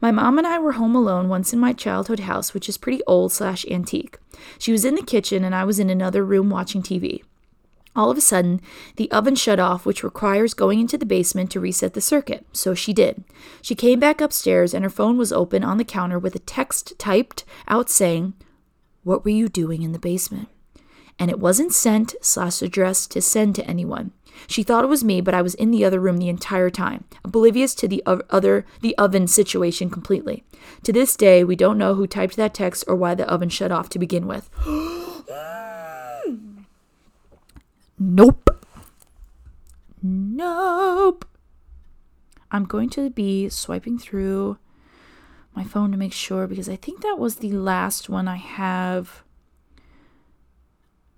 my 0.00 0.10
mom 0.10 0.38
and 0.38 0.46
i 0.46 0.58
were 0.58 0.72
home 0.72 0.96
alone 0.96 1.28
once 1.28 1.52
in 1.52 1.58
my 1.58 1.74
childhood 1.74 2.20
house 2.20 2.54
which 2.54 2.66
is 2.66 2.78
pretty 2.78 3.02
old 3.06 3.30
slash 3.30 3.66
antique 3.66 4.18
she 4.58 4.72
was 4.72 4.86
in 4.86 4.94
the 4.94 5.02
kitchen 5.02 5.44
and 5.44 5.54
i 5.54 5.64
was 5.64 5.78
in 5.78 5.90
another 5.90 6.24
room 6.24 6.48
watching 6.48 6.82
tv 6.82 7.22
all 7.96 8.10
of 8.10 8.18
a 8.18 8.20
sudden, 8.20 8.60
the 8.96 9.08
oven 9.12 9.36
shut 9.36 9.60
off, 9.60 9.86
which 9.86 10.02
requires 10.02 10.52
going 10.52 10.80
into 10.80 10.98
the 10.98 11.06
basement 11.06 11.52
to 11.52 11.60
reset 11.60 11.94
the 11.94 12.00
circuit. 12.00 12.44
So 12.52 12.74
she 12.74 12.92
did. 12.92 13.22
She 13.62 13.76
came 13.76 14.00
back 14.00 14.20
upstairs 14.20 14.74
and 14.74 14.82
her 14.82 14.90
phone 14.90 15.16
was 15.16 15.30
open 15.30 15.62
on 15.62 15.78
the 15.78 15.84
counter 15.84 16.18
with 16.18 16.34
a 16.34 16.40
text 16.40 16.98
typed 16.98 17.44
out 17.68 17.88
saying, 17.88 18.34
What 19.04 19.24
were 19.24 19.30
you 19.30 19.48
doing 19.48 19.82
in 19.82 19.92
the 19.92 20.00
basement? 20.00 20.48
And 21.18 21.30
it 21.30 21.38
wasn't 21.38 21.72
sent 21.72 22.14
slash 22.20 22.62
addressed 22.62 23.10
to 23.12 23.22
send 23.22 23.54
to 23.56 23.66
anyone. 23.66 24.12
She 24.46 24.62
thought 24.62 24.84
it 24.84 24.88
was 24.88 25.04
me, 25.04 25.20
but 25.20 25.34
I 25.34 25.42
was 25.42 25.54
in 25.54 25.70
the 25.70 25.84
other 25.84 26.00
room 26.00 26.18
the 26.18 26.28
entire 26.28 26.70
time, 26.70 27.04
oblivious 27.24 27.74
to 27.76 27.88
the 27.88 28.02
other 28.06 28.66
the 28.80 28.96
oven 28.98 29.26
situation 29.26 29.90
completely. 29.90 30.44
To 30.82 30.92
this 30.92 31.16
day, 31.16 31.44
we 31.44 31.56
don't 31.56 31.78
know 31.78 31.94
who 31.94 32.06
typed 32.06 32.36
that 32.36 32.54
text 32.54 32.84
or 32.88 32.96
why 32.96 33.14
the 33.14 33.28
oven 33.30 33.48
shut 33.48 33.72
off 33.72 33.88
to 33.90 33.98
begin 33.98 34.26
with. 34.26 34.50
Nope. 37.96 38.50
Nope. 40.02 41.24
I'm 42.50 42.64
going 42.64 42.90
to 42.90 43.08
be 43.08 43.48
swiping 43.48 43.98
through 43.98 44.58
my 45.54 45.64
phone 45.64 45.90
to 45.92 45.96
make 45.96 46.12
sure 46.12 46.46
because 46.46 46.68
I 46.68 46.76
think 46.76 47.00
that 47.02 47.18
was 47.18 47.36
the 47.36 47.52
last 47.52 48.08
one 48.08 48.28
I 48.28 48.36
have 48.36 49.23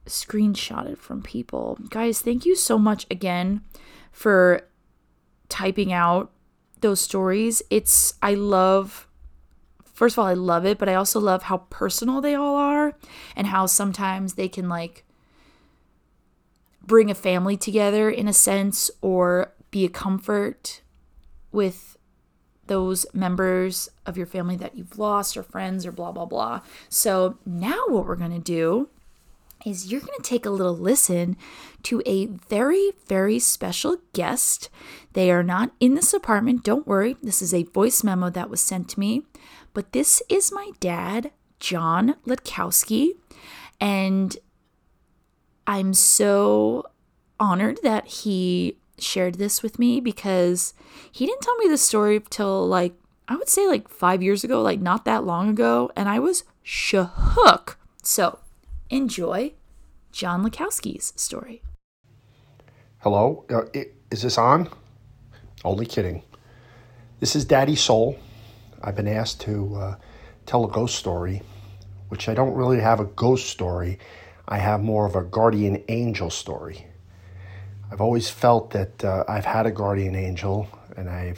screenshotted 0.07 0.98
from 0.98 1.22
people. 1.22 1.78
Guys, 1.90 2.20
thank 2.20 2.44
you 2.44 2.57
so 2.57 2.78
much 2.78 3.07
again 3.11 3.62
for 4.12 4.62
typing 5.48 5.92
out 5.92 6.30
those 6.80 7.00
stories. 7.00 7.62
It's, 7.70 8.14
I 8.22 8.34
love, 8.34 9.07
first 9.92 10.14
of 10.14 10.18
all, 10.18 10.26
I 10.26 10.34
love 10.34 10.64
it, 10.64 10.78
but 10.78 10.88
I 10.88 10.94
also 10.94 11.20
love 11.20 11.44
how 11.44 11.59
personal 11.70 12.20
they 12.20 12.34
all 12.34 12.57
are 12.57 12.94
and 13.34 13.46
how 13.48 13.66
sometimes 13.66 14.34
they 14.34 14.48
can 14.48 14.68
like 14.68 15.04
bring 16.84 17.11
a 17.11 17.14
family 17.14 17.57
together 17.57 18.09
in 18.09 18.28
a 18.28 18.32
sense 18.32 18.90
or 19.00 19.52
be 19.70 19.84
a 19.84 19.88
comfort 19.88 20.82
with 21.52 21.96
those 22.66 23.07
members 23.12 23.88
of 24.04 24.16
your 24.16 24.26
family 24.26 24.57
that 24.57 24.76
you've 24.76 24.98
lost 24.98 25.36
or 25.36 25.42
friends 25.42 25.86
or 25.86 25.92
blah 25.92 26.12
blah 26.12 26.26
blah. 26.26 26.61
So 26.88 27.38
now 27.44 27.84
what 27.88 28.07
we're 28.07 28.16
going 28.16 28.32
to 28.32 28.38
do 28.38 28.88
is 29.66 29.90
you're 29.90 30.00
going 30.00 30.16
to 30.16 30.22
take 30.22 30.46
a 30.46 30.50
little 30.50 30.76
listen 30.76 31.36
to 31.82 32.00
a 32.06 32.26
very 32.26 32.92
very 33.06 33.38
special 33.38 33.98
guest. 34.12 34.70
They 35.12 35.30
are 35.30 35.42
not 35.42 35.72
in 35.80 35.94
this 35.94 36.14
apartment, 36.14 36.64
don't 36.64 36.86
worry. 36.86 37.16
This 37.22 37.42
is 37.42 37.52
a 37.52 37.64
voice 37.64 38.02
memo 38.04 38.30
that 38.30 38.48
was 38.48 38.60
sent 38.60 38.88
to 38.90 39.00
me, 39.00 39.22
but 39.74 39.92
this 39.92 40.22
is 40.28 40.52
my 40.52 40.70
dad, 40.80 41.32
John 41.58 42.14
Letkowski, 42.26 43.12
and 43.80 44.36
I'm 45.66 45.92
so 45.92 46.86
honored 47.38 47.80
that 47.82 48.06
he 48.06 48.78
shared 48.98 49.34
this 49.34 49.62
with 49.62 49.78
me 49.78 50.00
because 50.00 50.72
he 51.10 51.26
didn't 51.26 51.42
tell 51.42 51.56
me 51.56 51.68
the 51.68 51.76
story 51.76 52.22
till 52.30 52.66
like 52.66 52.94
I 53.28 53.36
would 53.36 53.48
say 53.48 53.66
like 53.66 53.88
five 53.88 54.22
years 54.22 54.44
ago, 54.44 54.62
like 54.62 54.80
not 54.80 55.04
that 55.04 55.24
long 55.24 55.50
ago, 55.50 55.90
and 55.96 56.08
I 56.08 56.20
was 56.20 56.44
shook. 56.62 57.78
So 58.02 58.38
enjoy 58.91 59.53
John 60.12 60.45
Letkowski's 60.45 61.12
story. 61.16 61.62
Hello, 62.99 63.45
uh, 63.51 63.62
is 64.11 64.22
this 64.22 64.39
on? 64.39 64.68
Only 65.64 65.87
kidding. 65.87 66.22
This 67.20 67.34
is 67.34 67.45
Daddy 67.45 67.76
Soul. 67.76 68.18
I've 68.82 68.97
been 68.97 69.09
asked 69.09 69.41
to 69.43 69.74
uh, 69.76 69.97
tell 70.45 70.64
a 70.64 70.70
ghost 70.70 70.97
story, 70.97 71.43
which 72.09 72.28
I 72.28 72.34
don't 72.34 72.55
really 72.55 72.80
have 72.80 73.01
a 73.01 73.05
ghost 73.05 73.49
story. 73.49 73.99
I 74.49 74.59
have 74.59 74.82
more 74.82 75.07
of 75.07 75.16
a 75.16 75.22
guardian 75.22 75.82
angel 75.89 76.30
story. 76.30 76.87
I've 77.91 78.01
always 78.01 78.28
felt 78.28 78.70
that 78.70 79.05
uh, 79.05 79.24
I've 79.28 79.45
had 79.45 79.66
a 79.66 79.70
guardian 79.70 80.14
angel, 80.14 80.68
and 80.97 81.09
I 81.09 81.34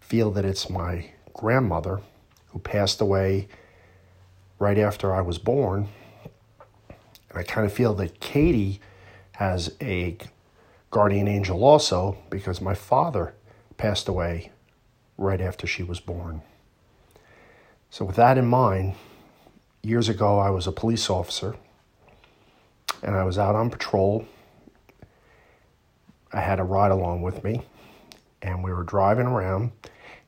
feel 0.00 0.30
that 0.32 0.44
it's 0.44 0.70
my 0.70 1.10
grandmother 1.32 2.00
who 2.48 2.58
passed 2.58 3.00
away 3.00 3.48
right 4.58 4.78
after 4.78 5.14
I 5.14 5.20
was 5.20 5.38
born. 5.38 5.88
And 7.30 7.38
I 7.38 7.42
kind 7.42 7.66
of 7.66 7.72
feel 7.72 7.94
that 7.94 8.20
Katie 8.20 8.80
has 9.32 9.74
a 9.80 10.18
guardian 10.90 11.28
angel 11.28 11.64
also 11.64 12.18
because 12.28 12.60
my 12.60 12.74
father 12.74 13.34
passed 13.76 14.08
away 14.08 14.50
right 15.16 15.40
after 15.40 15.66
she 15.66 15.82
was 15.82 16.00
born. 16.00 16.42
So, 17.88 18.04
with 18.04 18.16
that 18.16 18.36
in 18.36 18.46
mind, 18.46 18.94
years 19.82 20.08
ago 20.08 20.38
I 20.38 20.50
was 20.50 20.66
a 20.66 20.72
police 20.72 21.08
officer 21.08 21.56
and 23.02 23.14
I 23.14 23.24
was 23.24 23.38
out 23.38 23.54
on 23.54 23.70
patrol. 23.70 24.26
I 26.32 26.40
had 26.40 26.60
a 26.60 26.64
ride 26.64 26.92
along 26.92 27.22
with 27.22 27.42
me, 27.42 27.62
and 28.42 28.62
we 28.62 28.72
were 28.72 28.84
driving 28.84 29.26
around, 29.26 29.72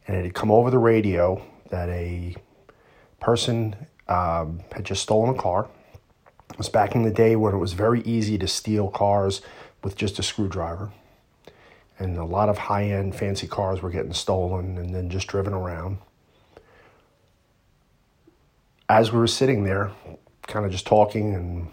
and 0.06 0.16
it 0.16 0.24
had 0.24 0.34
come 0.34 0.50
over 0.50 0.70
the 0.70 0.78
radio 0.78 1.40
that 1.70 1.88
a 1.90 2.34
person 3.20 3.76
um, 4.08 4.60
had 4.72 4.84
just 4.84 5.02
stolen 5.02 5.36
a 5.36 5.38
car. 5.38 5.68
It 6.52 6.58
was 6.58 6.68
back 6.68 6.94
in 6.94 7.02
the 7.02 7.10
day 7.10 7.34
when 7.34 7.54
it 7.54 7.58
was 7.58 7.72
very 7.72 8.02
easy 8.02 8.36
to 8.38 8.46
steal 8.46 8.88
cars 8.88 9.40
with 9.82 9.96
just 9.96 10.18
a 10.18 10.22
screwdriver. 10.22 10.90
And 11.98 12.18
a 12.18 12.24
lot 12.24 12.48
of 12.48 12.58
high 12.58 12.84
end 12.84 13.14
fancy 13.14 13.46
cars 13.46 13.80
were 13.80 13.90
getting 13.90 14.12
stolen 14.12 14.76
and 14.76 14.94
then 14.94 15.08
just 15.08 15.28
driven 15.28 15.54
around. 15.54 15.98
As 18.88 19.12
we 19.12 19.18
were 19.18 19.26
sitting 19.26 19.64
there, 19.64 19.92
kind 20.46 20.66
of 20.66 20.72
just 20.72 20.86
talking 20.86 21.34
and 21.34 21.68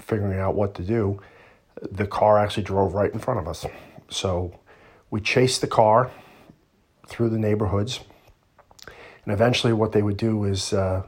figuring 0.00 0.38
out 0.38 0.54
what 0.54 0.74
to 0.76 0.82
do, 0.82 1.20
the 1.82 2.06
car 2.06 2.38
actually 2.38 2.62
drove 2.62 2.94
right 2.94 3.12
in 3.12 3.18
front 3.18 3.40
of 3.40 3.48
us. 3.48 3.66
So 4.08 4.58
we 5.10 5.20
chased 5.20 5.60
the 5.60 5.66
car 5.66 6.12
through 7.08 7.30
the 7.30 7.38
neighborhoods. 7.38 8.00
And 9.24 9.32
eventually, 9.32 9.72
what 9.72 9.92
they 9.92 10.02
would 10.02 10.18
do 10.18 10.44
is 10.44 10.72
uh, 10.72 11.02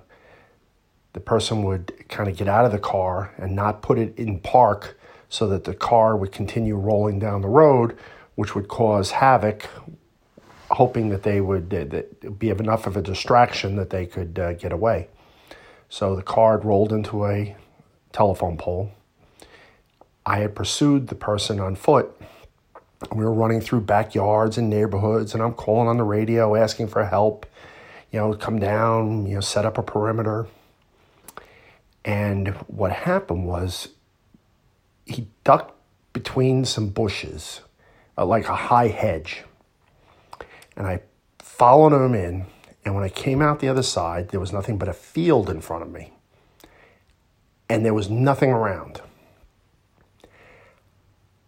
the 1.16 1.20
person 1.20 1.62
would 1.62 1.94
kind 2.10 2.28
of 2.28 2.36
get 2.36 2.46
out 2.46 2.66
of 2.66 2.72
the 2.72 2.78
car 2.78 3.32
and 3.38 3.56
not 3.56 3.80
put 3.80 3.98
it 3.98 4.14
in 4.18 4.38
park 4.38 4.98
so 5.30 5.48
that 5.48 5.64
the 5.64 5.72
car 5.72 6.14
would 6.14 6.30
continue 6.30 6.76
rolling 6.76 7.18
down 7.18 7.40
the 7.40 7.48
road, 7.48 7.96
which 8.34 8.54
would 8.54 8.68
cause 8.68 9.12
havoc, 9.12 9.66
hoping 10.72 11.08
that 11.08 11.22
they 11.22 11.40
would 11.40 11.70
that 11.70 12.38
be 12.38 12.50
enough 12.50 12.86
of 12.86 12.98
a 12.98 13.00
distraction 13.00 13.76
that 13.76 13.88
they 13.88 14.04
could 14.04 14.38
uh, 14.38 14.52
get 14.52 14.72
away. 14.72 15.08
So 15.88 16.14
the 16.14 16.22
car 16.22 16.58
rolled 16.58 16.92
into 16.92 17.24
a 17.24 17.56
telephone 18.12 18.58
pole. 18.58 18.90
I 20.26 20.40
had 20.40 20.54
pursued 20.54 21.08
the 21.08 21.14
person 21.14 21.58
on 21.58 21.76
foot. 21.76 22.14
We 23.10 23.24
were 23.24 23.32
running 23.32 23.62
through 23.62 23.80
backyards 23.80 24.58
and 24.58 24.68
neighborhoods, 24.68 25.32
and 25.32 25.42
I'm 25.42 25.54
calling 25.54 25.88
on 25.88 25.96
the 25.96 26.04
radio 26.04 26.54
asking 26.56 26.88
for 26.88 27.06
help. 27.06 27.46
You 28.12 28.18
know, 28.18 28.34
come 28.34 28.58
down, 28.58 29.24
you 29.24 29.36
know, 29.36 29.40
set 29.40 29.64
up 29.64 29.78
a 29.78 29.82
perimeter. 29.82 30.46
And 32.06 32.48
what 32.68 32.92
happened 32.92 33.46
was 33.46 33.88
he 35.04 35.28
ducked 35.44 35.74
between 36.14 36.64
some 36.64 36.88
bushes, 36.88 37.60
uh, 38.16 38.24
like 38.24 38.48
a 38.48 38.56
high 38.56 38.88
hedge. 38.88 39.44
And 40.74 40.86
I 40.86 41.00
followed 41.38 41.92
him 41.92 42.14
in. 42.14 42.46
And 42.86 42.94
when 42.94 43.04
I 43.04 43.10
came 43.10 43.42
out 43.42 43.60
the 43.60 43.68
other 43.68 43.82
side, 43.82 44.30
there 44.30 44.40
was 44.40 44.52
nothing 44.52 44.78
but 44.78 44.88
a 44.88 44.94
field 44.94 45.50
in 45.50 45.60
front 45.60 45.82
of 45.82 45.92
me 45.92 46.12
and 47.68 47.84
there 47.84 47.94
was 47.94 48.08
nothing 48.08 48.50
around. 48.50 49.00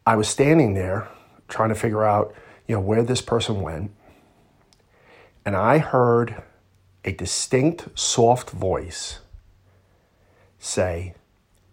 I 0.07 0.17
was 0.17 0.29
standing 0.29 0.75
there 0.75 1.09
trying 1.49 1.69
to 1.69 1.75
figure 1.75 2.05
out, 2.05 2.35
you 2.67 2.75
know, 2.75 2.81
where 2.81 3.03
this 3.03 3.21
person 3.21 3.61
went, 3.61 3.91
and 5.45 5.57
I 5.57 5.79
heard 5.79 6.43
a 7.05 7.13
distinct, 7.13 7.99
soft 7.99 8.51
voice 8.51 9.21
say, 10.59 11.15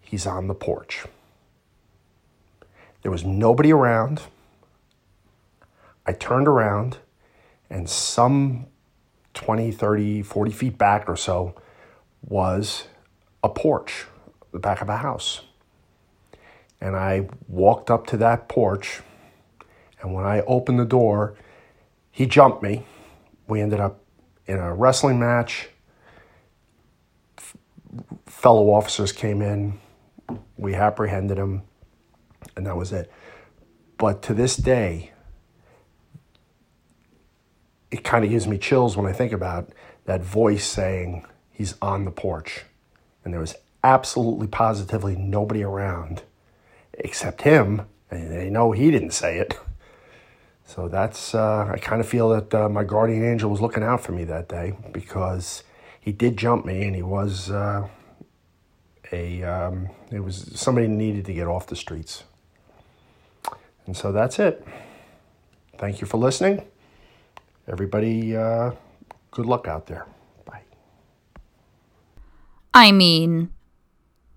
He's 0.01 0.27
on 0.27 0.47
the 0.47 0.53
porch. 0.53 1.05
There 3.01 3.11
was 3.11 3.23
nobody 3.23 3.71
around. 3.73 4.21
I 6.05 6.13
turned 6.13 6.47
around, 6.47 6.97
and 7.69 7.89
some 7.89 8.67
20, 9.33 9.71
30, 9.71 10.21
40 10.21 10.51
feet 10.51 10.77
back 10.77 11.09
or 11.09 11.15
so 11.15 11.55
was 12.27 12.85
a 13.43 13.49
porch 13.49 14.05
the 14.55 14.59
back 14.59 14.81
of 14.81 14.89
a 14.89 14.97
house. 14.97 15.41
And 16.81 16.95
I 16.95 17.27
walked 17.47 17.91
up 17.91 18.07
to 18.07 18.17
that 18.17 18.47
porch, 18.47 19.01
and 20.01 20.13
when 20.13 20.25
I 20.25 20.41
opened 20.41 20.79
the 20.79 20.85
door, 20.85 21.35
he 22.09 22.25
jumped 22.25 22.63
me. 22.63 22.85
We 23.47 23.61
ended 23.61 23.79
up 23.79 23.99
in 24.47 24.57
a 24.57 24.73
wrestling 24.73 25.19
match. 25.19 25.67
Fellow 28.25 28.71
officers 28.71 29.11
came 29.11 29.41
in. 29.41 29.79
We 30.57 30.73
apprehended 30.73 31.37
him, 31.37 31.63
and 32.55 32.65
that 32.65 32.75
was 32.75 32.91
it. 32.91 33.11
But 33.97 34.21
to 34.23 34.33
this 34.33 34.55
day, 34.55 35.11
it 37.91 38.03
kind 38.03 38.25
of 38.25 38.31
gives 38.31 38.47
me 38.47 38.57
chills 38.57 38.97
when 38.97 39.05
I 39.05 39.13
think 39.13 39.31
about 39.31 39.69
that 40.05 40.21
voice 40.21 40.65
saying 40.65 41.25
he's 41.51 41.75
on 41.81 42.05
the 42.05 42.11
porch. 42.11 42.65
And 43.23 43.33
there 43.33 43.41
was 43.41 43.55
absolutely 43.83 44.47
positively 44.47 45.15
nobody 45.15 45.63
around 45.63 46.23
except 46.93 47.43
him. 47.43 47.83
And 48.11 48.31
they 48.31 48.49
know 48.49 48.71
he 48.71 48.91
didn't 48.91 49.11
say 49.11 49.37
it. 49.37 49.57
So 50.65 50.87
that's, 50.87 51.35
uh, 51.35 51.69
I 51.71 51.77
kind 51.77 52.01
of 52.01 52.07
feel 52.07 52.29
that 52.29 52.53
uh, 52.53 52.69
my 52.69 52.83
guardian 52.83 53.23
angel 53.23 53.49
was 53.49 53.61
looking 53.61 53.83
out 53.83 54.01
for 54.01 54.11
me 54.11 54.23
that 54.25 54.49
day 54.49 54.73
because 54.91 55.63
he 56.05 56.11
did 56.11 56.37
jump 56.37 56.65
me 56.65 56.83
and 56.85 56.95
he 56.95 57.01
was 57.01 57.49
uh, 57.49 57.87
a, 59.11 59.41
um, 59.41 59.89
it 60.11 60.19
was 60.19 60.51
somebody 60.53 60.87
needed 60.87 61.25
to 61.25 61.33
get 61.33 61.47
off 61.47 61.65
the 61.65 61.75
streets. 61.75 62.23
And 63.87 63.97
so 63.97 64.11
that's 64.11 64.37
it. 64.37 64.63
Thank 65.79 66.01
you 66.01 66.07
for 66.07 66.17
listening. 66.17 66.63
Everybody, 67.67 68.37
uh, 68.37 68.73
good 69.31 69.47
luck 69.47 69.67
out 69.67 69.87
there. 69.87 70.05
Bye. 70.45 70.61
I 72.71 72.91
mean, 72.91 73.49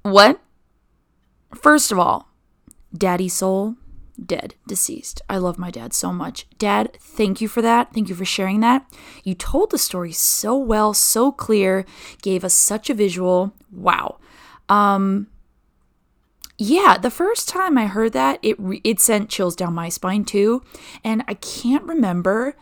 what? 0.02 0.40
First 1.54 1.92
of 1.92 1.98
all, 1.98 2.30
Daddy 2.96 3.28
Soul, 3.28 3.76
dead, 4.24 4.54
deceased. 4.66 5.22
I 5.28 5.38
love 5.38 5.58
my 5.58 5.70
dad 5.70 5.92
so 5.92 6.12
much. 6.12 6.46
Dad, 6.58 6.96
thank 7.00 7.40
you 7.40 7.48
for 7.48 7.62
that. 7.62 7.92
Thank 7.92 8.08
you 8.08 8.14
for 8.14 8.24
sharing 8.24 8.60
that. 8.60 8.90
You 9.24 9.34
told 9.34 9.70
the 9.70 9.78
story 9.78 10.12
so 10.12 10.56
well, 10.56 10.94
so 10.94 11.32
clear, 11.32 11.84
gave 12.22 12.44
us 12.44 12.54
such 12.54 12.90
a 12.90 12.94
visual. 12.94 13.54
Wow. 13.70 14.18
Um, 14.68 15.28
yeah, 16.58 16.98
the 16.98 17.10
first 17.10 17.48
time 17.48 17.78
I 17.78 17.86
heard 17.86 18.12
that, 18.14 18.40
it 18.42 18.58
re- 18.58 18.80
it 18.82 19.00
sent 19.00 19.30
chills 19.30 19.54
down 19.54 19.74
my 19.74 19.88
spine 19.88 20.24
too, 20.24 20.62
and 21.04 21.22
I 21.28 21.34
can't 21.34 21.84
remember 21.84 22.56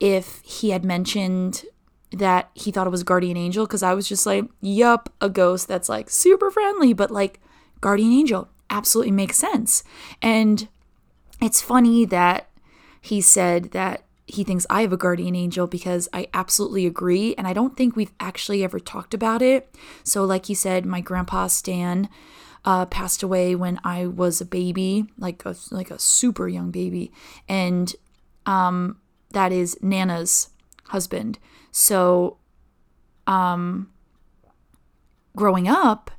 if 0.00 0.40
he 0.42 0.70
had 0.70 0.84
mentioned 0.84 1.64
that 2.12 2.50
he 2.54 2.70
thought 2.70 2.86
it 2.86 2.90
was 2.90 3.02
guardian 3.02 3.36
angel 3.36 3.66
because 3.66 3.82
I 3.82 3.94
was 3.94 4.08
just 4.08 4.26
like, 4.26 4.44
yup, 4.60 5.12
a 5.20 5.28
ghost 5.28 5.68
that's 5.68 5.88
like 5.88 6.10
super 6.10 6.50
friendly, 6.50 6.92
but 6.92 7.10
like 7.10 7.40
guardian 7.80 8.12
angel 8.12 8.48
absolutely 8.70 9.12
makes 9.12 9.36
sense. 9.36 9.84
And 10.20 10.68
it's 11.42 11.60
funny 11.60 12.04
that 12.06 12.48
he 13.00 13.20
said 13.20 13.72
that 13.72 14.04
he 14.26 14.44
thinks 14.44 14.66
I 14.70 14.82
have 14.82 14.92
a 14.92 14.96
guardian 14.96 15.34
angel 15.34 15.66
because 15.66 16.08
I 16.12 16.28
absolutely 16.32 16.86
agree. 16.86 17.34
And 17.34 17.46
I 17.46 17.52
don't 17.52 17.76
think 17.76 17.96
we've 17.96 18.12
actually 18.20 18.62
ever 18.62 18.78
talked 18.78 19.12
about 19.12 19.42
it. 19.42 19.74
So, 20.04 20.24
like 20.24 20.46
he 20.46 20.54
said, 20.54 20.86
my 20.86 21.00
grandpa 21.00 21.48
Stan 21.48 22.08
uh, 22.64 22.86
passed 22.86 23.22
away 23.22 23.54
when 23.54 23.80
I 23.84 24.06
was 24.06 24.40
a 24.40 24.46
baby, 24.46 25.06
like 25.18 25.44
a, 25.44 25.56
like 25.70 25.90
a 25.90 25.98
super 25.98 26.48
young 26.48 26.70
baby. 26.70 27.12
And 27.48 27.94
um, 28.46 28.98
that 29.30 29.52
is 29.52 29.76
Nana's 29.82 30.50
husband. 30.84 31.38
So, 31.72 32.38
um, 33.26 33.90
growing 35.36 35.66
up, 35.66 36.10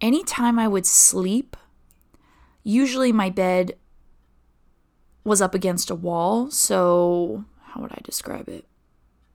anytime 0.00 0.58
I 0.58 0.68
would 0.68 0.86
sleep, 0.86 1.56
usually 2.62 3.12
my 3.12 3.28
bed 3.28 3.74
was 5.28 5.42
up 5.42 5.54
against 5.54 5.90
a 5.90 5.94
wall. 5.94 6.50
So, 6.50 7.44
how 7.66 7.80
would 7.80 7.92
I 7.92 8.00
describe 8.02 8.48
it? 8.48 8.64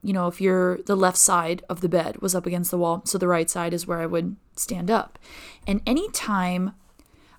You 0.02 0.12
know, 0.12 0.28
if 0.28 0.42
you're 0.42 0.80
the 0.80 0.98
left 0.98 1.18
side 1.18 1.64
of 1.70 1.80
the 1.80 1.88
bed 1.88 2.22
was 2.22 2.36
up 2.36 2.46
against 2.46 2.72
the 2.72 2.78
wall, 2.78 3.04
so 3.06 3.18
the 3.18 3.28
right 3.28 3.50
side 3.50 3.74
is 3.74 3.88
where 3.88 4.00
I 4.00 4.06
would 4.06 4.36
stand 4.58 4.92
up. 4.92 5.18
And 5.66 5.82
anytime 5.88 6.74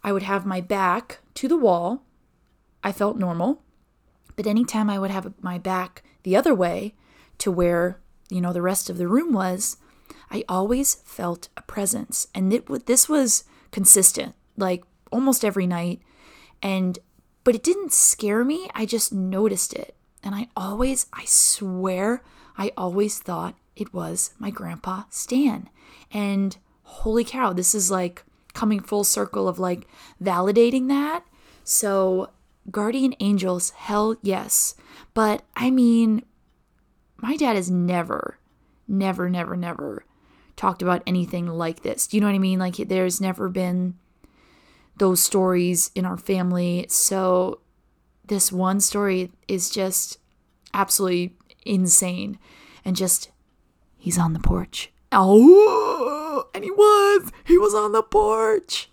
I 0.02 0.12
would 0.12 0.22
have 0.22 0.46
my 0.46 0.60
back 0.60 1.18
to 1.34 1.48
the 1.48 1.58
wall, 1.58 2.04
I 2.82 2.92
felt 2.92 3.18
normal. 3.18 3.62
But 4.36 4.46
anytime 4.46 4.88
I 4.88 4.98
would 4.98 5.10
have 5.10 5.32
my 5.42 5.58
back 5.58 6.02
the 6.22 6.36
other 6.36 6.54
way 6.54 6.94
to 7.38 7.50
where, 7.50 8.00
you 8.30 8.40
know, 8.40 8.52
the 8.52 8.62
rest 8.62 8.88
of 8.88 8.98
the 8.98 9.08
room 9.08 9.32
was, 9.32 9.76
I 10.30 10.44
always 10.48 10.96
felt 11.04 11.48
a 11.56 11.62
presence. 11.62 12.28
And 12.34 12.52
it, 12.52 12.86
this 12.86 13.08
was 13.08 13.44
consistent, 13.70 14.34
like 14.56 14.84
almost 15.12 15.44
every 15.44 15.66
night. 15.66 16.00
And, 16.62 16.98
but 17.44 17.54
it 17.54 17.62
didn't 17.62 17.92
scare 17.92 18.44
me. 18.44 18.68
I 18.74 18.86
just 18.86 19.12
noticed 19.12 19.74
it. 19.74 19.94
And 20.22 20.34
I 20.34 20.48
always, 20.56 21.06
I 21.12 21.24
swear, 21.26 22.22
I 22.56 22.72
always 22.76 23.18
thought 23.18 23.56
it 23.76 23.92
was 23.92 24.32
my 24.38 24.50
grandpa 24.50 25.04
Stan. 25.10 25.68
And 26.10 26.56
holy 26.82 27.24
cow, 27.24 27.52
this 27.52 27.74
is 27.74 27.90
like 27.90 28.24
coming 28.54 28.80
full 28.80 29.04
circle 29.04 29.46
of 29.46 29.58
like 29.58 29.86
validating 30.22 30.88
that. 30.88 31.24
So, 31.62 32.30
guardian 32.70 33.14
angels, 33.20 33.70
hell 33.70 34.16
yes. 34.22 34.74
But 35.12 35.42
I 35.54 35.70
mean, 35.70 36.24
my 37.16 37.36
dad 37.36 37.56
has 37.56 37.70
never, 37.70 38.38
never, 38.88 39.28
never, 39.28 39.56
never 39.56 40.06
talked 40.56 40.82
about 40.82 41.02
anything 41.06 41.46
like 41.46 41.82
this. 41.82 42.06
Do 42.06 42.16
you 42.16 42.20
know 42.20 42.28
what 42.28 42.34
I 42.34 42.38
mean? 42.38 42.58
Like, 42.58 42.76
there's 42.76 43.20
never 43.20 43.48
been 43.48 43.94
those 44.96 45.20
stories 45.20 45.90
in 45.94 46.04
our 46.04 46.16
family. 46.16 46.86
So, 46.88 47.60
this 48.26 48.50
one 48.50 48.80
story 48.80 49.32
is 49.48 49.70
just 49.70 50.18
absolutely 50.72 51.36
insane. 51.64 52.38
And 52.84 52.96
just, 52.96 53.30
he's 53.96 54.18
on 54.18 54.32
the 54.32 54.40
porch. 54.40 54.92
Oh, 55.12 56.48
and 56.54 56.64
he 56.64 56.70
was. 56.70 57.30
He 57.44 57.56
was 57.56 57.74
on 57.74 57.92
the 57.92 58.02
porch. 58.02 58.90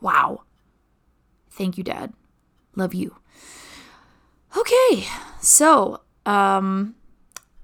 Wow. 0.00 0.42
Thank 1.50 1.78
you, 1.78 1.84
Dad. 1.84 2.12
Love 2.74 2.94
you. 2.94 3.16
Okay, 4.56 5.06
so 5.40 6.02
um, 6.26 6.94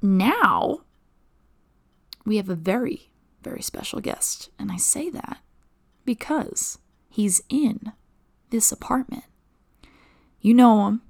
now 0.00 0.80
we 2.24 2.36
have 2.36 2.48
a 2.48 2.54
very, 2.54 3.10
very 3.42 3.60
special 3.60 4.00
guest. 4.00 4.50
And 4.58 4.70
I 4.72 4.76
say 4.76 5.10
that 5.10 5.38
because 6.04 6.78
he's 7.08 7.40
in 7.48 7.92
this 8.50 8.72
apartment. 8.72 9.24
You 10.40 10.54
know 10.54 10.86
him. 10.86 11.02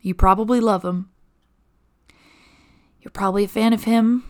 You 0.00 0.14
probably 0.14 0.60
love 0.60 0.84
him. 0.84 1.10
You're 3.00 3.10
probably 3.10 3.44
a 3.44 3.48
fan 3.48 3.72
of 3.72 3.84
him 3.84 4.24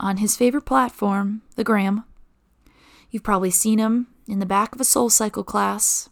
on 0.00 0.18
his 0.18 0.36
favorite 0.36 0.66
platform, 0.66 1.42
the 1.56 1.64
Gram. 1.64 2.04
You've 3.10 3.22
probably 3.22 3.50
seen 3.50 3.78
him 3.78 4.08
in 4.26 4.38
the 4.38 4.46
back 4.46 4.74
of 4.74 4.80
a 4.80 4.84
SoulCycle 4.84 5.46
class, 5.46 6.08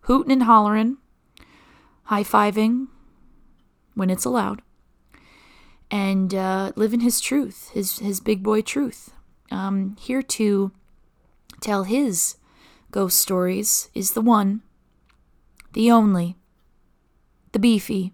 hooting 0.00 0.32
and 0.32 0.42
hollering, 0.42 0.98
high 2.04 2.24
fiving 2.24 2.88
when 3.94 4.10
it's 4.10 4.24
allowed, 4.24 4.60
and 5.90 6.34
uh, 6.34 6.72
living 6.76 7.00
his 7.00 7.20
truth, 7.20 7.70
his, 7.72 8.00
his 8.00 8.20
big 8.20 8.42
boy 8.42 8.60
truth. 8.60 9.12
Um, 9.50 9.96
here 10.00 10.22
to 10.22 10.72
tell 11.60 11.84
his 11.84 12.36
ghost 12.94 13.18
stories 13.18 13.90
is 13.92 14.12
the 14.12 14.20
one, 14.20 14.62
the 15.72 15.90
only, 15.90 16.36
the 17.50 17.58
beefy, 17.58 18.12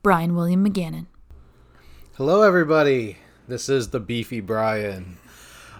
Brian 0.00 0.36
William 0.36 0.64
McGannon. 0.64 1.06
Hello, 2.16 2.42
everybody. 2.42 3.16
This 3.48 3.68
is 3.68 3.88
the 3.88 3.98
Beefy 3.98 4.38
Brian. 4.38 5.18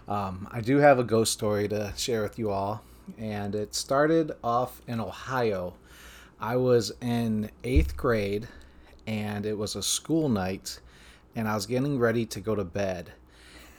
Um, 0.08 0.48
I 0.50 0.60
do 0.60 0.78
have 0.78 0.98
a 0.98 1.04
ghost 1.04 1.34
story 1.34 1.68
to 1.68 1.92
share 1.96 2.24
with 2.24 2.36
you 2.36 2.50
all, 2.50 2.82
and 3.16 3.54
it 3.54 3.76
started 3.76 4.32
off 4.42 4.82
in 4.88 4.98
Ohio. 4.98 5.74
I 6.40 6.56
was 6.56 6.90
in 7.00 7.48
eighth 7.62 7.96
grade, 7.96 8.48
and 9.06 9.46
it 9.46 9.56
was 9.56 9.76
a 9.76 9.82
school 9.84 10.28
night, 10.28 10.80
and 11.36 11.46
I 11.46 11.54
was 11.54 11.66
getting 11.66 12.00
ready 12.00 12.26
to 12.26 12.40
go 12.40 12.56
to 12.56 12.64
bed. 12.64 13.12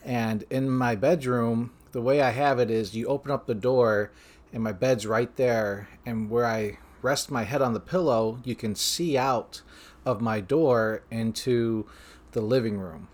And 0.05 0.45
in 0.49 0.69
my 0.69 0.95
bedroom, 0.95 1.71
the 1.95 2.01
way 2.01 2.21
I 2.21 2.31
have 2.31 2.59
it 2.59 2.69
is 2.69 2.93
you 2.93 3.07
open 3.07 3.31
up 3.31 3.45
the 3.45 3.55
door, 3.55 4.11
and 4.51 4.61
my 4.61 4.73
bed's 4.73 5.07
right 5.07 5.33
there, 5.37 5.87
and 6.05 6.29
where 6.29 6.45
I 6.45 6.77
rest 7.01 7.31
my 7.31 7.43
head 7.43 7.61
on 7.61 7.73
the 7.73 7.79
pillow, 7.79 8.41
you 8.43 8.53
can 8.53 8.75
see 8.75 9.17
out 9.17 9.61
of 10.05 10.19
my 10.19 10.41
door 10.41 11.03
into 11.09 11.85
the 12.33 12.41
living 12.41 12.79
room. 12.79 13.07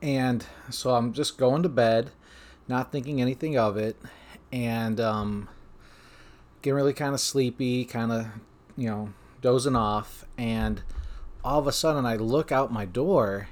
And 0.00 0.46
so 0.70 0.94
I'm 0.94 1.12
just 1.12 1.36
going 1.36 1.64
to 1.64 1.68
bed, 1.68 2.12
not 2.68 2.92
thinking 2.92 3.20
anything 3.20 3.58
of 3.58 3.76
it, 3.76 3.96
and 4.52 5.00
um, 5.00 5.48
getting 6.62 6.76
really 6.76 6.92
kind 6.92 7.12
of 7.12 7.18
sleepy, 7.18 7.84
kind 7.84 8.12
of, 8.12 8.28
you 8.76 8.86
know, 8.86 9.12
dozing 9.42 9.74
off. 9.74 10.24
And 10.38 10.84
all 11.42 11.58
of 11.58 11.66
a 11.66 11.72
sudden, 11.72 12.06
I 12.06 12.14
look 12.14 12.52
out 12.52 12.72
my 12.72 12.84
door 12.84 13.48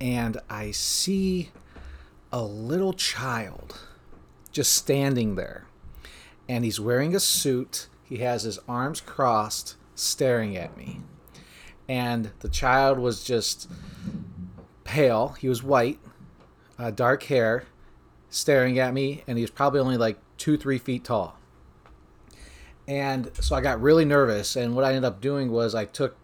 and 0.00 0.36
I 0.50 0.72
see 0.72 1.50
a 2.32 2.42
little 2.42 2.92
child 2.92 3.78
just 4.52 4.72
standing 4.72 5.34
there. 5.36 5.64
and 6.48 6.64
he's 6.64 6.80
wearing 6.80 7.14
a 7.14 7.20
suit. 7.20 7.88
He 8.04 8.18
has 8.18 8.42
his 8.44 8.58
arms 8.66 9.00
crossed, 9.02 9.76
staring 9.94 10.56
at 10.56 10.76
me. 10.78 11.02
And 11.88 12.30
the 12.40 12.48
child 12.48 12.98
was 12.98 13.22
just 13.22 13.70
pale. 14.84 15.36
He 15.38 15.48
was 15.48 15.62
white, 15.62 15.98
uh, 16.78 16.90
dark 16.90 17.24
hair, 17.24 17.64
staring 18.30 18.78
at 18.78 18.94
me, 18.94 19.24
and 19.26 19.36
he 19.36 19.42
was 19.42 19.50
probably 19.50 19.80
only 19.80 19.98
like 19.98 20.18
two, 20.38 20.56
three 20.56 20.78
feet 20.78 21.04
tall. 21.04 21.38
And 22.86 23.30
so 23.40 23.54
I 23.54 23.60
got 23.60 23.82
really 23.82 24.06
nervous, 24.06 24.56
and 24.56 24.74
what 24.74 24.84
I 24.86 24.88
ended 24.88 25.04
up 25.04 25.20
doing 25.20 25.50
was 25.52 25.74
I 25.74 25.84
took 25.84 26.16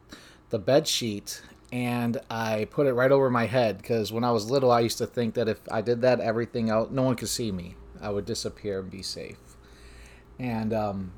the 0.48 0.58
bed 0.58 0.88
sheet 0.88 1.42
and 1.74 2.20
I 2.30 2.68
put 2.70 2.86
it 2.86 2.92
right 2.92 3.10
over 3.10 3.28
my 3.28 3.46
head 3.46 3.78
because 3.78 4.12
when 4.12 4.22
I 4.22 4.30
was 4.30 4.48
little, 4.48 4.70
I 4.70 4.78
used 4.78 4.98
to 4.98 5.08
think 5.08 5.34
that 5.34 5.48
if 5.48 5.58
I 5.72 5.80
did 5.80 6.02
that, 6.02 6.20
everything 6.20 6.70
out, 6.70 6.92
no 6.92 7.02
one 7.02 7.16
could 7.16 7.28
see 7.28 7.50
me. 7.50 7.74
I 8.00 8.10
would 8.10 8.24
disappear 8.24 8.78
and 8.78 8.88
be 8.88 9.02
safe. 9.02 9.38
And 10.38 10.72
um, 10.72 11.12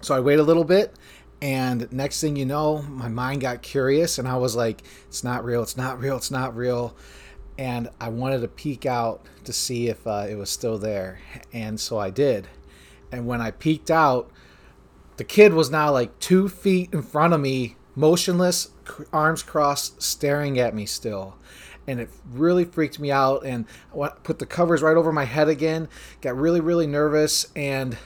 so 0.00 0.16
I 0.16 0.20
waited 0.20 0.40
a 0.40 0.44
little 0.44 0.64
bit, 0.64 0.96
and 1.40 1.90
next 1.92 2.20
thing 2.20 2.34
you 2.34 2.44
know, 2.44 2.82
my 2.82 3.06
mind 3.06 3.40
got 3.40 3.62
curious, 3.62 4.18
and 4.18 4.26
I 4.26 4.36
was 4.36 4.56
like, 4.56 4.82
"It's 5.06 5.22
not 5.22 5.44
real. 5.44 5.62
It's 5.62 5.76
not 5.76 6.00
real. 6.00 6.16
It's 6.16 6.32
not 6.32 6.56
real." 6.56 6.96
And 7.56 7.88
I 8.00 8.08
wanted 8.08 8.40
to 8.40 8.48
peek 8.48 8.84
out 8.84 9.26
to 9.44 9.52
see 9.52 9.88
if 9.88 10.04
uh, 10.08 10.26
it 10.28 10.34
was 10.34 10.50
still 10.50 10.78
there, 10.78 11.20
and 11.52 11.78
so 11.78 11.98
I 11.98 12.10
did. 12.10 12.48
And 13.12 13.28
when 13.28 13.40
I 13.40 13.52
peeked 13.52 13.92
out, 13.92 14.32
the 15.18 15.24
kid 15.24 15.54
was 15.54 15.70
now 15.70 15.92
like 15.92 16.18
two 16.18 16.48
feet 16.48 16.92
in 16.92 17.02
front 17.02 17.32
of 17.32 17.40
me, 17.40 17.76
motionless, 17.98 18.70
arms 19.12 19.42
crossed, 19.42 20.00
staring 20.00 20.58
at 20.58 20.74
me 20.74 20.86
still. 20.86 21.36
And 21.86 21.98
it 22.00 22.10
really 22.30 22.64
freaked 22.64 23.00
me 23.00 23.10
out. 23.10 23.44
And 23.44 23.66
I 24.00 24.10
put 24.22 24.38
the 24.38 24.46
covers 24.46 24.82
right 24.82 24.96
over 24.96 25.12
my 25.12 25.24
head 25.24 25.48
again, 25.48 25.88
got 26.20 26.36
really, 26.36 26.60
really 26.60 26.86
nervous. 26.86 27.50
And 27.56 27.98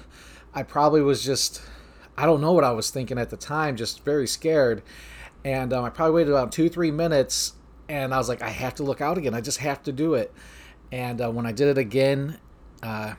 I 0.54 0.62
probably 0.62 1.02
was 1.02 1.22
just, 1.22 1.62
I 2.16 2.24
don't 2.24 2.40
know 2.40 2.52
what 2.52 2.64
I 2.64 2.72
was 2.72 2.90
thinking 2.90 3.18
at 3.18 3.28
the 3.30 3.36
time, 3.36 3.76
just 3.76 4.02
very 4.04 4.26
scared. 4.26 4.82
And 5.44 5.72
um, 5.72 5.84
I 5.84 5.90
probably 5.90 6.14
waited 6.14 6.30
about 6.30 6.52
two, 6.52 6.68
three 6.68 6.90
minutes. 6.90 7.52
And 7.88 8.14
I 8.14 8.18
was 8.18 8.28
like, 8.28 8.40
I 8.40 8.48
have 8.48 8.74
to 8.76 8.84
look 8.84 9.02
out 9.02 9.18
again. 9.18 9.34
I 9.34 9.42
just 9.42 9.58
have 9.58 9.82
to 9.82 9.92
do 9.92 10.14
it. 10.14 10.32
And 10.90 11.20
uh, 11.20 11.30
when 11.30 11.44
I 11.44 11.52
did 11.52 11.68
it 11.68 11.76
again, 11.78 12.38
uh, 12.82 13.14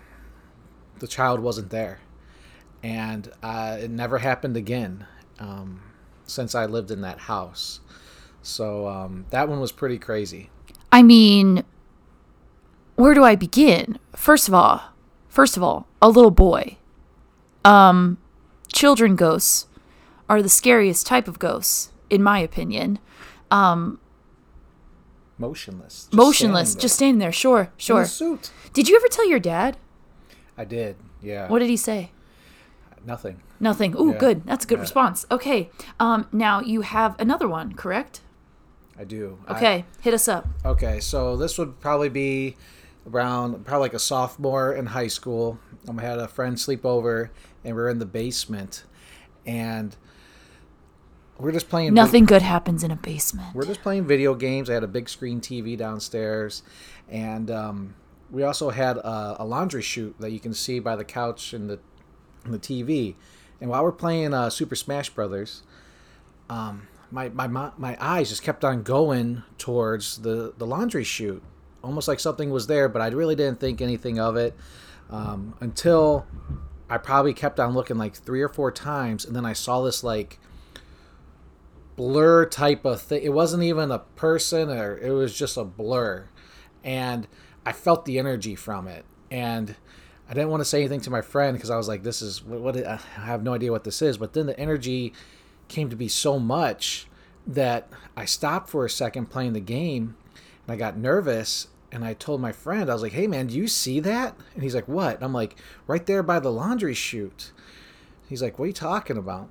the 0.99 1.07
child 1.07 1.39
wasn't 1.39 1.69
there. 1.69 1.99
And 2.81 3.31
uh, 3.43 3.77
it 3.79 3.91
never 3.91 4.17
happened 4.17 4.57
again. 4.57 5.05
Um, 5.39 5.81
since 6.25 6.55
I 6.55 6.65
lived 6.65 6.91
in 6.91 7.01
that 7.01 7.19
house. 7.19 7.79
So 8.41 8.87
um, 8.87 9.25
that 9.29 9.47
one 9.47 9.59
was 9.59 9.71
pretty 9.71 9.97
crazy. 9.97 10.49
I 10.91 11.01
mean, 11.01 11.63
where 12.95 13.13
do 13.13 13.23
I 13.23 13.35
begin? 13.35 13.97
First 14.15 14.47
of 14.47 14.53
all, 14.53 14.81
first 15.27 15.57
of 15.57 15.63
all, 15.63 15.87
a 16.01 16.09
little 16.09 16.31
boy. 16.31 16.77
Um, 17.65 18.17
children 18.71 19.15
ghosts 19.15 19.67
are 20.29 20.41
the 20.41 20.49
scariest 20.49 21.07
type 21.07 21.27
of 21.27 21.39
ghosts, 21.39 21.91
in 22.09 22.21
my 22.21 22.39
opinion. 22.39 22.99
Um, 23.49 23.99
motionless. 25.37 26.05
Just 26.05 26.13
motionless, 26.13 26.69
standing 26.71 26.81
just 26.81 26.95
standing 26.95 27.19
there. 27.19 27.31
Sure, 27.31 27.71
sure. 27.77 28.05
suit. 28.05 28.51
Did 28.73 28.89
you 28.89 28.95
ever 28.95 29.07
tell 29.07 29.27
your 29.27 29.39
dad? 29.39 29.77
I 30.57 30.65
did. 30.65 30.97
Yeah. 31.21 31.47
What 31.47 31.59
did 31.59 31.69
he 31.69 31.77
say? 31.77 32.11
Nothing. 33.05 33.41
Nothing. 33.63 33.95
Ooh, 33.97 34.11
yeah. 34.11 34.17
good. 34.17 34.45
That's 34.45 34.65
a 34.65 34.67
good 34.67 34.79
yeah. 34.79 34.81
response. 34.81 35.25
Okay. 35.31 35.69
Um, 35.97 36.27
now 36.33 36.59
you 36.59 36.81
have 36.81 37.15
another 37.17 37.47
one, 37.47 37.73
correct? 37.73 38.19
I 38.99 39.05
do. 39.05 39.39
Okay, 39.49 39.75
I, 39.75 39.85
hit 40.01 40.13
us 40.13 40.27
up. 40.27 40.47
Okay, 40.65 40.99
so 40.99 41.37
this 41.37 41.57
would 41.57 41.79
probably 41.79 42.09
be 42.09 42.57
around 43.09 43.65
probably 43.65 43.85
like 43.85 43.93
a 43.93 43.99
sophomore 43.99 44.73
in 44.73 44.87
high 44.87 45.07
school. 45.07 45.59
Um, 45.87 45.97
I 45.97 46.01
had 46.01 46.19
a 46.19 46.27
friend 46.27 46.59
sleep 46.59 46.85
over, 46.85 47.31
and 47.63 47.73
we 47.73 47.81
are 47.81 47.89
in 47.89 47.99
the 47.99 48.05
basement, 48.05 48.83
and 49.45 49.95
we're 51.37 51.53
just 51.53 51.69
playing. 51.69 51.93
Nothing 51.93 52.25
good 52.25 52.41
happens 52.41 52.83
in 52.83 52.91
a 52.91 52.97
basement. 52.97 53.55
We're 53.55 53.65
just 53.65 53.81
playing 53.81 54.05
video 54.07 54.35
games. 54.35 54.69
I 54.69 54.73
had 54.73 54.83
a 54.83 54.87
big 54.87 55.07
screen 55.07 55.39
TV 55.39 55.77
downstairs, 55.77 56.63
and 57.09 57.49
um, 57.49 57.95
we 58.29 58.43
also 58.43 58.71
had 58.71 58.97
a, 58.97 59.37
a 59.39 59.45
laundry 59.45 59.81
chute 59.81 60.15
that 60.19 60.31
you 60.31 60.41
can 60.41 60.53
see 60.53 60.79
by 60.79 60.97
the 60.97 61.05
couch 61.05 61.53
and 61.53 61.69
the 61.69 61.79
the 62.45 62.59
TV. 62.59 63.15
And 63.61 63.69
while 63.69 63.83
we're 63.83 63.91
playing 63.91 64.33
uh, 64.33 64.49
Super 64.49 64.75
Smash 64.75 65.09
Brothers, 65.09 65.63
um, 66.49 66.87
my, 67.11 67.29
my 67.29 67.47
my 67.47 67.97
eyes 67.99 68.29
just 68.29 68.43
kept 68.43 68.65
on 68.65 68.83
going 68.83 69.43
towards 69.57 70.17
the 70.17 70.53
the 70.57 70.65
laundry 70.65 71.03
chute, 71.03 71.43
almost 71.83 72.07
like 72.07 72.19
something 72.19 72.49
was 72.49 72.67
there, 72.67 72.89
but 72.89 73.01
I 73.01 73.07
really 73.07 73.35
didn't 73.35 73.59
think 73.59 73.81
anything 73.81 74.19
of 74.19 74.35
it 74.35 74.55
um, 75.09 75.55
until 75.59 76.25
I 76.89 76.97
probably 76.97 77.33
kept 77.33 77.59
on 77.59 77.73
looking 77.73 77.97
like 77.97 78.15
three 78.15 78.41
or 78.41 78.49
four 78.49 78.71
times, 78.71 79.25
and 79.25 79.35
then 79.35 79.45
I 79.45 79.53
saw 79.53 79.81
this 79.83 80.03
like 80.03 80.39
blur 81.95 82.45
type 82.45 82.83
of 82.83 83.01
thing. 83.01 83.21
It 83.23 83.33
wasn't 83.33 83.63
even 83.63 83.91
a 83.91 83.99
person, 83.99 84.69
or 84.69 84.97
it 84.97 85.11
was 85.11 85.35
just 85.35 85.55
a 85.55 85.63
blur, 85.63 86.29
and 86.83 87.27
I 87.65 87.71
felt 87.71 88.05
the 88.05 88.17
energy 88.17 88.55
from 88.55 88.87
it, 88.87 89.05
and 89.29 89.75
I 90.29 90.33
didn't 90.33 90.49
want 90.49 90.61
to 90.61 90.65
say 90.65 90.79
anything 90.79 91.01
to 91.01 91.09
my 91.09 91.21
friend 91.21 91.55
because 91.55 91.69
I 91.69 91.77
was 91.77 91.87
like, 91.87 92.03
"This 92.03 92.21
is 92.21 92.43
what, 92.43 92.61
what 92.61 92.87
I 92.87 92.99
have 93.15 93.43
no 93.43 93.53
idea 93.53 93.71
what 93.71 93.83
this 93.83 94.01
is." 94.01 94.17
But 94.17 94.33
then 94.33 94.45
the 94.45 94.59
energy 94.59 95.13
came 95.67 95.89
to 95.89 95.95
be 95.95 96.07
so 96.07 96.39
much 96.39 97.07
that 97.45 97.89
I 98.15 98.25
stopped 98.25 98.69
for 98.69 98.85
a 98.85 98.89
second 98.89 99.29
playing 99.29 99.53
the 99.53 99.59
game, 99.59 100.15
and 100.65 100.73
I 100.73 100.75
got 100.77 100.97
nervous. 100.97 101.67
And 101.91 102.03
I 102.03 102.15
told 102.15 102.41
my 102.41 102.51
friend, 102.51 102.89
I 102.89 102.93
was 102.93 103.03
like, 103.03 103.11
"Hey, 103.11 103.27
man, 103.27 103.47
do 103.47 103.55
you 103.55 103.67
see 103.67 103.99
that?" 103.99 104.35
And 104.55 104.63
he's 104.63 104.73
like, 104.73 104.87
"What?" 104.87 105.15
And 105.15 105.23
I'm 105.23 105.33
like, 105.33 105.55
"Right 105.85 106.05
there 106.05 106.23
by 106.23 106.39
the 106.39 106.51
laundry 106.51 106.95
chute." 106.95 107.51
He's 108.27 108.41
like, 108.41 108.57
"What 108.57 108.65
are 108.65 108.67
you 108.67 108.73
talking 108.73 109.17
about?" 109.17 109.49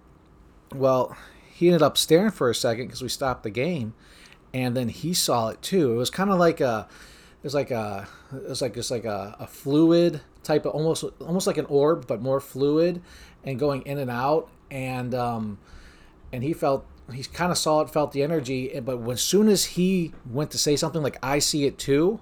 Well, 0.75 1.17
he 1.53 1.69
ended 1.69 1.83
up 1.83 1.97
staring 1.97 2.33
for 2.33 2.51
a 2.51 2.55
second 2.55 2.87
because 2.87 3.03
we 3.03 3.09
stopped 3.09 3.45
the 3.45 3.51
game, 3.51 3.95
and 4.53 4.77
then 4.77 4.89
he 4.89 5.15
saw 5.15 5.49
it 5.49 5.63
too. 5.63 5.93
It 5.93 5.97
was 5.97 6.11
kind 6.11 6.31
of 6.31 6.39
like 6.39 6.61
a, 6.61 6.89
it 7.41 7.45
was 7.45 7.55
like 7.55 7.71
a, 7.71 8.09
it 8.35 8.49
was 8.49 8.63
like 8.63 8.75
just 8.75 8.91
like 8.91 9.05
a, 9.05 9.37
a 9.39 9.47
fluid 9.47 10.23
type 10.43 10.67
of 10.67 10.73
almost 10.73 11.05
almost 11.21 11.47
like 11.47 11.59
an 11.59 11.67
orb, 11.67 12.07
but 12.07 12.21
more 12.21 12.41
fluid 12.41 13.03
and 13.45 13.59
going 13.59 13.83
in 13.83 13.99
and 13.99 14.11
out. 14.11 14.49
And 14.71 15.15
um, 15.15 15.59
and 16.33 16.43
he 16.43 16.53
felt 16.53 16.87
he 17.13 17.23
kind 17.25 17.53
of 17.53 17.59
saw 17.59 17.81
it, 17.81 17.91
felt 17.91 18.13
the 18.13 18.23
energy. 18.23 18.79
But 18.81 18.99
when, 18.99 19.15
as 19.15 19.23
soon 19.23 19.49
as 19.49 19.65
he 19.65 20.13
went 20.31 20.51
to 20.53 20.59
say 20.59 20.77
something 20.77 21.03
like 21.03 21.19
"I 21.23 21.39
see 21.39 21.67
it 21.67 21.79
too," 21.79 22.21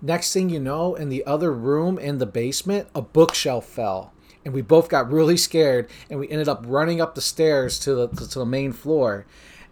next 0.00 0.32
thing 0.32 0.50
you 0.50 0.60
know, 0.60 0.94
in 0.94 1.08
the 1.08 1.24
other 1.26 1.52
room 1.52 1.98
in 1.98 2.18
the 2.18 2.26
basement, 2.26 2.88
a 2.94 3.02
bookshelf 3.02 3.66
fell. 3.66 4.12
And 4.44 4.54
we 4.54 4.62
both 4.62 4.88
got 4.88 5.10
really 5.10 5.36
scared, 5.36 5.90
and 6.08 6.18
we 6.18 6.28
ended 6.28 6.48
up 6.48 6.64
running 6.66 7.00
up 7.00 7.14
the 7.14 7.20
stairs 7.20 7.78
to 7.80 7.94
the 7.94 8.08
to 8.08 8.38
the 8.38 8.46
main 8.46 8.72
floor. 8.72 9.26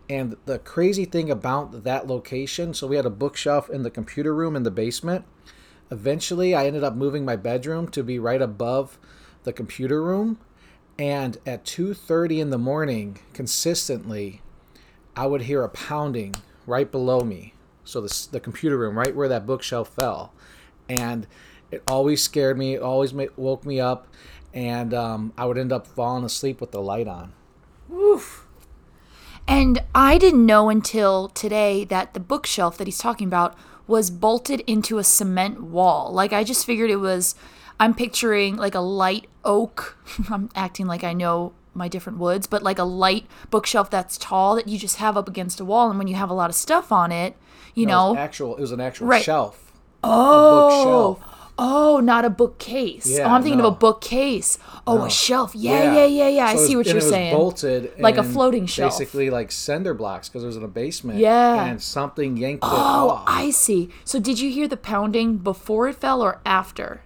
And 0.08 0.36
the 0.44 0.60
crazy 0.60 1.04
thing 1.04 1.30
about 1.30 1.82
that 1.82 2.06
location, 2.06 2.74
so 2.74 2.86
we 2.86 2.94
had 2.94 3.06
a 3.06 3.10
bookshelf 3.10 3.68
in 3.68 3.82
the 3.82 3.90
computer 3.90 4.32
room 4.32 4.54
in 4.54 4.62
the 4.62 4.70
basement 4.70 5.24
Eventually, 5.90 6.54
I 6.54 6.66
ended 6.66 6.82
up 6.82 6.94
moving 6.94 7.24
my 7.24 7.36
bedroom 7.36 7.88
to 7.88 8.02
be 8.02 8.18
right 8.18 8.42
above 8.42 8.98
the 9.44 9.52
computer 9.52 10.02
room, 10.02 10.38
and 10.98 11.38
at 11.46 11.64
2:30 11.64 12.40
in 12.40 12.50
the 12.50 12.58
morning, 12.58 13.18
consistently, 13.32 14.42
I 15.14 15.26
would 15.26 15.42
hear 15.42 15.62
a 15.62 15.68
pounding 15.68 16.34
right 16.66 16.90
below 16.90 17.20
me. 17.20 17.54
So 17.84 18.00
the 18.00 18.28
the 18.32 18.40
computer 18.40 18.76
room, 18.76 18.98
right 18.98 19.14
where 19.14 19.28
that 19.28 19.46
bookshelf 19.46 19.88
fell, 19.88 20.32
and 20.88 21.26
it 21.70 21.82
always 21.86 22.22
scared 22.22 22.58
me. 22.58 22.74
It 22.74 22.82
always 22.82 23.12
woke 23.12 23.64
me 23.64 23.80
up, 23.80 24.08
and 24.52 24.92
um, 24.92 25.32
I 25.38 25.46
would 25.46 25.58
end 25.58 25.72
up 25.72 25.86
falling 25.86 26.24
asleep 26.24 26.60
with 26.60 26.72
the 26.72 26.80
light 26.80 27.06
on. 27.06 27.32
Oof. 27.92 28.46
And 29.48 29.84
I 29.94 30.18
didn't 30.18 30.44
know 30.44 30.68
until 30.68 31.28
today 31.28 31.84
that 31.84 32.14
the 32.14 32.20
bookshelf 32.20 32.76
that 32.78 32.88
he's 32.88 32.98
talking 32.98 33.28
about 33.28 33.56
was 33.86 34.10
bolted 34.10 34.60
into 34.66 34.98
a 34.98 35.04
cement 35.04 35.62
wall. 35.62 36.12
Like 36.12 36.32
I 36.32 36.44
just 36.44 36.66
figured 36.66 36.90
it 36.90 36.96
was 36.96 37.34
I'm 37.78 37.94
picturing 37.94 38.56
like 38.56 38.74
a 38.74 38.80
light 38.80 39.28
oak. 39.44 39.96
I'm 40.30 40.50
acting 40.54 40.86
like 40.86 41.04
I 41.04 41.12
know 41.12 41.52
my 41.74 41.88
different 41.88 42.18
woods, 42.18 42.46
but 42.46 42.62
like 42.62 42.78
a 42.78 42.84
light 42.84 43.26
bookshelf 43.50 43.90
that's 43.90 44.16
tall 44.16 44.56
that 44.56 44.66
you 44.66 44.78
just 44.78 44.96
have 44.96 45.16
up 45.16 45.28
against 45.28 45.60
a 45.60 45.64
wall 45.64 45.90
and 45.90 45.98
when 45.98 46.08
you 46.08 46.14
have 46.14 46.30
a 46.30 46.34
lot 46.34 46.50
of 46.50 46.56
stuff 46.56 46.90
on 46.90 47.12
it, 47.12 47.36
you 47.74 47.86
no, 47.86 48.14
know, 48.14 48.18
actual 48.18 48.56
it 48.56 48.60
was 48.60 48.72
an 48.72 48.80
actual 48.80 49.06
right. 49.06 49.22
shelf. 49.22 49.72
Oh. 50.02 51.20
Oh, 51.58 52.00
not 52.00 52.24
a 52.24 52.30
bookcase. 52.30 53.06
Yeah, 53.06 53.24
oh, 53.24 53.34
I'm 53.34 53.42
thinking 53.42 53.58
no. 53.58 53.68
of 53.68 53.74
a 53.74 53.76
bookcase. 53.76 54.58
Oh, 54.86 54.98
no. 54.98 55.04
a 55.06 55.10
shelf. 55.10 55.54
Yeah, 55.54 55.84
yeah, 55.84 55.94
yeah, 55.94 56.04
yeah. 56.04 56.28
yeah. 56.28 56.54
So 56.54 56.62
I 56.62 56.66
see 56.66 56.76
what 56.76 56.86
you're 56.86 57.00
saying. 57.00 57.34
bolted, 57.34 57.98
like 57.98 58.18
a 58.18 58.22
floating 58.22 58.66
shelf, 58.66 58.92
basically 58.92 59.30
like 59.30 59.50
cinder 59.50 59.94
blocks 59.94 60.28
because 60.28 60.42
it 60.42 60.46
was 60.46 60.56
in 60.56 60.64
a 60.64 60.68
basement. 60.68 61.18
Yeah, 61.18 61.64
and 61.64 61.82
something 61.82 62.36
yanked 62.36 62.62
oh, 62.62 62.68
it 62.68 62.78
off. 62.78 63.20
Oh, 63.20 63.24
I 63.26 63.50
see. 63.50 63.90
So 64.04 64.20
did 64.20 64.38
you 64.38 64.50
hear 64.50 64.68
the 64.68 64.76
pounding 64.76 65.38
before 65.38 65.88
it 65.88 65.96
fell 65.96 66.20
or 66.20 66.40
after? 66.44 67.00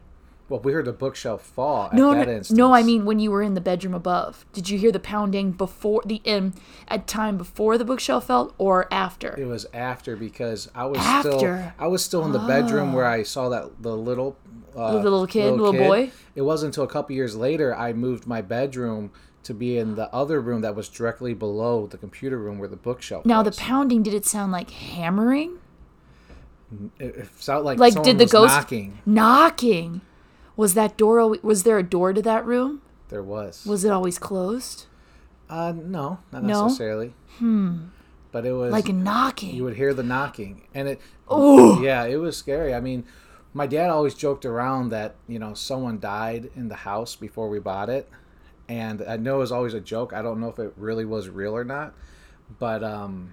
Well, 0.50 0.60
we 0.60 0.72
heard 0.72 0.84
the 0.84 0.92
bookshelf 0.92 1.42
fall 1.42 1.88
no, 1.94 2.12
no, 2.12 2.20
instance. 2.22 2.50
No, 2.50 2.74
I 2.74 2.82
mean 2.82 3.04
when 3.06 3.18
you 3.20 3.30
were 3.30 3.40
in 3.40 3.54
the 3.54 3.60
bedroom 3.60 3.94
above. 3.94 4.44
Did 4.52 4.68
you 4.68 4.78
hear 4.78 4.90
the 4.92 4.98
pounding 5.00 5.52
before 5.52 6.02
the 6.04 6.20
in 6.24 6.52
at 6.88 7.06
time 7.06 7.38
before 7.38 7.78
the 7.78 7.84
bookshelf 7.84 8.26
fell 8.26 8.52
or 8.58 8.92
after? 8.92 9.34
It 9.40 9.46
was 9.46 9.64
after 9.72 10.16
because 10.16 10.68
I 10.74 10.84
was 10.86 10.98
after. 10.98 11.30
still 11.30 11.72
I 11.78 11.86
was 11.86 12.04
still 12.04 12.24
in 12.26 12.32
the 12.32 12.40
bedroom 12.40 12.92
where 12.92 13.06
I 13.06 13.22
saw 13.22 13.48
that 13.48 13.80
the 13.80 13.96
little 13.96 14.36
uh, 14.76 14.92
the 14.92 14.98
little 15.02 15.26
kid, 15.26 15.52
little, 15.52 15.70
little 15.72 15.72
kid. 15.72 15.86
boy. 15.88 16.10
It 16.34 16.42
wasn't 16.42 16.70
until 16.74 16.84
a 16.84 16.88
couple 16.88 17.14
years 17.14 17.34
later 17.36 17.74
I 17.74 17.92
moved 17.92 18.26
my 18.26 18.42
bedroom 18.42 19.12
to 19.44 19.54
be 19.54 19.78
in 19.78 19.94
the 19.94 20.12
other 20.14 20.40
room 20.40 20.60
that 20.62 20.74
was 20.76 20.88
directly 20.88 21.32
below 21.32 21.86
the 21.86 21.96
computer 21.96 22.36
room 22.38 22.58
where 22.58 22.68
the 22.68 22.76
bookshelf 22.76 23.24
Now 23.24 23.42
was. 23.42 23.56
the 23.56 23.62
pounding, 23.62 24.02
did 24.02 24.14
it 24.14 24.26
sound 24.26 24.52
like 24.52 24.70
hammering? 24.70 25.58
it, 26.98 27.04
it 27.16 27.28
sounded 27.40 27.62
like 27.64 27.78
Like 27.78 28.02
did 28.02 28.18
the 28.18 28.26
ghost 28.26 28.54
knocking. 28.54 28.98
knocking? 29.06 30.00
Was 30.60 30.74
that 30.74 30.96
door? 30.96 31.18
al- 31.20 31.36
Was 31.42 31.62
there 31.62 31.78
a 31.78 31.82
door 31.82 32.12
to 32.12 32.22
that 32.22 32.44
room? 32.44 32.82
There 33.08 33.22
was. 33.22 33.64
Was 33.66 33.84
it 33.84 33.90
always 33.90 34.18
closed? 34.18 34.86
Uh, 35.48 35.72
no, 35.74 36.18
not 36.32 36.42
No? 36.44 36.64
necessarily. 36.64 37.14
Hmm. 37.38 37.86
But 38.30 38.46
it 38.46 38.52
was 38.52 38.70
Like 38.70 38.88
a 38.88 38.92
knocking? 38.92 39.54
you 39.54 39.64
would 39.64 39.76
hear 39.76 39.92
the 39.94 40.02
knocking, 40.04 40.62
and 40.74 40.86
it. 40.86 41.00
Oh, 41.26 41.80
Yeah, 41.82 42.04
it 42.04 42.16
was 42.18 42.36
scary. 42.36 42.72
I 42.74 42.80
mean, 42.80 43.04
my 43.54 43.66
dad 43.66 43.90
always 43.90 44.14
joked 44.14 44.44
around 44.44 44.90
that 44.90 45.16
you 45.26 45.38
know 45.38 45.54
someone 45.54 45.98
died 45.98 46.50
in 46.54 46.68
the 46.68 46.76
house 46.76 47.16
before 47.16 47.48
we 47.48 47.58
bought 47.58 47.88
it, 47.88 48.08
and 48.68 49.02
I 49.02 49.16
know 49.16 49.36
it 49.36 49.38
was 49.38 49.52
always 49.52 49.74
a 49.74 49.80
joke. 49.80 50.12
I 50.12 50.22
don't 50.22 50.38
know 50.40 50.48
if 50.48 50.58
it 50.60 50.72
really 50.76 51.04
was 51.04 51.28
real 51.28 51.56
or 51.56 51.64
not, 51.64 51.94
but 52.60 52.84
um, 52.84 53.32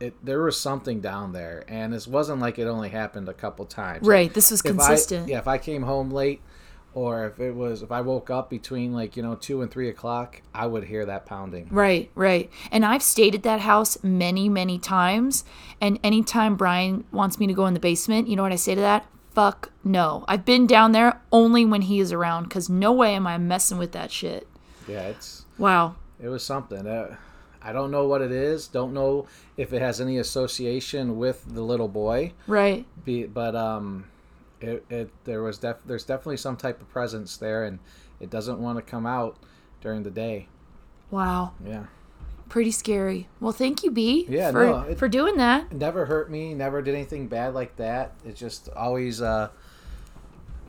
it 0.00 0.14
there 0.24 0.42
was 0.42 0.58
something 0.60 1.00
down 1.00 1.32
there, 1.32 1.64
and 1.68 1.94
it 1.94 2.06
wasn't 2.06 2.40
like 2.40 2.58
it 2.58 2.66
only 2.66 2.88
happened 2.90 3.28
a 3.28 3.34
couple 3.34 3.64
times. 3.64 4.06
right. 4.06 4.32
This 4.32 4.50
was 4.50 4.60
If 4.60 4.66
I- 4.66 4.68
consistent. 4.70 5.28
yeah, 5.28 5.38
if 5.38 5.48
I 5.48 5.58
came 5.58 5.82
home 5.82 6.10
late, 6.10 6.40
or 6.94 7.26
if 7.26 7.38
it 7.40 7.54
was 7.54 7.82
if 7.82 7.92
I 7.92 8.00
woke 8.00 8.30
up 8.30 8.48
between 8.50 8.92
like 8.92 9.16
you 9.16 9.22
know 9.22 9.34
two 9.34 9.62
and 9.62 9.70
three 9.70 9.88
o'clock, 9.88 10.40
I 10.54 10.66
would 10.66 10.84
hear 10.84 11.04
that 11.06 11.26
pounding. 11.26 11.68
Right, 11.70 12.10
right. 12.14 12.50
And 12.70 12.84
I've 12.84 13.02
stayed 13.02 13.34
at 13.34 13.42
that 13.44 13.60
house 13.60 13.98
many, 14.02 14.48
many 14.48 14.78
times. 14.78 15.44
And 15.80 15.98
anytime 16.02 16.56
Brian 16.56 17.04
wants 17.12 17.38
me 17.38 17.46
to 17.46 17.52
go 17.54 17.66
in 17.66 17.74
the 17.74 17.80
basement, 17.80 18.28
you 18.28 18.36
know 18.36 18.42
what 18.42 18.52
I 18.52 18.56
say 18.56 18.74
to 18.74 18.80
that? 18.80 19.06
Fuck 19.34 19.70
no. 19.84 20.24
I've 20.28 20.46
been 20.46 20.66
down 20.66 20.92
there 20.92 21.20
only 21.30 21.66
when 21.66 21.82
he 21.82 22.00
is 22.00 22.10
around 22.12 22.44
because 22.44 22.70
no 22.70 22.92
way 22.92 23.14
am 23.14 23.26
I 23.26 23.36
messing 23.36 23.76
with 23.76 23.92
that 23.92 24.10
shit. 24.10 24.48
Yeah, 24.88 25.02
it's 25.08 25.44
Wow. 25.58 25.96
It 26.18 26.28
was 26.28 26.42
something. 26.42 26.86
Uh, 26.86 27.16
I 27.66 27.72
don't 27.72 27.90
know 27.90 28.06
what 28.06 28.22
it 28.22 28.30
is. 28.30 28.68
Don't 28.68 28.94
know 28.94 29.26
if 29.56 29.72
it 29.72 29.82
has 29.82 30.00
any 30.00 30.18
association 30.18 31.18
with 31.18 31.44
the 31.52 31.62
little 31.62 31.88
boy. 31.88 32.32
Right. 32.46 32.86
Be, 33.04 33.24
but 33.24 33.56
um, 33.56 34.04
it, 34.60 34.84
it 34.88 35.10
there 35.24 35.42
was 35.42 35.58
def, 35.58 35.78
there's 35.84 36.04
definitely 36.04 36.36
some 36.36 36.56
type 36.56 36.80
of 36.80 36.88
presence 36.90 37.36
there, 37.36 37.64
and 37.64 37.80
it 38.20 38.30
doesn't 38.30 38.60
want 38.60 38.78
to 38.78 38.82
come 38.82 39.04
out 39.04 39.36
during 39.80 40.04
the 40.04 40.12
day. 40.12 40.46
Wow. 41.10 41.54
Yeah, 41.66 41.86
Pretty 42.48 42.70
scary. 42.70 43.26
Well, 43.40 43.52
thank 43.52 43.82
you, 43.82 43.90
B, 43.90 44.26
Yeah, 44.28 44.52
for, 44.52 44.64
no, 44.64 44.94
for 44.94 45.08
doing 45.08 45.36
that. 45.38 45.72
never 45.72 46.06
hurt 46.06 46.30
me. 46.30 46.54
Never 46.54 46.82
did 46.82 46.94
anything 46.94 47.26
bad 47.26 47.52
like 47.52 47.74
that. 47.76 48.12
It 48.24 48.36
just 48.36 48.68
always 48.76 49.20
uh, 49.20 49.48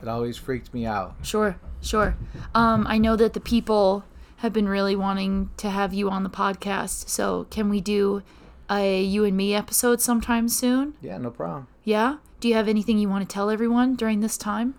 it 0.02 0.08
always 0.08 0.36
freaked 0.36 0.74
me 0.74 0.84
out. 0.84 1.14
Sure, 1.22 1.56
sure. 1.80 2.16
Um, 2.56 2.86
I 2.88 2.98
know 2.98 3.14
that 3.14 3.34
the 3.34 3.40
people 3.40 4.04
have 4.38 4.52
been 4.52 4.68
really 4.68 4.94
wanting 4.96 5.50
to 5.56 5.70
have 5.70 5.92
you 5.92 6.10
on 6.10 6.22
the 6.22 6.30
podcast. 6.30 7.08
So 7.08 7.46
can 7.50 7.68
we 7.68 7.80
do 7.80 8.22
a 8.70 9.02
you 9.02 9.24
and 9.24 9.36
me 9.36 9.54
episode 9.54 10.00
sometime 10.00 10.48
soon? 10.48 10.94
Yeah, 11.00 11.18
no 11.18 11.30
problem. 11.30 11.66
Yeah? 11.84 12.18
Do 12.40 12.48
you 12.48 12.54
have 12.54 12.68
anything 12.68 12.98
you 12.98 13.08
want 13.08 13.28
to 13.28 13.32
tell 13.32 13.50
everyone 13.50 13.96
during 13.96 14.20
this 14.20 14.36
time? 14.36 14.74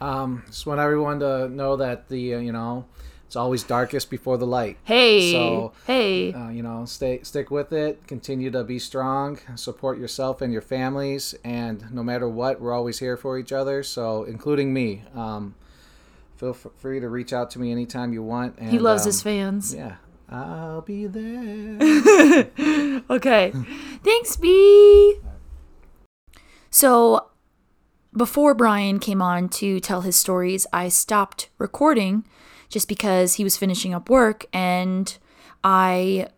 Um, 0.00 0.42
just 0.46 0.66
want 0.66 0.80
everyone 0.80 1.20
to 1.20 1.48
know 1.48 1.76
that 1.76 2.08
the 2.08 2.34
uh, 2.34 2.38
you 2.38 2.52
know 2.52 2.86
it's 3.26 3.36
always 3.36 3.62
darkest 3.62 4.10
before 4.10 4.38
the 4.38 4.46
light. 4.46 4.76
Hey, 4.82 5.30
So, 5.30 5.72
hey, 5.86 6.32
uh, 6.32 6.48
you 6.48 6.64
know, 6.64 6.84
stay 6.84 7.20
stick 7.22 7.48
with 7.48 7.72
it. 7.72 8.04
Continue 8.08 8.50
to 8.50 8.64
be 8.64 8.80
strong. 8.80 9.38
Support 9.54 9.98
yourself 9.98 10.40
and 10.40 10.52
your 10.52 10.62
families. 10.62 11.36
And 11.44 11.92
no 11.92 12.02
matter 12.02 12.28
what, 12.28 12.60
we're 12.60 12.72
always 12.72 12.98
here 12.98 13.16
for 13.16 13.38
each 13.38 13.52
other. 13.52 13.84
So, 13.84 14.24
including 14.24 14.74
me. 14.74 15.04
Um, 15.14 15.54
feel 16.40 16.50
f- 16.50 16.66
free 16.76 16.98
to 17.00 17.08
reach 17.08 17.34
out 17.34 17.50
to 17.50 17.58
me 17.58 17.70
anytime 17.70 18.14
you 18.14 18.22
want. 18.22 18.56
And, 18.58 18.70
he 18.70 18.78
loves 18.78 19.02
um, 19.02 19.08
his 19.08 19.22
fans. 19.22 19.74
Yeah, 19.74 19.96
I'll 20.28 20.80
be 20.80 21.06
there. 21.06 22.50
Okay, 23.10 23.52
thanks, 24.04 24.36
B. 24.36 25.16
So, 26.70 27.26
before 28.16 28.54
Brian 28.54 29.00
came 29.00 29.20
on 29.20 29.48
to 29.50 29.80
tell 29.80 30.02
his 30.02 30.14
stories, 30.14 30.66
I 30.72 30.88
stopped 30.88 31.48
recording 31.58 32.24
just 32.68 32.86
because 32.86 33.34
he 33.34 33.42
was 33.42 33.56
finishing 33.56 33.92
up 33.92 34.08
work 34.08 34.46
and 34.52 35.16
I 35.64 36.28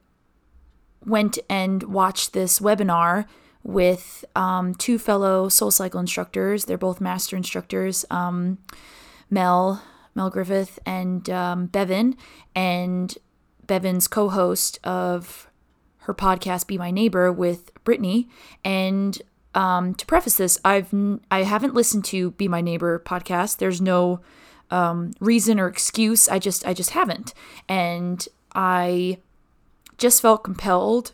went 1.04 1.38
and 1.50 1.82
watched 1.82 2.32
this 2.32 2.58
webinar 2.58 3.26
with 3.62 4.24
um, 4.34 4.74
two 4.74 4.98
fellow 4.98 5.48
SoulCycle 5.48 6.00
instructors. 6.00 6.64
They're 6.64 6.78
both 6.78 7.02
master 7.02 7.36
instructors, 7.36 8.06
um, 8.10 8.58
Mel, 9.28 9.82
Mel 10.14 10.30
Griffith, 10.30 10.78
and 10.84 11.28
um, 11.30 11.66
Bevan. 11.66 12.16
And 12.54 13.16
Bevan's 13.66 14.08
co 14.08 14.28
host 14.28 14.78
of 14.84 15.48
her 15.98 16.14
podcast 16.14 16.66
"Be 16.66 16.78
My 16.78 16.90
Neighbor" 16.90 17.32
with 17.32 17.72
Brittany. 17.84 18.28
And 18.64 19.20
um, 19.54 19.94
to 19.94 20.06
preface 20.06 20.36
this, 20.36 20.58
I've 20.64 20.92
I 21.30 21.42
haven't 21.42 21.74
listened 21.74 22.04
to 22.06 22.32
"Be 22.32 22.48
My 22.48 22.60
Neighbor" 22.60 23.02
podcast. 23.04 23.58
There's 23.58 23.80
no 23.80 24.20
um, 24.70 25.12
reason 25.20 25.60
or 25.60 25.68
excuse. 25.68 26.28
I 26.28 26.38
just 26.38 26.66
I 26.66 26.74
just 26.74 26.90
haven't, 26.90 27.34
and 27.68 28.26
I 28.54 29.18
just 29.98 30.22
felt 30.22 30.44
compelled 30.44 31.12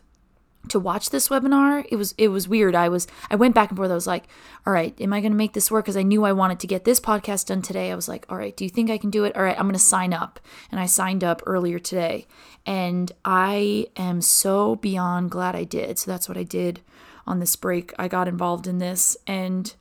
to 0.69 0.79
watch 0.79 1.11
this 1.11 1.29
webinar. 1.29 1.87
It 1.91 1.97
was 1.97 2.15
it 2.19 2.29
was 2.29 2.49
weird. 2.49 2.75
I 2.75 2.89
was 2.89 3.07
I 3.31 3.37
went 3.37 3.55
back 3.55 3.71
and 3.71 3.77
forth. 3.77 3.91
I 3.91 3.95
was 3.95 4.07
like, 4.07 4.29
all 4.67 4.73
right, 4.73 4.99
am 5.01 5.13
I 5.13 5.21
going 5.21 5.33
to 5.33 5.39
make 5.39 5.53
this 5.53 5.71
work? 5.71 5.85
Because 5.85 5.97
I 5.97 6.03
knew 6.03 6.25
I 6.25 6.33
wanted 6.33 6.61
to 6.61 6.67
get 6.67 6.85
this 6.85 7.01
podcast 7.01 7.47
done 7.47 7.63
today. 7.63 7.91
I 7.91 7.97
was 7.97 8.09
like, 8.09 8.27
all 8.29 8.37
right, 8.37 8.57
do 8.57 8.65
you 8.65 8.71
think 8.71 8.91
I 8.91 8.99
can 8.99 9.11
do 9.11 9.25
it? 9.25 9.37
All 9.37 9.43
right, 9.43 9.57
I'm 9.59 9.67
going 9.67 9.73
to 9.73 9.79
sign 9.79 10.13
up, 10.13 10.41
and 10.71 10.81
I 10.81 10.87
signed 10.87 11.25
up 11.25 11.43
earlier 11.47 11.79
today, 11.79 12.27
and 12.67 13.11
I 13.25 13.87
am 13.97 14.21
so 14.21 14.77
beyond 14.77 15.31
glad 15.31 15.57
I 15.57 15.65
did. 15.65 15.99
So 15.99 16.11
that's 16.11 16.29
what 16.29 16.39
I 16.39 16.43
did 16.45 16.81
on 17.27 17.41
this 17.41 17.57
break. 17.57 17.93
I 17.99 18.09
got 18.09 18.29
involved 18.29 18.67
in 18.67 18.79
this, 18.79 19.17
and 19.27 19.75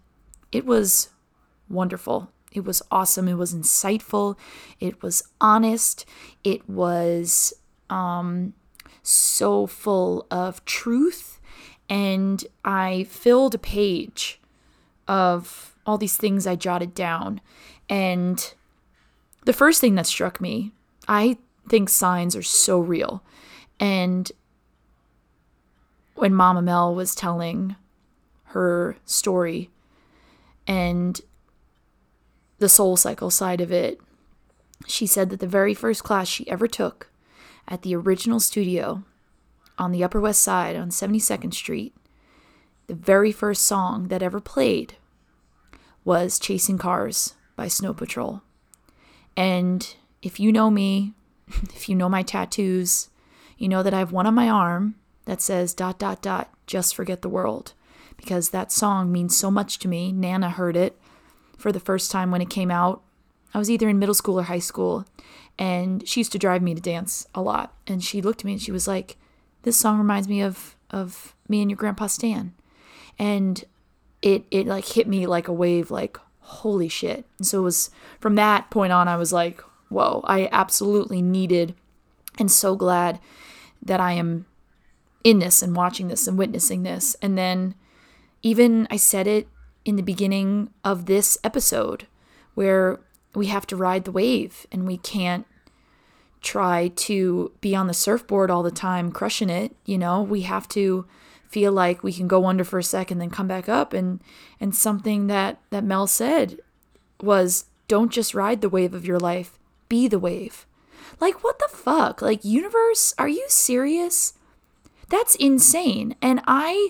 it 0.51 0.65
was 0.65 1.09
wonderful. 1.69 2.31
It 2.51 2.65
was 2.65 2.81
awesome. 2.89 3.27
It 3.27 3.35
was 3.35 3.53
insightful. 3.53 4.37
It 4.79 5.01
was 5.03 5.23
honest. 5.39 6.05
It 6.43 6.67
was 6.69 7.53
um, 7.89 8.53
so 9.07 9.67
full 9.67 10.25
of 10.29 10.63
truth. 10.65 11.39
And 11.89 12.43
I 12.65 13.05
filled 13.09 13.55
a 13.55 13.59
page 13.59 14.39
of 15.07 15.75
all 15.85 15.97
these 15.97 16.17
things 16.17 16.45
I 16.45 16.55
jotted 16.55 16.93
down. 16.93 17.39
And 17.89 18.53
the 19.45 19.53
first 19.53 19.79
thing 19.79 19.95
that 19.95 20.05
struck 20.05 20.41
me, 20.41 20.73
I 21.07 21.37
think 21.69 21.89
signs 21.89 22.35
are 22.35 22.43
so 22.43 22.79
real. 22.79 23.23
And 23.79 24.31
when 26.15 26.33
Mama 26.33 26.61
Mel 26.61 26.93
was 26.93 27.15
telling 27.15 27.75
her 28.45 28.97
story 29.05 29.69
and 30.65 31.21
the 32.59 32.65
SoulCycle 32.65 33.31
side 33.31 33.61
of 33.61 33.71
it, 33.71 34.01
she 34.85 35.05
said 35.05 35.29
that 35.29 35.39
the 35.39 35.47
very 35.47 35.73
first 35.73 36.03
class 36.03 36.27
she 36.27 36.49
ever 36.49 36.67
took 36.67 37.09
at 37.67 37.81
the 37.81 37.95
original 37.95 38.39
studio 38.39 39.03
on 39.77 39.91
the 39.91 40.03
Upper 40.03 40.19
West 40.19 40.41
Side 40.41 40.75
on 40.75 40.89
72nd 40.89 41.53
Street, 41.53 41.95
the 42.87 42.95
very 42.95 43.31
first 43.31 43.65
song 43.65 44.07
that 44.07 44.23
ever 44.23 44.39
played 44.39 44.95
was 46.03 46.39
Chasing 46.39 46.77
Cars 46.77 47.33
by 47.55 47.67
Snow 47.67 47.93
Patrol. 47.93 48.41
And 49.35 49.95
if 50.21 50.39
you 50.39 50.51
know 50.51 50.69
me, 50.69 51.13
if 51.75 51.89
you 51.89 51.95
know 51.95 52.09
my 52.09 52.23
tattoos, 52.23 53.09
you 53.57 53.67
know 53.67 53.83
that 53.83 53.93
I 53.93 53.99
have 53.99 54.11
one 54.11 54.27
on 54.27 54.33
my 54.33 54.49
arm 54.49 54.95
that 55.25 55.41
says 55.41 55.73
dot 55.73 55.99
dot 55.99 56.21
dot 56.21 56.49
just 56.65 56.95
forget 56.95 57.21
the 57.21 57.29
world 57.29 57.73
because 58.15 58.49
that 58.49 58.71
song 58.71 59.11
means 59.11 59.37
so 59.37 59.51
much 59.51 59.79
to 59.79 59.87
me. 59.87 60.11
Nana 60.11 60.49
heard 60.49 60.75
it 60.75 60.97
for 61.57 61.71
the 61.71 61.79
first 61.79 62.11
time 62.11 62.31
when 62.31 62.41
it 62.41 62.49
came 62.49 62.71
out. 62.71 63.01
I 63.57 63.59
was 63.59 63.71
either 63.71 63.89
in 63.89 63.97
middle 63.97 64.13
school 64.13 64.39
or 64.39 64.43
high 64.43 64.59
school, 64.59 65.03
and 65.57 66.07
she 66.07 66.19
used 66.19 66.31
to 66.33 66.37
drive 66.37 66.61
me 66.61 66.75
to 66.75 66.79
dance 66.79 67.25
a 67.33 67.41
lot. 67.41 67.73
And 67.87 68.03
she 68.03 68.21
looked 68.21 68.41
at 68.41 68.45
me 68.45 68.51
and 68.51 68.61
she 68.61 68.71
was 68.71 68.87
like, 68.87 69.17
"This 69.63 69.79
song 69.79 69.97
reminds 69.97 70.27
me 70.27 70.43
of 70.43 70.75
of 70.91 71.33
me 71.49 71.61
and 71.63 71.71
your 71.71 71.75
grandpa 71.75 72.05
Stan," 72.05 72.53
and 73.17 73.65
it 74.21 74.45
it 74.51 74.67
like 74.67 74.85
hit 74.85 75.07
me 75.07 75.25
like 75.25 75.47
a 75.47 75.53
wave, 75.53 75.89
like 75.89 76.19
holy 76.41 76.87
shit. 76.87 77.25
And 77.39 77.47
so 77.47 77.61
it 77.61 77.63
was 77.63 77.89
from 78.19 78.35
that 78.35 78.69
point 78.69 78.93
on, 78.93 79.07
I 79.07 79.17
was 79.17 79.33
like, 79.33 79.59
"Whoa!" 79.89 80.21
I 80.25 80.49
absolutely 80.51 81.23
needed, 81.23 81.73
and 82.37 82.51
so 82.51 82.75
glad 82.75 83.19
that 83.81 83.99
I 83.99 84.11
am 84.11 84.45
in 85.23 85.39
this 85.39 85.63
and 85.63 85.75
watching 85.75 86.09
this 86.09 86.27
and 86.27 86.37
witnessing 86.37 86.83
this. 86.83 87.15
And 87.23 87.35
then 87.35 87.73
even 88.43 88.87
I 88.91 88.97
said 88.97 89.25
it 89.25 89.47
in 89.83 89.95
the 89.95 90.03
beginning 90.03 90.69
of 90.83 91.07
this 91.07 91.39
episode 91.43 92.05
where 92.53 92.99
we 93.35 93.47
have 93.47 93.67
to 93.67 93.75
ride 93.75 94.05
the 94.05 94.11
wave 94.11 94.65
and 94.71 94.87
we 94.87 94.97
can't 94.97 95.45
try 96.41 96.89
to 96.95 97.51
be 97.61 97.75
on 97.75 97.87
the 97.87 97.93
surfboard 97.93 98.49
all 98.49 98.63
the 98.63 98.71
time 98.71 99.11
crushing 99.11 99.49
it 99.49 99.75
you 99.85 99.97
know 99.97 100.21
we 100.21 100.41
have 100.41 100.67
to 100.67 101.05
feel 101.49 101.71
like 101.71 102.03
we 102.03 102.13
can 102.13 102.27
go 102.27 102.45
under 102.45 102.63
for 102.63 102.77
a 102.77 102.83
second 102.83 103.17
then 103.17 103.29
come 103.29 103.47
back 103.47 103.67
up 103.67 103.93
and 103.93 104.21
and 104.59 104.75
something 104.75 105.27
that 105.27 105.59
that 105.71 105.83
Mel 105.83 106.07
said 106.07 106.59
was 107.21 107.65
don't 107.87 108.11
just 108.11 108.35
ride 108.35 108.61
the 108.61 108.69
wave 108.69 108.93
of 108.93 109.05
your 109.05 109.19
life, 109.19 109.57
be 109.87 110.07
the 110.07 110.19
wave. 110.19 110.65
Like, 111.19 111.43
what 111.43 111.59
the 111.59 111.69
fuck? 111.69 112.21
Like, 112.21 112.43
universe, 112.43 113.13
are 113.17 113.29
you 113.29 113.45
serious? 113.47 114.33
That's 115.09 115.35
insane. 115.35 116.15
And 116.21 116.41
I, 116.45 116.89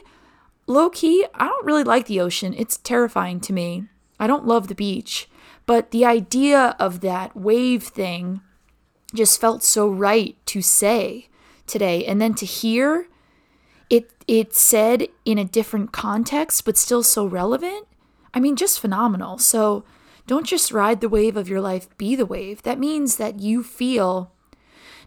low 0.66 0.90
key, 0.90 1.26
I 1.36 1.48
don't 1.48 1.66
really 1.66 1.84
like 1.84 2.08
the 2.08 2.20
ocean. 2.20 2.54
It's 2.58 2.78
terrifying 2.78 3.40
to 3.42 3.54
me. 3.54 3.86
I 4.20 4.26
don't 4.26 4.48
love 4.48 4.68
the 4.68 4.76
beach. 4.76 5.30
But 5.68 5.92
the 5.92 6.06
idea 6.06 6.76
of 6.80 7.02
that 7.02 7.36
wave 7.36 7.84
thing 7.84 8.42
just 9.14 9.40
felt 9.40 9.64
so 9.64 9.88
right 9.88 10.36
to 10.48 10.62
say 10.62 11.28
today. 11.68 12.04
And 12.06 12.20
then 12.20 12.34
to 12.36 12.46
hear 12.46 13.08
it, 13.90 14.10
it 14.28 14.56
said 14.56 15.08
in 15.26 15.38
a 15.38 15.46
different 15.46 15.92
context, 15.92 16.66
but 16.66 16.78
still 16.78 17.04
so 17.04 17.26
relevant. 17.26 17.86
I 18.34 18.40
mean, 18.40 18.56
just 18.56 18.80
phenomenal. 18.80 19.38
So 19.38 19.84
don't 20.26 20.46
just 20.46 20.72
ride 20.72 21.02
the 21.02 21.10
wave 21.10 21.38
of 21.38 21.50
your 21.50 21.62
life, 21.62 21.96
be 21.98 22.16
the 22.16 22.26
wave. 22.26 22.64
That 22.64 22.80
means 22.80 23.18
that 23.18 23.40
you 23.40 23.62
feel 23.62 24.32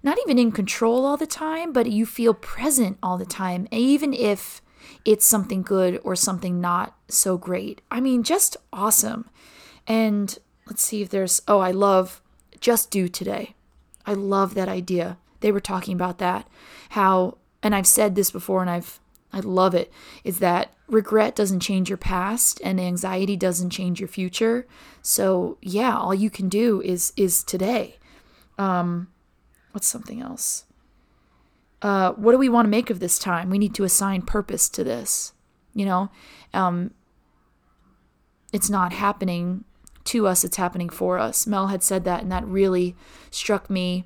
not 0.02 0.18
even 0.20 0.38
in 0.38 0.52
control 0.52 1.04
all 1.04 1.16
the 1.16 1.26
time, 1.26 1.72
but 1.72 1.90
you 1.90 2.06
feel 2.06 2.32
present 2.32 2.98
all 3.02 3.18
the 3.18 3.26
time, 3.26 3.66
even 3.70 4.14
if 4.14 4.62
it's 5.04 5.26
something 5.26 5.62
good 5.62 6.00
or 6.02 6.16
something 6.16 6.60
not 6.60 6.96
so 7.08 7.36
great. 7.36 7.82
I 7.90 8.00
mean, 8.00 8.22
just 8.22 8.56
awesome. 8.72 9.28
And 9.86 10.38
let's 10.70 10.82
see 10.82 11.02
if 11.02 11.10
there's, 11.10 11.42
oh, 11.48 11.58
I 11.58 11.72
love 11.72 12.22
just 12.60 12.90
do 12.90 13.08
today. 13.08 13.54
I 14.06 14.14
love 14.14 14.54
that 14.54 14.68
idea. 14.68 15.18
They 15.40 15.50
were 15.50 15.60
talking 15.60 15.94
about 15.94 16.18
that. 16.18 16.46
How, 16.90 17.38
and 17.62 17.74
I've 17.74 17.88
said 17.88 18.14
this 18.14 18.30
before 18.30 18.60
and 18.60 18.70
I've, 18.70 19.00
I 19.32 19.40
love 19.40 19.74
it, 19.74 19.92
is 20.22 20.38
that 20.38 20.72
regret 20.86 21.34
doesn't 21.34 21.60
change 21.60 21.88
your 21.88 21.98
past 21.98 22.60
and 22.62 22.80
anxiety 22.80 23.36
doesn't 23.36 23.70
change 23.70 24.00
your 24.00 24.08
future. 24.08 24.66
So 25.02 25.58
yeah, 25.60 25.96
all 25.96 26.14
you 26.14 26.30
can 26.30 26.48
do 26.48 26.80
is, 26.82 27.12
is 27.16 27.42
today. 27.42 27.98
Um, 28.56 29.08
what's 29.72 29.88
something 29.88 30.20
else? 30.20 30.66
Uh, 31.82 32.12
what 32.12 32.32
do 32.32 32.38
we 32.38 32.48
want 32.48 32.66
to 32.66 32.70
make 32.70 32.90
of 32.90 33.00
this 33.00 33.18
time? 33.18 33.50
We 33.50 33.58
need 33.58 33.74
to 33.74 33.84
assign 33.84 34.22
purpose 34.22 34.68
to 34.70 34.84
this. 34.84 35.32
You 35.74 35.86
know, 35.86 36.10
um, 36.54 36.92
it's 38.52 38.70
not 38.70 38.92
happening 38.92 39.64
to 40.04 40.26
us, 40.26 40.44
it's 40.44 40.56
happening 40.56 40.88
for 40.88 41.18
us. 41.18 41.46
Mel 41.46 41.68
had 41.68 41.82
said 41.82 42.04
that, 42.04 42.22
and 42.22 42.32
that 42.32 42.46
really 42.46 42.96
struck 43.30 43.68
me. 43.68 44.04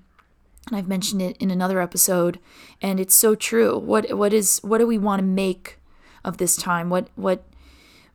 And 0.66 0.76
I've 0.76 0.88
mentioned 0.88 1.22
it 1.22 1.36
in 1.38 1.50
another 1.50 1.80
episode, 1.80 2.38
and 2.80 2.98
it's 2.98 3.14
so 3.14 3.34
true. 3.34 3.78
What 3.78 4.16
what 4.16 4.32
is 4.32 4.60
what 4.62 4.78
do 4.78 4.86
we 4.86 4.98
want 4.98 5.20
to 5.20 5.26
make 5.26 5.78
of 6.24 6.38
this 6.38 6.56
time? 6.56 6.88
What 6.90 7.08
what 7.16 7.44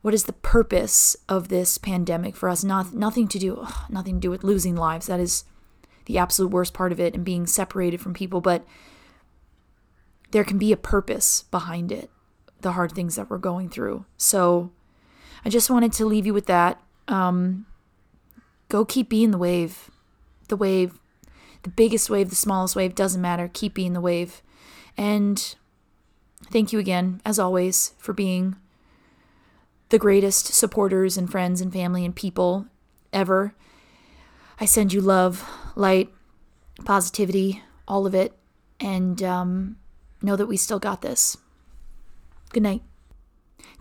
what 0.02 0.14
is 0.14 0.24
the 0.24 0.34
purpose 0.34 1.16
of 1.28 1.50
this 1.50 1.78
pandemic 1.78 2.36
for 2.36 2.50
us? 2.50 2.64
Not 2.64 2.94
nothing 2.94 3.28
to 3.30 3.40
do 3.40 3.58
ugh, 3.58 3.90
nothing 3.90 4.16
to 4.16 4.20
do 4.20 4.30
with 4.30 4.44
losing 4.44 4.76
lives. 4.76 5.08
That 5.08 5.20
is 5.20 5.44
the 6.06 6.18
absolute 6.18 6.52
worst 6.52 6.74
part 6.74 6.92
of 6.92 7.00
it 7.00 7.14
and 7.14 7.24
being 7.24 7.46
separated 7.46 8.02
from 8.02 8.14
people, 8.16 8.42
but 8.42 8.66
there 10.32 10.44
can 10.44 10.58
be 10.58 10.72
a 10.72 10.78
purpose 10.78 11.44
behind 11.52 11.92
it, 11.92 12.10
the 12.62 12.72
hard 12.72 12.92
things 12.92 13.16
that 13.16 13.30
we're 13.30 13.38
going 13.38 13.70
through. 13.70 14.06
So 14.18 14.72
I 15.46 15.50
just 15.50 15.70
wanted 15.70 15.94
to 15.94 16.06
leave 16.06 16.26
you 16.26 16.34
with 16.34 16.48
that. 16.48 16.82
Um, 17.08 17.66
go 18.70 18.86
keep 18.86 19.10
being 19.10 19.32
the 19.32 19.38
wave. 19.38 19.92
The 20.48 20.56
wave, 20.56 21.00
the 21.64 21.70
biggest 21.70 22.10
wave, 22.10 22.30
the 22.30 22.36
smallest 22.36 22.76
wave, 22.76 22.96
doesn't 22.96 23.22
matter. 23.22 23.50
Keep 23.52 23.74
being 23.74 23.94
the 23.94 24.02
wave. 24.02 24.42
And 24.98 25.56
thank 26.52 26.72
you 26.72 26.80
again, 26.80 27.22
as 27.26 27.38
always, 27.38 27.94
for 27.98 28.14
being 28.14 28.56
the 29.90 30.00
greatest 30.00 30.54
supporters 30.54 31.18
and 31.18 31.30
friends 31.30 31.62
and 31.62 31.74
family 31.74 32.06
and 32.06 32.16
people 32.16 32.68
ever. 33.12 33.54
I 34.60 34.66
send 34.66 34.94
you 34.94 35.02
love, 35.02 35.48
light, 35.76 36.10
positivity, 36.86 37.64
all 37.88 38.06
of 38.06 38.14
it, 38.14 38.34
and 38.80 39.22
um, 39.24 39.78
know 40.22 40.36
that 40.36 40.48
we 40.48 40.58
still 40.58 40.80
got 40.80 41.02
this. 41.02 41.38
Good 42.52 42.64
night. 42.64 42.82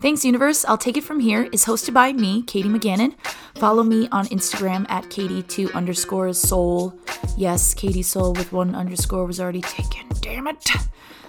Thanks, 0.01 0.25
Universe. 0.25 0.65
I'll 0.65 0.79
Take 0.79 0.97
It 0.97 1.03
From 1.03 1.19
Here 1.19 1.49
is 1.51 1.65
hosted 1.65 1.93
by 1.93 2.13
me, 2.13 2.43
Katie 2.43 2.69
McGannon. 2.69 3.15
Follow 3.57 3.83
me 3.83 4.09
on 4.13 4.27
Instagram 4.27 4.87
at 4.89 5.07
Katie2 5.07 5.75
underscore 5.75 6.33
soul. 6.35 6.95
Yes, 7.37 7.75
Katie 7.75 8.03
Soul 8.03 8.33
with 8.35 8.53
one 8.53 8.77
underscore 8.77 9.27
was 9.27 9.41
already 9.41 9.61
taken. 9.61 10.07
Damn 10.21 10.47
it. 10.47 10.65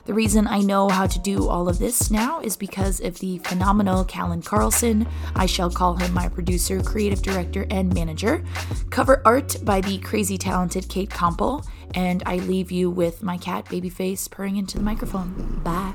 The 0.06 0.14
reason 0.14 0.48
I 0.48 0.60
know 0.60 0.88
how 0.88 1.08
to 1.08 1.20
do 1.20 1.48
all 1.48 1.68
of 1.68 1.80
this 1.80 2.12
now 2.12 2.42
is 2.42 2.56
because 2.56 3.00
of 3.00 3.18
the 3.20 3.40
phenomenal 3.40 4.06
Callan 4.06 4.44
Carlson. 4.44 5.08
I 5.36 5.48
shall 5.48 5.72
call 5.72 5.96
him 5.96 6.14
my 6.14 6.30
producer, 6.30 6.80
creative 6.82 7.24
director, 7.24 7.66
and 7.72 7.92
manager. 7.94 8.44
Cover 8.92 9.24
art 9.26 9.58
by 9.64 9.82
the 9.82 9.98
crazy 9.98 10.38
talented 10.38 10.90
Kate 10.90 11.10
Comple. 11.10 11.66
And 11.94 12.24
I 12.26 12.38
leave 12.38 12.72
you 12.72 12.90
with 12.90 13.24
my 13.24 13.38
cat, 13.38 13.66
Babyface, 13.66 14.30
purring 14.30 14.58
into 14.58 14.78
the 14.78 14.84
microphone. 14.84 15.62
Bye. 15.64 15.94